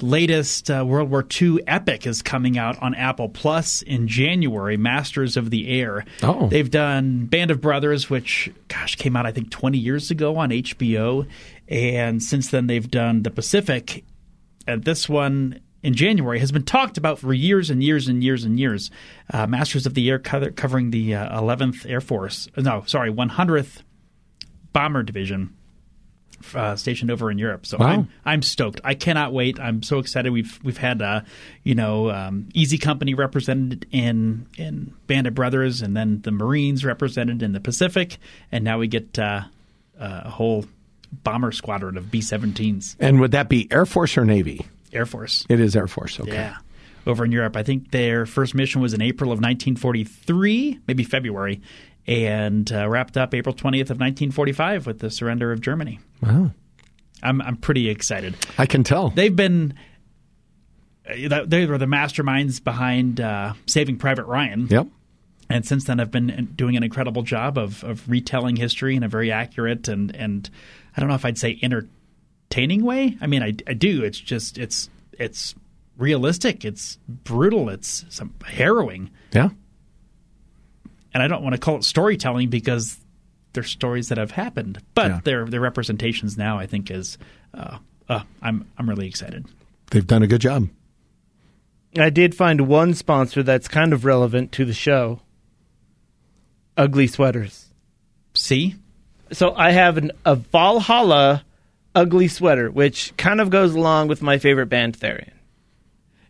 latest 0.00 0.70
uh, 0.70 0.84
World 0.86 1.10
War 1.10 1.26
II 1.40 1.58
epic 1.66 2.06
is 2.06 2.22
coming 2.22 2.58
out 2.58 2.80
on 2.82 2.94
Apple 2.94 3.28
Plus 3.28 3.82
in 3.82 4.06
January. 4.06 4.76
Masters 4.76 5.36
of 5.36 5.50
the 5.50 5.68
Air. 5.80 6.04
Oh. 6.22 6.48
they've 6.48 6.70
done 6.70 7.26
Band 7.26 7.50
of 7.50 7.60
Brothers, 7.60 8.08
which 8.10 8.50
gosh 8.68 8.94
came 8.96 9.16
out 9.16 9.26
I 9.26 9.32
think 9.32 9.50
20 9.50 9.78
years 9.78 10.10
ago 10.10 10.36
on 10.36 10.50
HBO, 10.50 11.26
and 11.68 12.22
since 12.22 12.50
then 12.50 12.66
they've 12.66 12.88
done 12.88 13.22
The 13.22 13.30
Pacific. 13.30 14.04
And 14.68 14.84
this 14.84 15.08
one 15.08 15.60
in 15.86 15.94
January 15.94 16.40
has 16.40 16.50
been 16.50 16.64
talked 16.64 16.98
about 16.98 17.20
for 17.20 17.32
years 17.32 17.70
and 17.70 17.80
years 17.80 18.08
and 18.08 18.22
years 18.24 18.42
and 18.42 18.58
years. 18.58 18.90
Uh, 19.32 19.46
Masters 19.46 19.86
of 19.86 19.94
the 19.94 20.10
Air 20.10 20.18
co- 20.18 20.50
covering 20.50 20.90
the 20.90 21.14
uh, 21.14 21.40
11th 21.40 21.88
Air 21.88 22.00
Force. 22.00 22.48
No, 22.56 22.82
sorry, 22.86 23.12
100th 23.12 23.82
Bomber 24.72 25.04
Division. 25.04 25.54
Uh, 26.54 26.76
stationed 26.76 27.10
over 27.10 27.30
in 27.30 27.38
Europe, 27.38 27.64
so 27.64 27.78
Wow. 27.78 27.86
I'm 27.86 28.08
I'm 28.24 28.42
stoked. 28.42 28.80
I 28.84 28.94
cannot 28.94 29.32
wait. 29.32 29.58
I'm 29.58 29.82
so 29.82 29.98
excited. 29.98 30.30
We've 30.32 30.60
we've 30.62 30.76
had 30.76 31.00
uh, 31.00 31.22
you 31.64 31.74
know 31.74 32.10
um, 32.10 32.50
Easy 32.52 32.76
Company 32.76 33.14
represented 33.14 33.86
in 33.90 34.46
in 34.58 34.94
Band 35.06 35.26
of 35.26 35.34
Brothers, 35.34 35.80
and 35.80 35.96
then 35.96 36.20
the 36.22 36.30
Marines 36.30 36.84
represented 36.84 37.42
in 37.42 37.52
the 37.52 37.58
Pacific, 37.58 38.18
and 38.52 38.64
now 38.64 38.78
we 38.78 38.86
get 38.86 39.18
uh, 39.18 39.44
uh, 39.98 40.22
a 40.26 40.30
whole 40.30 40.66
bomber 41.24 41.52
squadron 41.52 41.96
of 41.96 42.10
B-17s, 42.10 42.96
And 43.00 43.18
would 43.20 43.30
that 43.32 43.48
be 43.48 43.66
Air 43.72 43.86
Force 43.86 44.18
or 44.18 44.24
Navy? 44.26 44.66
Air 44.92 45.06
Force. 45.06 45.46
It 45.48 45.60
is 45.60 45.76
Air 45.76 45.86
Force. 45.86 46.20
Okay. 46.20 46.32
Yeah. 46.32 46.56
Over 47.06 47.24
in 47.24 47.32
Europe. 47.32 47.56
I 47.56 47.62
think 47.62 47.92
their 47.92 48.26
first 48.26 48.54
mission 48.54 48.80
was 48.80 48.92
in 48.92 49.00
April 49.00 49.30
of 49.30 49.36
1943, 49.38 50.80
maybe 50.88 51.04
February, 51.04 51.60
and 52.06 52.70
uh, 52.72 52.88
wrapped 52.88 53.16
up 53.16 53.34
April 53.34 53.54
20th 53.54 53.90
of 53.90 54.00
1945 54.00 54.86
with 54.86 54.98
the 54.98 55.10
surrender 55.10 55.52
of 55.52 55.60
Germany. 55.60 56.00
Wow. 56.22 56.50
I'm 57.22 57.40
I'm 57.40 57.56
pretty 57.56 57.88
excited. 57.88 58.36
I 58.58 58.66
can 58.66 58.84
tell. 58.84 59.10
They've 59.10 59.34
been 59.34 59.74
uh, 61.08 61.44
they 61.46 61.66
were 61.66 61.78
the 61.78 61.86
masterminds 61.86 62.62
behind 62.62 63.20
uh, 63.20 63.54
Saving 63.66 63.96
Private 63.96 64.24
Ryan. 64.24 64.66
yep. 64.68 64.86
and 65.48 65.64
since 65.64 65.84
then 65.84 66.00
I've 66.00 66.10
been 66.10 66.52
doing 66.56 66.76
an 66.76 66.82
incredible 66.82 67.22
job 67.22 67.56
of, 67.56 67.84
of 67.84 68.08
retelling 68.08 68.56
history 68.56 68.96
in 68.96 69.02
a 69.02 69.08
very 69.08 69.30
accurate 69.30 69.88
and 69.88 70.14
and 70.14 70.50
I 70.96 71.00
don't 71.00 71.08
know 71.08 71.14
if 71.14 71.24
I'd 71.24 71.38
say 71.38 71.58
entertaining 72.50 72.84
way. 72.84 73.16
I 73.20 73.26
mean, 73.26 73.42
I, 73.42 73.54
I 73.66 73.74
do. 73.74 74.02
It's 74.04 74.18
just 74.18 74.58
it's 74.58 74.88
it's 75.18 75.54
realistic. 75.96 76.64
It's 76.64 76.98
brutal. 77.08 77.68
It's 77.70 78.04
some 78.08 78.34
harrowing, 78.44 79.10
Yeah. 79.32 79.48
and 81.14 81.22
I 81.22 81.28
don't 81.28 81.42
want 81.42 81.54
to 81.54 81.60
call 81.60 81.76
it 81.76 81.84
storytelling 81.84 82.48
because 82.50 82.98
they're 83.52 83.62
stories 83.62 84.08
that 84.10 84.18
have 84.18 84.30
happened, 84.32 84.78
but 84.94 85.10
Yeah. 85.10 85.20
their 85.24 85.46
their 85.46 85.60
representations 85.60 86.36
now 86.36 86.58
I 86.58 86.66
think 86.66 86.90
is 86.90 87.18
uh, 87.54 87.78
uh, 88.08 88.20
I'm 88.42 88.66
I'm 88.78 88.88
really 88.88 89.08
excited. 89.08 89.46
They've 89.90 90.06
done 90.06 90.22
a 90.22 90.26
good 90.26 90.40
job. 90.40 90.68
I 91.98 92.10
did 92.10 92.34
find 92.34 92.62
one 92.68 92.92
sponsor 92.94 93.42
that's 93.42 93.68
kind 93.68 93.92
of 93.94 94.04
relevant 94.04 94.52
to 94.52 94.64
the 94.66 94.74
show. 94.74 95.20
Ugly 96.76 97.06
sweaters. 97.06 97.72
See, 98.34 98.74
So 99.32 99.54
I 99.54 99.70
have 99.70 99.96
an, 99.96 100.12
a 100.26 100.34
Valhalla 100.36 101.42
ugly 101.96 102.28
sweater, 102.28 102.70
which 102.70 103.16
kind 103.16 103.40
of 103.40 103.50
goes 103.50 103.74
along 103.74 104.06
with 104.08 104.22
my 104.22 104.38
favorite 104.38 104.66
band, 104.66 104.96
Therion. 104.98 105.32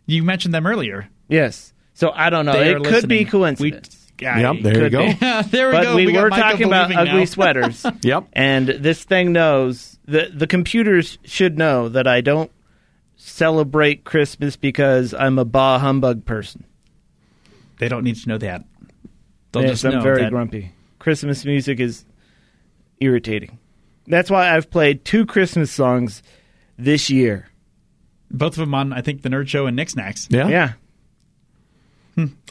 you 0.07 0.23
mentioned 0.23 0.53
them 0.53 0.65
earlier. 0.65 1.09
Yes. 1.27 1.73
So 1.93 2.11
I 2.11 2.29
don't 2.31 2.45
know. 2.45 2.53
They 2.53 2.71
it 2.71 2.77
are 2.77 2.79
could 2.79 3.07
be 3.07 3.25
coincidence. 3.25 3.89
We, 3.89 3.93
I- 3.93 3.97
Yep, 4.19 4.55
there 4.63 4.83
you 4.85 4.89
go. 4.89 5.01
Yeah, 5.01 5.41
there 5.47 5.67
we 5.67 5.73
but 5.73 5.83
go. 5.83 5.95
we, 5.95 6.11
got 6.11 6.23
were 6.23 6.29
talking 6.31 6.65
about 6.65 6.87
believing 6.87 7.07
ugly 7.07 7.19
now. 7.19 7.25
sweaters. 7.25 7.85
Yep. 8.01 8.27
And 8.33 8.67
this 8.67 9.03
thing 9.03 9.31
knows 9.31 9.99
the 10.05 10.31
the 10.33 10.47
computers 10.47 11.19
should 11.23 11.57
know 11.57 11.87
that 11.89 12.07
I 12.07 12.21
don't 12.21 12.51
celebrate 13.15 14.05
Christmas 14.05 14.55
because 14.55 15.13
I'm 15.13 15.37
a 15.37 15.45
bah 15.45 15.77
humbug 15.77 16.25
person. 16.25 16.65
They 17.79 17.89
don't 17.89 18.03
need 18.03 18.15
to 18.15 18.29
know 18.29 18.39
that. 18.39 18.63
They'll 19.51 19.61
yes, 19.63 19.71
just 19.73 19.85
I'm 19.85 19.93
know 19.93 20.01
very 20.01 20.21
that 20.23 20.31
grumpy. 20.31 20.71
Christmas 20.97 21.45
music 21.45 21.79
is 21.79 22.03
irritating. 22.99 23.59
That's 24.07 24.31
why 24.31 24.55
I've 24.55 24.69
played 24.71 25.03
two 25.05 25.25
Christmas 25.25 25.71
songs 25.71 26.23
this 26.77 27.09
year. 27.09 27.47
Both 28.31 28.53
of 28.53 28.59
them 28.59 28.73
on, 28.73 28.93
I 28.93 29.01
think, 29.01 29.21
the 29.21 29.29
Nerd 29.29 29.47
Show 29.47 29.67
and 29.67 29.75
Nick's 29.75 29.95
Knacks. 29.95 30.27
Yeah, 30.29 30.47
Yeah. 30.47 30.73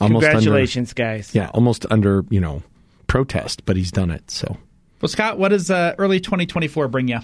Almost 0.00 0.24
Congratulations, 0.24 0.92
guys. 0.92 1.34
Yeah, 1.34 1.48
almost 1.52 1.86
under 1.90 2.24
you 2.30 2.40
know 2.40 2.62
protest, 3.08 3.64
but 3.66 3.76
he's 3.76 3.90
done 3.90 4.10
it. 4.12 4.30
So 4.30 4.56
Well, 5.00 5.08
Scott, 5.08 5.38
what 5.38 5.48
does 5.48 5.70
uh, 5.72 5.94
early 5.98 6.20
2024 6.20 6.86
bring 6.88 7.08
you? 7.08 7.18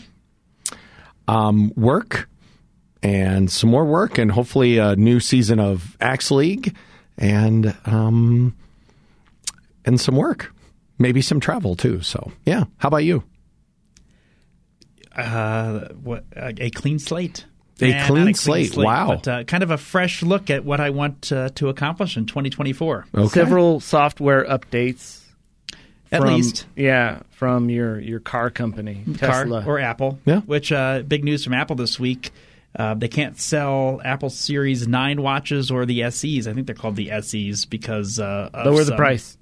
um, 1.28 1.72
work 1.76 2.28
and 3.02 3.50
some 3.50 3.70
more 3.70 3.84
work, 3.84 4.18
and 4.18 4.30
hopefully 4.32 4.78
a 4.78 4.96
new 4.96 5.20
season 5.20 5.60
of 5.60 5.96
Axe 6.00 6.30
League, 6.32 6.74
and 7.16 7.76
um, 7.86 8.56
and 9.84 10.00
some 10.00 10.16
work, 10.16 10.52
maybe 10.98 11.22
some 11.22 11.38
travel 11.38 11.76
too. 11.76 12.00
So 12.02 12.32
yeah, 12.44 12.64
how 12.78 12.88
about 12.88 13.04
you? 13.04 13.22
Uh, 15.16 15.88
what 16.02 16.24
a, 16.34 16.54
a 16.66 16.70
clean 16.70 16.98
slate. 16.98 17.44
A 17.80 17.88
Nah, 17.90 17.98
not 17.98 18.06
clean 18.06 18.34
slate, 18.34 18.76
wow. 18.76 19.08
But 19.08 19.28
uh, 19.28 19.44
kind 19.44 19.62
of 19.64 19.70
a 19.72 19.78
fresh 19.78 20.22
look 20.22 20.50
at 20.50 20.64
what 20.64 20.80
I 20.80 20.90
want 20.90 21.32
uh, 21.32 21.48
to 21.56 21.68
accomplish 21.68 22.16
in 22.16 22.26
2024. 22.26 23.06
Okay. 23.14 23.26
Several 23.28 23.80
software 23.80 24.44
updates. 24.44 25.20
At 26.12 26.20
from- 26.20 26.34
least. 26.34 26.66
Yeah, 26.76 27.20
from 27.30 27.70
your, 27.70 27.98
your 27.98 28.20
car 28.20 28.50
company, 28.50 29.02
car 29.18 29.44
Tesla. 29.44 29.64
or 29.66 29.78
Apple. 29.80 30.20
Yeah. 30.24 30.40
Which 30.40 30.70
uh, 30.70 31.02
big 31.02 31.24
news 31.24 31.42
from 31.44 31.54
Apple 31.54 31.74
this 31.76 31.98
week. 31.98 32.30
Uh, 32.78 32.94
they 32.94 33.08
can't 33.08 33.38
sell 33.40 34.00
Apple 34.04 34.30
Series 34.30 34.86
9 34.86 35.20
watches 35.20 35.70
or 35.70 35.84
the 35.84 36.08
SEs. 36.10 36.46
I 36.46 36.52
think 36.54 36.66
they're 36.66 36.74
called 36.76 36.96
the 36.96 37.10
SEs 37.22 37.64
because 37.66 38.18
uh, 38.20 38.50
of 38.54 38.66
Lower 38.66 38.78
the 38.78 38.84
some- 38.86 38.96
price. 38.96 39.36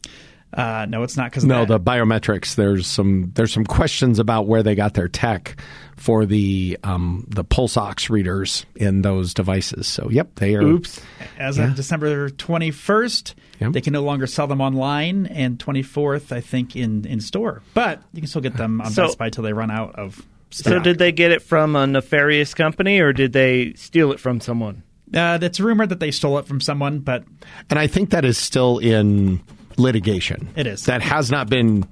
Uh, 0.52 0.84
no, 0.88 1.02
it's 1.04 1.16
not 1.16 1.30
because 1.30 1.44
of 1.44 1.48
that. 1.48 1.54
No, 1.54 1.64
the 1.64 1.78
biometrics. 1.78 2.56
There's 2.56 2.86
some 2.86 3.30
there's 3.34 3.52
some 3.52 3.64
questions 3.64 4.18
about 4.18 4.46
where 4.46 4.62
they 4.62 4.74
got 4.74 4.94
their 4.94 5.06
tech 5.08 5.60
for 5.96 6.26
the 6.26 6.76
um, 6.82 7.24
the 7.28 7.44
pulse 7.44 7.76
ox 7.76 8.10
readers 8.10 8.66
in 8.74 9.02
those 9.02 9.32
devices. 9.32 9.86
So 9.86 10.08
yep, 10.10 10.34
they 10.36 10.56
are. 10.56 10.62
Oops. 10.62 11.00
as 11.38 11.56
Yeah. 11.58 11.68
of 11.68 11.76
December 11.76 12.30
21st. 12.30 13.34
Yep. 13.60 13.72
They 13.72 13.80
can 13.80 13.92
no 13.92 14.02
longer 14.02 14.26
sell 14.26 14.46
them 14.46 14.60
online, 14.60 15.26
and 15.26 15.58
24th, 15.58 16.32
I 16.32 16.40
think, 16.40 16.74
in, 16.76 17.04
in 17.04 17.20
store. 17.20 17.62
But 17.74 18.02
you 18.14 18.22
can 18.22 18.28
still 18.28 18.40
get 18.40 18.56
them 18.56 18.80
on 18.80 18.90
So- 18.90 19.04
Best 19.06 19.18
Buy 19.18 19.28
till 19.30 19.44
they 19.44 19.52
run 19.52 19.70
out 19.70 19.94
of 19.96 20.24
stock. 20.50 20.72
So 20.72 20.78
did 20.80 20.98
they 20.98 21.12
get 21.12 21.30
it 21.30 21.42
from 21.42 21.76
a 21.76 21.86
nefarious 21.86 22.54
company 22.54 23.00
or 23.00 23.12
did 23.12 23.32
they 23.34 23.74
steal 23.74 24.12
it 24.12 24.18
from 24.18 24.40
someone? 24.40 24.82
Uh, 25.14 25.38
it's 25.42 25.60
rumored 25.60 25.90
that 25.90 26.00
they 26.00 26.10
stole 26.10 26.38
it 26.38 26.46
from 26.46 26.60
someone, 26.60 27.00
but 27.00 27.24
And 27.68 27.78
I 27.78 27.86
think 27.86 28.10
that 28.10 28.24
is 28.24 28.38
still 28.38 28.78
in 28.78 29.40
litigation. 29.80 30.48
It 30.56 30.66
is. 30.66 30.84
That 30.86 31.02
has 31.02 31.30
not 31.30 31.48
been 31.48 31.86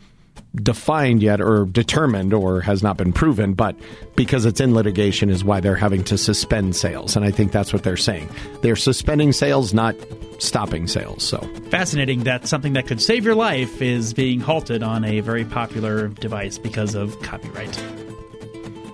defined 0.55 1.22
yet 1.22 1.41
or 1.41 1.66
determined 1.66 2.32
or 2.32 2.61
has 2.61 2.82
not 2.82 2.97
been 2.97 3.12
proven, 3.12 3.55
but 3.55 3.76
because 4.16 4.45
it's 4.45 4.61
in 4.61 4.74
litigation 4.74 5.30
is 5.30 5.45
why 5.45 5.61
they're 5.61 5.76
having 5.76 6.03
to 6.05 6.18
suspend 6.18 6.76
sales. 6.76 7.16
And 7.16 7.24
I 7.24 7.30
think 7.30 7.53
that's 7.53 7.72
what 7.72 7.82
they're 7.82 7.97
saying. 7.97 8.28
They're 8.62 8.76
suspending 8.76 9.32
sales, 9.32 9.74
not 9.74 9.95
stopping 10.39 10.86
sales. 10.86 11.22
So 11.22 11.39
fascinating 11.70 12.24
that 12.24 12.47
something 12.47 12.72
that 12.74 12.86
could 12.86 13.03
save 13.03 13.24
your 13.24 13.34
life 13.34 13.82
is 13.82 14.14
being 14.14 14.41
halted 14.41 14.82
on 14.82 15.05
a 15.05 15.20
very 15.20 15.45
popular 15.45 16.09
device 16.09 16.59
because 16.59 16.95
of 16.95 17.20
copyright. 17.22 17.72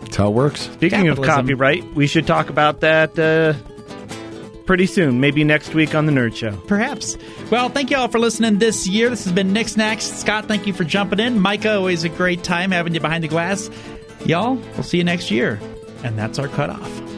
that's 0.00 0.16
how 0.16 0.28
it 0.28 0.34
works. 0.34 0.62
Speaking 0.72 1.08
of 1.08 1.20
copyright, 1.22 1.84
we 1.94 2.06
should 2.06 2.26
talk 2.26 2.48
about 2.48 2.80
that 2.80 3.18
uh, 3.18 3.54
pretty 4.66 4.86
soon, 4.86 5.20
maybe 5.20 5.44
next 5.44 5.74
week 5.74 5.94
on 5.94 6.06
the 6.06 6.12
Nerd 6.12 6.34
Show. 6.34 6.56
Perhaps. 6.66 7.16
Well, 7.50 7.68
thank 7.68 7.90
you 7.90 7.96
all 7.96 8.08
for 8.08 8.18
listening 8.18 8.58
this 8.58 8.86
year. 8.86 9.10
This 9.10 9.24
has 9.24 9.32
been 9.32 9.52
Nick's 9.52 9.76
Knacks. 9.76 10.04
Scott, 10.04 10.46
thank 10.46 10.66
you 10.66 10.72
for 10.72 10.84
jumping 10.84 11.20
in. 11.20 11.38
Micah, 11.40 11.76
always 11.76 12.04
a 12.04 12.08
great 12.08 12.42
time 12.42 12.70
having 12.70 12.94
you 12.94 13.00
behind 13.00 13.24
the 13.24 13.28
glass. 13.28 13.70
Y'all, 14.24 14.54
we'll 14.54 14.82
see 14.82 14.98
you 14.98 15.04
next 15.04 15.30
year. 15.30 15.60
And 16.02 16.18
that's 16.18 16.38
our 16.38 16.48
cutoff. 16.48 17.13